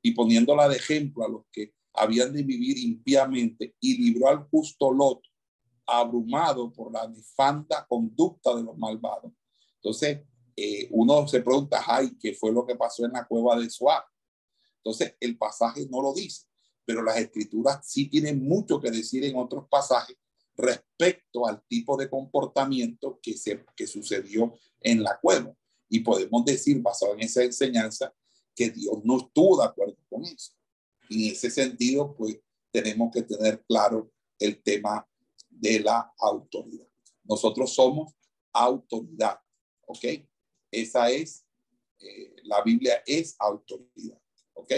y 0.03 0.13
poniéndola 0.13 0.69
de 0.69 0.77
ejemplo 0.77 1.25
a 1.25 1.29
los 1.29 1.43
que 1.53 1.73
habían 1.95 2.33
de 2.33 2.43
vivir 2.43 2.77
impíamente, 2.79 3.77
y 3.79 3.97
libró 3.97 4.29
al 4.29 4.49
justo 4.49 4.93
Lot, 4.93 5.23
abrumado 5.87 6.73
por 6.73 6.93
la 6.93 7.07
nefanda 7.07 7.87
conducta 7.89 8.55
de 8.57 8.65
los 8.65 8.77
malvados. 8.77 9.33
Entonces, 9.85 10.23
eh, 10.57 10.89
uno 10.93 11.29
se 11.29 11.43
pregunta, 11.43 11.85
ay, 11.87 12.17
¿qué 12.19 12.33
fue 12.33 12.51
lo 12.51 12.65
que 12.65 12.75
pasó 12.75 13.05
en 13.05 13.13
la 13.13 13.27
cueva 13.27 13.61
de 13.61 13.69
Suar? 13.69 14.03
Entonces, 14.79 15.15
el 15.21 15.37
pasaje 15.37 15.87
no 15.91 16.01
lo 16.01 16.15
dice, 16.15 16.47
pero 16.87 17.03
las 17.03 17.19
escrituras 17.19 17.87
sí 17.87 18.09
tienen 18.09 18.43
mucho 18.43 18.81
que 18.81 18.91
decir 18.91 19.23
en 19.25 19.37
otros 19.37 19.67
pasajes 19.69 20.17
respecto 20.57 21.47
al 21.47 21.63
tipo 21.69 21.99
de 21.99 22.09
comportamiento 22.09 23.19
que, 23.23 23.37
se, 23.37 23.63
que 23.77 23.87
sucedió 23.87 24.55
en 24.81 25.03
la 25.03 25.19
cueva. 25.21 25.55
Y 25.91 26.01
podemos 26.01 26.47
decir, 26.47 26.81
basado 26.81 27.13
en 27.13 27.21
esa 27.21 27.43
enseñanza, 27.43 28.15
que 28.55 28.71
Dios 28.71 29.01
no 29.05 29.19
estuvo 29.19 29.61
de 29.61 29.67
acuerdo 29.67 29.99
con 30.09 30.25
eso. 30.25 30.53
Y 31.11 31.29
en 31.29 31.33
ese 31.35 31.51
sentido, 31.51 32.15
pues 32.15 32.41
tenemos 32.71 33.13
que 33.13 33.23
tener 33.23 33.63
claro 33.69 34.11
el 34.39 34.63
tema 34.63 35.07
de 35.51 35.81
la 35.81 36.11
autoridad. 36.19 36.89
Nosotros 37.25 37.75
somos 37.75 38.15
autoridad, 38.53 39.39
¿ok? 39.87 40.05
Esa 40.71 41.11
es, 41.11 41.47
eh, 42.01 42.35
la 42.45 42.63
Biblia 42.63 43.03
es 43.07 43.37
autoridad, 43.39 44.21
¿ok? 44.55 44.73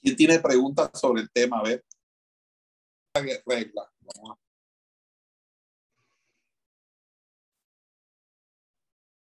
¿Quién 0.00 0.16
tiene 0.16 0.38
preguntas 0.38 0.90
sobre 0.94 1.22
el 1.22 1.30
tema? 1.30 1.58
A 1.58 1.62
ver. 1.62 1.84
Regla. 3.46 3.90
Vamos 4.00 4.30
a- 4.30 4.38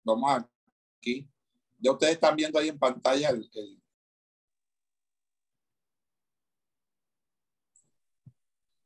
Vamos 0.03 0.45
aquí. 0.99 1.27
Ya 1.79 1.91
ustedes 1.91 2.13
están 2.13 2.35
viendo 2.35 2.57
ahí 2.59 2.69
en 2.69 2.79
pantalla 2.79 3.29
el, 3.29 3.49
el- 3.53 3.81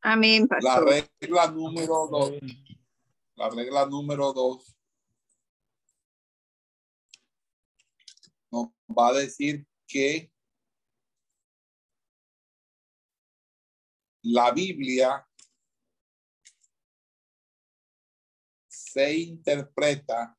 Amén, 0.04 0.48
la 0.62 0.80
regla 0.80 1.48
número 1.52 2.08
dos. 2.08 2.32
La 3.36 3.50
regla 3.50 3.86
número 3.86 4.34
dos 4.34 4.76
nos 8.52 8.70
va 8.89 9.10
a 9.10 9.14
decir 9.14 9.66
que 9.88 10.32
la 14.24 14.52
Biblia 14.52 15.26
se 18.68 19.14
interpreta 19.14 20.38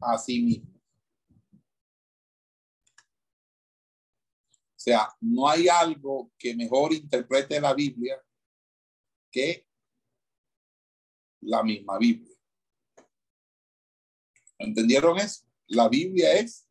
a 0.00 0.18
sí 0.18 0.42
misma. 0.42 0.80
O 4.74 4.78
sea, 4.86 5.08
no 5.20 5.48
hay 5.48 5.68
algo 5.68 6.32
que 6.38 6.54
mejor 6.54 6.92
interprete 6.92 7.60
la 7.60 7.74
Biblia 7.74 8.22
que 9.30 9.66
la 11.40 11.62
misma 11.62 11.98
Biblia. 11.98 12.36
¿Entendieron 14.58 15.18
eso? 15.18 15.44
La 15.68 15.88
Biblia 15.88 16.32
es 16.34 16.68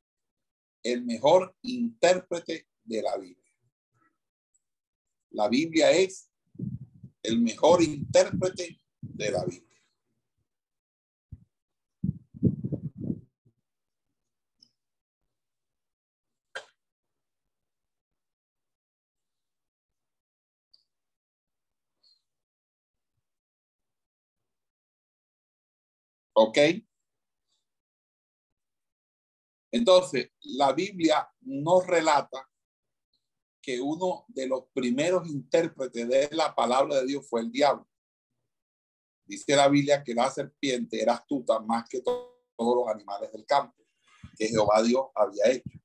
el 0.82 1.04
mejor 1.04 1.56
intérprete 1.62 2.68
de 2.84 3.02
la 3.02 3.18
Biblia. 3.18 3.54
La 5.32 5.50
Biblia 5.50 5.92
es 5.92 6.32
el 7.22 7.42
mejor 7.42 7.84
intérprete 7.84 8.82
de 9.02 9.32
la 9.32 9.44
Biblia. 9.44 9.75
¿Ok? 26.38 26.58
Entonces, 29.72 30.32
la 30.42 30.74
Biblia 30.74 31.30
nos 31.42 31.86
relata 31.86 32.50
que 33.62 33.82
uno 33.82 34.26
de 34.28 34.48
los 34.48 34.66
primeros 34.74 35.28
intérpretes 35.28 36.08
de 36.08 36.30
la 36.32 36.54
palabra 36.54 36.98
de 36.98 37.06
Dios 37.08 37.28
fue 37.28 37.42
el 37.42 37.52
diablo. 37.52 37.88
Dice 39.26 39.56
la 39.56 39.68
Biblia 39.68 40.04
que 40.04 40.14
la 40.14 40.30
serpiente 40.30 41.02
era 41.02 41.14
astuta 41.16 41.60
más 41.60 41.90
que 41.90 42.02
to- 42.02 42.44
todos 42.56 42.76
los 42.76 42.88
animales 42.96 43.32
del 43.32 43.46
campo 43.46 43.84
que 44.38 44.48
Jehová 44.48 44.82
Dios 44.84 45.06
había 45.16 45.46
hecho, 45.48 45.80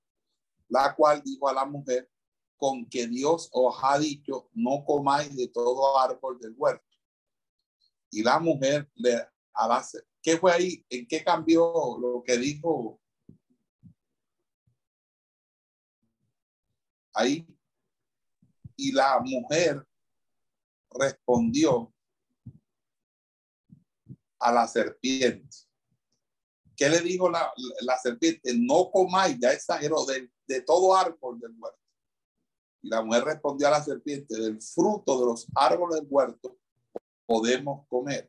la 0.69 0.95
cual 0.95 1.23
dijo 1.23 1.49
a 1.49 1.53
la 1.55 1.65
mujer, 1.65 2.11
con 2.57 2.89
que 2.89 3.07
Dios 3.07 3.49
os 3.53 3.77
ha 3.83 3.99
dicho, 3.99 4.51
no 4.53 4.85
comáis 4.85 5.35
de 5.37 5.49
todo 5.49 5.99
árbol 5.99 6.39
del 6.39 6.55
huerto. 6.57 6.85
Y 8.11 8.23
la 8.23 8.39
mujer 8.39 8.91
le 8.95 9.27
a 9.55 9.69
¿qué 10.23 10.37
fue 10.37 10.53
ahí? 10.53 10.85
¿En 10.89 11.07
qué 11.07 11.25
cambió 11.25 11.73
lo 12.01 12.23
que 12.25 12.37
dijo 12.37 13.01
ahí? 17.15 17.47
Y 18.77 18.93
la 18.93 19.21
mujer 19.21 19.87
respondió 20.91 21.93
a 24.39 24.53
la 24.53 24.67
serpiente. 24.67 25.57
¿Qué 26.77 26.89
le 26.89 27.01
dijo 27.01 27.29
la, 27.29 27.53
la 27.83 27.99
serpiente? 27.99 28.55
No 28.57 28.91
comáis, 28.91 29.39
ya 29.39 29.53
exageró, 29.53 30.07
de, 30.07 30.31
de 30.47 30.63
todo 30.63 30.97
árbol 30.97 31.39
del 31.39 31.55
huerto. 31.59 31.79
Y 32.83 32.89
la 32.89 33.03
mujer 33.03 33.25
respondió 33.25 33.69
a 33.69 33.73
la 33.73 33.85
serpiente, 33.85 34.35
del 34.35 34.63
fruto 34.63 35.21
de 35.21 35.27
los 35.27 35.47
árboles 35.55 36.01
del 36.01 36.09
huerto 36.11 36.57
podemos 37.31 37.87
comer, 37.87 38.29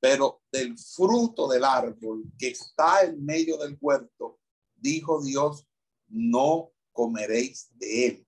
pero 0.00 0.42
del 0.50 0.76
fruto 0.78 1.46
del 1.48 1.64
árbol 1.64 2.24
que 2.38 2.48
está 2.48 3.02
en 3.02 3.24
medio 3.24 3.58
del 3.58 3.76
huerto, 3.80 4.40
dijo 4.74 5.22
Dios, 5.22 5.66
no 6.08 6.72
comeréis 6.92 7.68
de 7.76 8.06
él, 8.06 8.26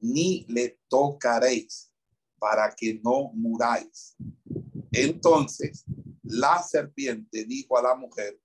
ni 0.00 0.46
le 0.48 0.78
tocaréis, 0.88 1.90
para 2.38 2.74
que 2.74 3.00
no 3.02 3.32
muráis. 3.34 4.16
Entonces 4.92 5.84
la 6.22 6.62
serpiente 6.62 7.44
dijo 7.44 7.76
a 7.76 7.82
la 7.82 7.94
mujer, 7.94 8.40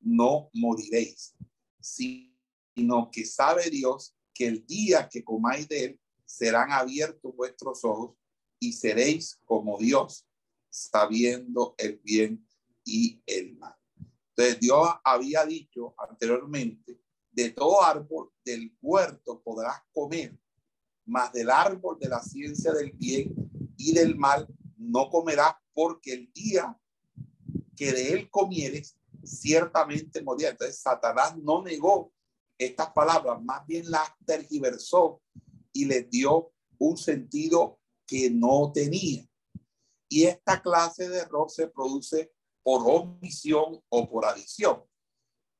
no 0.00 0.50
moriréis, 0.52 1.34
sino 1.80 3.10
que 3.10 3.24
sabe 3.24 3.70
Dios 3.70 4.14
que 4.32 4.46
el 4.46 4.64
día 4.66 5.08
que 5.08 5.24
comáis 5.24 5.66
de 5.68 5.84
él 5.84 6.00
serán 6.24 6.70
abiertos 6.70 7.34
vuestros 7.34 7.84
ojos 7.84 8.16
y 8.60 8.72
seréis 8.72 9.40
como 9.44 9.78
Dios, 9.78 10.27
sabiendo 10.70 11.74
el 11.78 12.00
bien 12.02 12.46
y 12.84 13.22
el 13.26 13.56
mal. 13.56 13.74
Entonces 14.30 14.60
Dios 14.60 14.88
había 15.04 15.44
dicho 15.44 15.94
anteriormente, 15.98 17.00
de 17.30 17.50
todo 17.50 17.82
árbol 17.82 18.30
del 18.44 18.76
huerto 18.80 19.42
podrás 19.42 19.80
comer, 19.92 20.38
mas 21.06 21.32
del 21.32 21.50
árbol 21.50 21.98
de 21.98 22.08
la 22.08 22.20
ciencia 22.20 22.72
del 22.72 22.92
bien 22.92 23.34
y 23.76 23.92
del 23.92 24.16
mal 24.16 24.46
no 24.76 25.08
comerás, 25.10 25.54
porque 25.72 26.12
el 26.12 26.32
día 26.32 26.76
que 27.76 27.92
de 27.92 28.12
él 28.12 28.30
comieres, 28.30 28.96
ciertamente 29.24 30.22
morirás. 30.22 30.52
Entonces 30.52 30.80
Satanás 30.80 31.36
no 31.36 31.62
negó 31.62 32.12
estas 32.58 32.92
palabras, 32.92 33.40
más 33.42 33.64
bien 33.66 33.88
las 33.90 34.08
tergiversó 34.26 35.22
y 35.72 35.84
les 35.84 36.10
dio 36.10 36.52
un 36.78 36.96
sentido 36.96 37.78
que 38.06 38.30
no 38.30 38.72
tenía. 38.72 39.27
Y 40.08 40.24
esta 40.24 40.60
clase 40.62 41.08
de 41.08 41.18
error 41.18 41.50
se 41.50 41.68
produce 41.68 42.32
por 42.62 42.82
omisión 42.86 43.82
o 43.88 44.08
por 44.10 44.24
adición. 44.24 44.82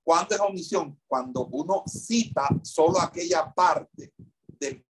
¿Cuándo 0.04 0.34
es 0.34 0.40
omisión? 0.40 1.00
Cuando 1.06 1.46
uno 1.46 1.84
cita 1.86 2.48
solo 2.62 3.00
aquella 3.00 3.52
parte 3.52 4.14
del 4.46 4.84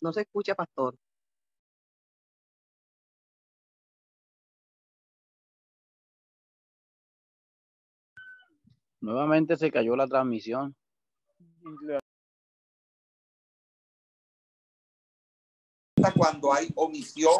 No 0.00 0.12
se 0.12 0.22
escucha, 0.22 0.54
pastor. 0.54 0.96
Nuevamente 9.00 9.56
se 9.56 9.70
cayó 9.70 9.96
la 9.96 10.06
transmisión. 10.06 10.74
cuando 16.16 16.52
hay 16.52 16.70
omisión, 16.74 17.34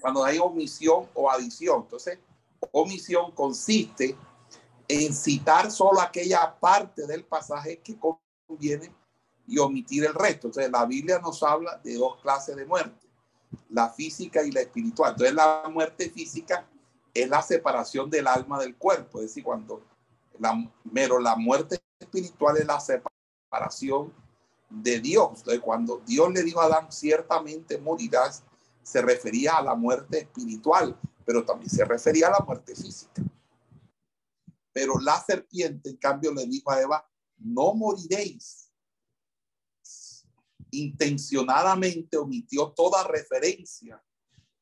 cuando 0.00 0.24
hay 0.24 0.38
omisión 0.38 1.08
o 1.14 1.30
adición. 1.30 1.82
Entonces, 1.82 2.18
omisión 2.72 3.32
consiste 3.32 4.16
en 4.88 5.14
citar 5.14 5.70
solo 5.70 6.00
aquella 6.00 6.58
parte 6.58 7.06
del 7.06 7.24
pasaje 7.24 7.80
que 7.80 7.96
conviene 7.98 8.92
y 9.50 9.58
omitir 9.58 10.04
el 10.04 10.14
resto. 10.14 10.46
Entonces, 10.46 10.70
la 10.70 10.86
Biblia 10.86 11.18
nos 11.18 11.42
habla 11.42 11.80
de 11.82 11.96
dos 11.96 12.20
clases 12.22 12.54
de 12.54 12.64
muerte, 12.64 13.08
la 13.68 13.88
física 13.90 14.44
y 14.44 14.52
la 14.52 14.60
espiritual. 14.60 15.10
Entonces, 15.10 15.34
la 15.34 15.68
muerte 15.68 16.08
física 16.08 16.64
es 17.12 17.28
la 17.28 17.42
separación 17.42 18.08
del 18.08 18.28
alma 18.28 18.60
del 18.60 18.76
cuerpo, 18.76 19.18
es 19.18 19.26
decir, 19.26 19.42
cuando 19.42 19.82
la, 20.38 20.56
pero 20.94 21.18
la 21.18 21.34
muerte 21.34 21.80
espiritual 21.98 22.58
es 22.58 22.64
la 22.64 22.78
separación 22.78 24.14
de 24.68 25.00
Dios. 25.00 25.38
Entonces, 25.38 25.60
cuando 25.60 26.00
Dios 26.06 26.32
le 26.32 26.44
dijo 26.44 26.60
a 26.60 26.66
Adán, 26.66 26.92
ciertamente 26.92 27.76
morirás, 27.76 28.44
se 28.84 29.02
refería 29.02 29.56
a 29.56 29.62
la 29.62 29.74
muerte 29.74 30.20
espiritual, 30.20 30.96
pero 31.24 31.44
también 31.44 31.70
se 31.70 31.84
refería 31.84 32.28
a 32.28 32.38
la 32.38 32.44
muerte 32.46 32.76
física. 32.76 33.20
Pero 34.72 34.94
la 35.00 35.20
serpiente, 35.20 35.90
en 35.90 35.96
cambio, 35.96 36.32
le 36.32 36.46
dijo 36.46 36.70
a 36.70 36.80
Eva, 36.80 37.04
no 37.36 37.74
moriréis. 37.74 38.59
Intencionadamente 40.70 42.16
omitió 42.16 42.72
toda 42.72 43.06
referencia 43.06 44.02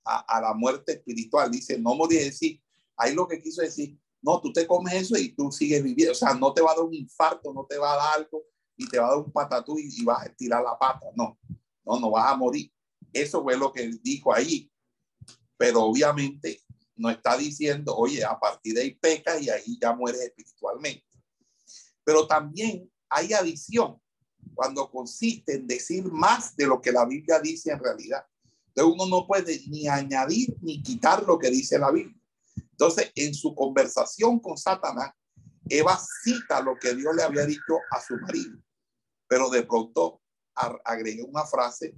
a, 0.04 0.40
la 0.40 0.54
muerte 0.54 0.92
espiritual. 0.92 1.50
Dice, 1.50 1.78
no 1.78 1.94
moriréis. 1.94 2.38
Sí, 2.38 2.62
ahí 2.96 3.14
lo 3.14 3.28
que 3.28 3.40
quiso 3.40 3.62
decir, 3.62 3.98
no, 4.22 4.40
tú 4.40 4.52
te 4.52 4.66
comes 4.66 4.94
eso 4.94 5.16
y 5.16 5.34
tú 5.34 5.52
sigues 5.52 5.82
viviendo. 5.82 6.12
O 6.12 6.16
sea, 6.16 6.34
no 6.34 6.52
te 6.52 6.62
va 6.62 6.72
a 6.72 6.74
dar 6.76 6.84
un 6.84 6.94
infarto, 6.94 7.52
no 7.52 7.66
te 7.68 7.78
va 7.78 7.92
a 7.92 7.96
dar 7.96 8.20
algo 8.20 8.44
y 8.76 8.88
te 8.88 8.98
va 8.98 9.06
a 9.06 9.10
dar 9.10 9.18
un 9.18 9.32
patatú 9.32 9.78
y, 9.78 9.88
y 10.00 10.04
vas 10.04 10.22
a 10.22 10.26
estirar 10.26 10.62
la 10.62 10.78
pata. 10.78 11.06
No, 11.14 11.38
no, 11.84 12.00
no 12.00 12.10
vas 12.10 12.32
a 12.32 12.36
morir. 12.36 12.72
Eso 13.12 13.42
fue 13.42 13.56
lo 13.56 13.72
que 13.72 13.90
dijo 14.02 14.32
ahí. 14.32 14.70
Pero 15.56 15.82
obviamente 15.82 16.62
no 16.96 17.10
está 17.10 17.36
diciendo, 17.36 17.96
oye, 17.96 18.24
a 18.24 18.38
partir 18.38 18.74
de 18.74 18.82
ahí 18.82 18.94
pecas 18.94 19.40
y 19.42 19.50
ahí 19.50 19.78
ya 19.80 19.94
mueres 19.94 20.20
espiritualmente. 20.20 21.04
Pero 22.04 22.26
también 22.26 22.90
hay 23.08 23.32
adición 23.32 24.00
cuando 24.54 24.90
consiste 24.90 25.54
en 25.54 25.66
decir 25.66 26.04
más 26.04 26.56
de 26.56 26.66
lo 26.66 26.80
que 26.80 26.92
la 26.92 27.04
Biblia 27.04 27.40
dice 27.40 27.70
en 27.70 27.78
realidad. 27.78 28.24
Entonces 28.68 28.94
uno 28.94 29.06
no 29.06 29.26
puede 29.26 29.60
ni 29.68 29.88
añadir 29.88 30.56
ni 30.60 30.82
quitar 30.82 31.24
lo 31.24 31.38
que 31.38 31.50
dice 31.50 31.78
la 31.78 31.90
Biblia. 31.90 32.18
Entonces, 32.70 33.10
en 33.16 33.34
su 33.34 33.54
conversación 33.54 34.38
con 34.38 34.56
Satanás, 34.56 35.12
Eva 35.68 35.98
cita 36.22 36.62
lo 36.62 36.76
que 36.78 36.94
Dios 36.94 37.14
le 37.14 37.22
había 37.22 37.44
dicho 37.44 37.78
a 37.90 38.00
su 38.00 38.16
marido, 38.18 38.56
pero 39.26 39.50
de 39.50 39.64
pronto 39.64 40.22
agregó 40.84 41.26
una 41.26 41.44
frase 41.44 41.94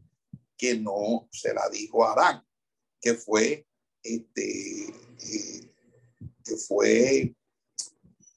que 0.57 0.79
no 0.79 1.29
se 1.31 1.55
la 1.55 1.69
dijo 1.69 2.05
a 2.05 2.13
Adán, 2.13 2.43
que 3.01 3.15
fue, 3.15 3.67
este, 4.03 4.87
eh, 4.89 5.75
que 6.45 6.57
fue, 6.57 7.35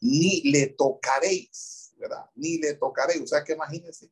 ni 0.01 0.41
le 0.43 0.67
tocaréis, 0.67 1.82
Ni 2.35 2.57
le 2.57 2.73
tocaréis. 2.75 3.21
O 3.21 3.27
sea 3.27 3.43
que 3.43 3.53
imagínense, 3.53 4.09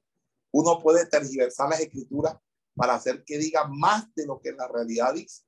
uno 0.51 0.79
puede 0.79 1.05
tergiversar 1.05 1.69
las 1.69 1.79
escrituras 1.79 2.35
para 2.75 2.95
hacer 2.95 3.23
que 3.23 3.37
diga 3.37 3.67
más 3.67 4.13
de 4.15 4.25
lo 4.25 4.39
que 4.39 4.51
la 4.51 4.67
realidad 4.67 5.13
dice. 5.13 5.43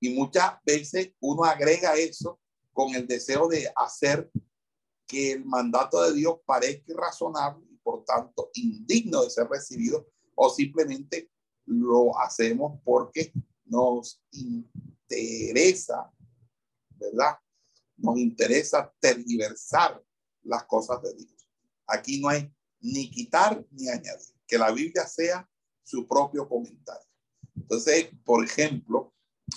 Y 0.00 0.14
muchas 0.14 0.54
veces 0.64 1.12
uno 1.20 1.44
agrega 1.44 1.94
eso 1.94 2.40
con 2.72 2.94
el 2.94 3.06
deseo 3.06 3.48
de 3.48 3.70
hacer 3.76 4.30
que 5.06 5.32
el 5.32 5.44
mandato 5.44 6.02
de 6.02 6.14
Dios 6.14 6.38
parezca 6.46 6.92
irrazonable 6.92 7.66
y 7.70 7.76
por 7.78 8.04
tanto 8.04 8.50
indigno 8.54 9.24
de 9.24 9.30
ser 9.30 9.48
recibido 9.48 10.06
o 10.34 10.48
simplemente 10.48 11.30
lo 11.66 12.18
hacemos 12.18 12.80
porque 12.84 13.32
nos 13.64 14.22
interesa, 14.30 16.10
¿verdad? 16.96 17.36
Nos 17.96 18.18
interesa 18.18 18.92
tergiversar 19.00 20.02
las 20.42 20.64
cosas 20.64 21.02
de 21.02 21.14
Dios. 21.14 21.39
Aquí 21.90 22.20
no 22.20 22.28
hay 22.28 22.52
ni 22.80 23.10
quitar 23.10 23.64
ni 23.72 23.88
añadir, 23.88 24.34
que 24.46 24.56
la 24.56 24.70
Biblia 24.70 25.06
sea 25.06 25.48
su 25.82 26.06
propio 26.06 26.48
comentario. 26.48 27.06
Entonces, 27.56 28.10
por 28.24 28.44
ejemplo, 28.44 29.12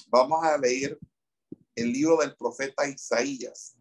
vamos 0.07 0.43
a 0.43 0.57
leer 0.57 0.97
el 1.75 1.91
libro 1.91 2.17
del 2.17 2.35
profeta 2.35 2.87
Isaías. 2.87 3.77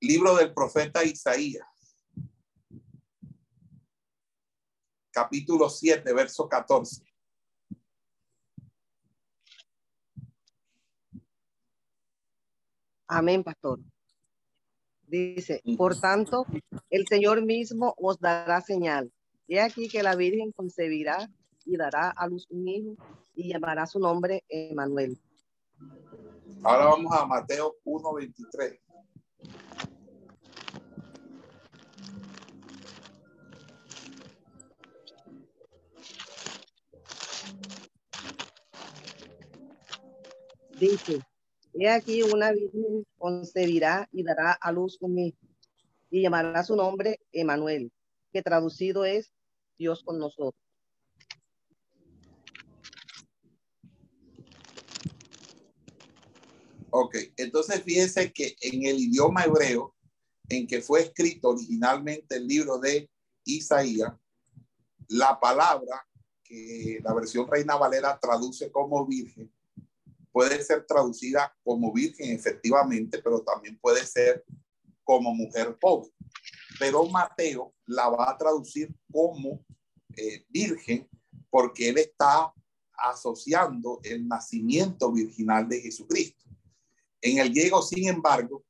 Libro 0.00 0.34
del 0.36 0.52
profeta 0.52 1.02
Isaías. 1.04 1.73
Capítulo 5.14 5.70
7, 5.70 6.12
verso 6.12 6.48
14. 6.48 7.04
Amén, 13.06 13.44
pastor. 13.44 13.78
Dice, 15.06 15.62
por 15.78 16.00
tanto, 16.00 16.46
el 16.90 17.06
Señor 17.06 17.44
mismo 17.44 17.94
os 17.96 18.18
dará 18.18 18.60
señal. 18.60 19.12
He 19.46 19.60
aquí 19.60 19.88
que 19.88 20.02
la 20.02 20.16
Virgen 20.16 20.50
concebirá 20.50 21.30
y 21.64 21.76
dará 21.76 22.10
a 22.10 22.26
luz 22.26 22.48
un 22.50 22.66
hijo 22.66 22.96
y 23.36 23.52
llamará 23.52 23.86
su 23.86 24.00
nombre 24.00 24.42
Emanuel. 24.48 25.16
Ahora 26.64 26.86
vamos 26.86 27.12
a 27.12 27.24
Mateo 27.24 27.76
1:23. 27.84 28.83
Dice, 40.84 41.22
he 41.72 41.88
aquí 41.88 42.20
una 42.20 42.52
virgen 42.52 43.06
concebirá 43.16 44.06
y 44.12 44.22
dará 44.22 44.52
a 44.52 44.70
luz 44.70 44.98
un 45.00 45.18
hijo 45.18 45.38
y 46.10 46.20
llamará 46.20 46.62
su 46.62 46.76
nombre 46.76 47.20
Emanuel, 47.32 47.90
que 48.30 48.42
traducido 48.42 49.06
es 49.06 49.32
Dios 49.78 50.02
con 50.04 50.18
nosotros. 50.18 50.62
Ok, 56.90 57.16
entonces 57.38 57.82
fíjense 57.82 58.30
que 58.30 58.54
en 58.60 58.84
el 58.84 58.98
idioma 58.98 59.44
hebreo 59.44 59.94
en 60.50 60.66
que 60.66 60.82
fue 60.82 61.00
escrito 61.00 61.48
originalmente 61.48 62.36
el 62.36 62.46
libro 62.46 62.78
de 62.78 63.08
Isaías, 63.44 64.12
la 65.08 65.40
palabra 65.40 66.06
que 66.42 66.98
la 67.02 67.14
versión 67.14 67.50
Reina 67.50 67.74
Valera 67.76 68.18
traduce 68.20 68.70
como 68.70 69.06
virgen 69.06 69.50
puede 70.34 70.64
ser 70.64 70.84
traducida 70.84 71.56
como 71.62 71.92
virgen 71.92 72.32
efectivamente, 72.32 73.22
pero 73.22 73.40
también 73.42 73.78
puede 73.78 74.04
ser 74.04 74.44
como 75.04 75.32
mujer 75.32 75.78
pobre. 75.80 76.10
Pero 76.76 77.04
Mateo 77.06 77.72
la 77.86 78.08
va 78.08 78.32
a 78.32 78.36
traducir 78.36 78.92
como 79.12 79.64
eh, 80.16 80.44
virgen 80.48 81.08
porque 81.48 81.88
él 81.88 81.98
está 81.98 82.52
asociando 82.94 84.00
el 84.02 84.26
nacimiento 84.26 85.12
virginal 85.12 85.68
de 85.68 85.82
Jesucristo. 85.82 86.44
En 87.20 87.38
el 87.38 87.50
griego, 87.50 87.80
sin 87.80 88.08
embargo, 88.08 88.64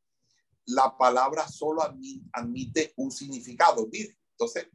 la 0.67 0.95
palabra 0.95 1.49
solo 1.49 1.81
admite 1.81 2.93
un 2.97 3.11
significado 3.11 3.87
virgen. 3.87 4.19
Entonces, 4.33 4.69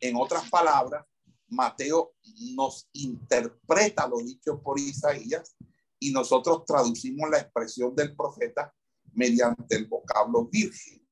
en 0.00 0.14
otras 0.14 0.48
palabras, 0.48 1.04
Mateo 1.48 2.14
nos 2.54 2.88
interpreta 2.92 4.06
lo 4.06 4.18
dicho 4.18 4.62
por 4.62 4.78
Isaías 4.78 5.56
y 5.98 6.12
nosotros 6.12 6.64
traducimos 6.66 7.30
la 7.30 7.38
expresión 7.38 7.94
del 7.94 8.14
profeta 8.14 8.72
mediante 9.12 9.76
el 9.76 9.86
vocablo 9.86 10.46
virgen. 10.46 11.06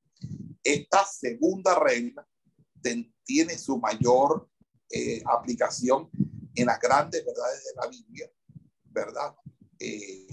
Esta 0.63 1.05
segunda 1.05 1.79
regla 1.79 2.27
tiene 3.25 3.57
su 3.59 3.79
mayor 3.79 4.49
eh, 4.91 5.23
aplicación 5.27 6.11
en 6.55 6.67
las 6.67 6.79
grandes 6.79 7.25
verdades 7.25 7.65
de 7.65 7.81
la 7.81 7.89
Biblia, 7.89 8.31
¿verdad? 8.85 9.35
Eh, 9.79 10.27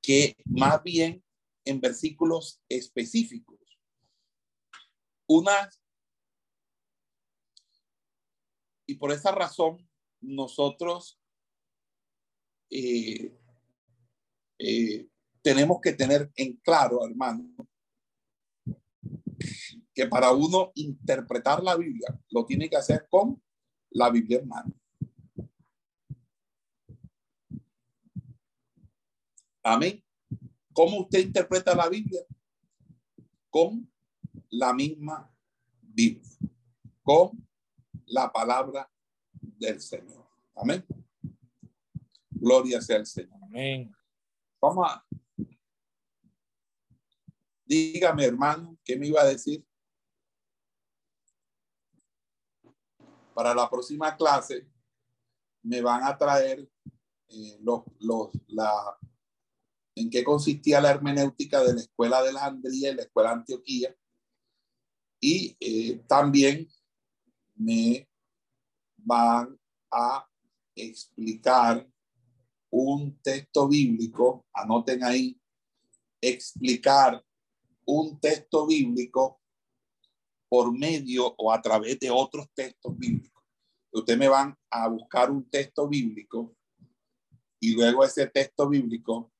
que 0.00 0.36
más 0.44 0.82
bien 0.84 1.25
en 1.66 1.80
versículos 1.80 2.62
específicos. 2.68 3.58
Una, 5.28 5.68
y 8.86 8.94
por 8.94 9.12
esa 9.12 9.32
razón 9.32 9.86
nosotros 10.20 11.20
eh, 12.70 13.36
eh, 14.58 15.08
tenemos 15.42 15.80
que 15.82 15.92
tener 15.92 16.30
en 16.36 16.56
claro, 16.56 17.04
hermano, 17.04 17.48
que 19.92 20.06
para 20.06 20.30
uno 20.32 20.70
interpretar 20.76 21.62
la 21.62 21.76
Biblia 21.76 22.18
lo 22.30 22.46
tiene 22.46 22.70
que 22.70 22.76
hacer 22.76 23.06
con 23.10 23.42
la 23.90 24.10
Biblia 24.10 24.38
hermano. 24.38 24.72
Amén. 29.62 30.05
¿Cómo 30.76 31.00
usted 31.00 31.20
interpreta 31.20 31.74
la 31.74 31.88
Biblia? 31.88 32.20
Con 33.48 33.90
la 34.50 34.74
misma 34.74 35.34
Biblia, 35.80 36.36
con 37.02 37.48
la 38.04 38.30
palabra 38.30 38.86
del 39.32 39.80
Señor. 39.80 40.28
Amén. 40.54 40.84
Gloria 42.28 42.82
sea 42.82 42.98
al 42.98 43.06
Señor. 43.06 43.42
Amén. 43.42 43.90
Vamos 44.60 44.86
a. 44.86 45.02
Dígame, 47.64 48.26
hermano, 48.26 48.76
¿qué 48.84 48.98
me 48.98 49.06
iba 49.06 49.22
a 49.22 49.26
decir? 49.26 49.66
Para 53.32 53.54
la 53.54 53.70
próxima 53.70 54.14
clase 54.14 54.68
me 55.62 55.80
van 55.80 56.04
a 56.04 56.18
traer 56.18 56.70
eh, 57.28 57.58
los, 57.62 57.82
los, 57.98 58.28
la, 58.48 58.98
en 59.96 60.10
qué 60.10 60.22
consistía 60.22 60.80
la 60.80 60.90
hermenéutica 60.90 61.62
de 61.62 61.74
la 61.74 61.80
Escuela 61.80 62.22
de 62.22 62.28
Alejandría 62.28 62.90
y 62.90 62.94
la 62.94 63.02
Escuela 63.02 63.30
de 63.30 63.34
Antioquía. 63.36 63.96
Y 65.18 65.56
eh, 65.58 66.04
también 66.06 66.68
me 67.54 68.06
van 68.98 69.58
a 69.90 70.28
explicar 70.74 71.88
un 72.70 73.18
texto 73.22 73.66
bíblico, 73.66 74.44
anoten 74.52 75.02
ahí, 75.02 75.40
explicar 76.20 77.24
un 77.86 78.20
texto 78.20 78.66
bíblico 78.66 79.40
por 80.48 80.76
medio 80.76 81.34
o 81.38 81.50
a 81.50 81.62
través 81.62 81.98
de 81.98 82.10
otros 82.10 82.46
textos 82.54 82.96
bíblicos. 82.98 83.42
Ustedes 83.90 84.18
me 84.18 84.28
van 84.28 84.54
a 84.70 84.88
buscar 84.88 85.30
un 85.30 85.48
texto 85.48 85.88
bíblico 85.88 86.54
y 87.58 87.72
luego 87.72 88.04
ese 88.04 88.26
texto 88.26 88.68
bíblico 88.68 89.32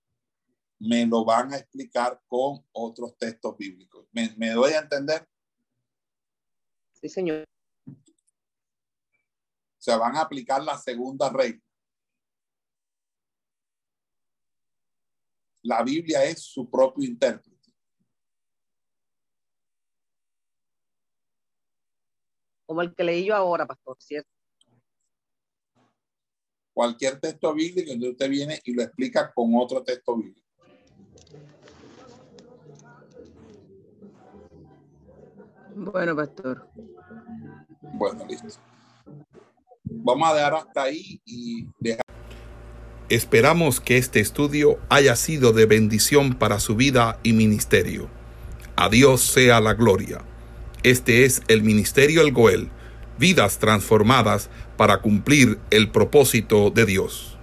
me 0.78 1.06
lo 1.06 1.24
van 1.24 1.52
a 1.52 1.56
explicar 1.56 2.20
con 2.26 2.64
otros 2.72 3.16
textos 3.16 3.56
bíblicos. 3.56 4.06
¿Me, 4.12 4.34
me 4.36 4.50
doy 4.50 4.72
a 4.72 4.80
entender? 4.80 5.28
Sí, 6.92 7.08
señor. 7.08 7.44
O 7.86 7.94
sea, 9.78 9.96
van 9.96 10.16
a 10.16 10.22
aplicar 10.22 10.62
la 10.62 10.76
segunda 10.76 11.30
regla. 11.30 11.62
La 15.62 15.82
Biblia 15.82 16.24
es 16.24 16.42
su 16.42 16.70
propio 16.70 17.04
intérprete. 17.04 17.72
Como 22.66 22.82
el 22.82 22.94
que 22.94 23.04
leí 23.04 23.26
yo 23.26 23.34
ahora, 23.34 23.66
pastor, 23.66 23.96
¿cierto? 24.00 24.30
Cualquier 26.72 27.18
texto 27.20 27.54
bíblico, 27.54 27.90
entonces 27.90 28.12
usted 28.12 28.28
viene 28.28 28.60
y 28.64 28.74
lo 28.74 28.82
explica 28.82 29.32
con 29.32 29.54
otro 29.54 29.82
texto 29.82 30.16
bíblico. 30.16 30.45
Bueno, 35.74 36.16
pastor. 36.16 36.66
Bueno, 37.82 38.24
listo. 38.26 38.48
Vamos 39.84 40.30
a 40.30 40.34
dejar 40.34 40.54
hasta 40.54 40.82
ahí 40.84 41.20
y 41.24 41.68
dejar. 41.78 42.04
Esperamos 43.08 43.80
que 43.80 43.98
este 43.98 44.20
estudio 44.20 44.78
haya 44.88 45.14
sido 45.14 45.52
de 45.52 45.66
bendición 45.66 46.34
para 46.34 46.58
su 46.60 46.74
vida 46.74 47.20
y 47.22 47.34
ministerio. 47.34 48.08
A 48.74 48.88
Dios 48.88 49.20
sea 49.20 49.60
la 49.60 49.74
gloria. 49.74 50.22
Este 50.82 51.24
es 51.24 51.42
el 51.48 51.62
Ministerio 51.62 52.20
El 52.22 52.32
Goel, 52.32 52.68
vidas 53.18 53.58
transformadas 53.58 54.50
para 54.76 55.02
cumplir 55.02 55.58
el 55.70 55.90
propósito 55.90 56.70
de 56.70 56.84
Dios. 56.86 57.36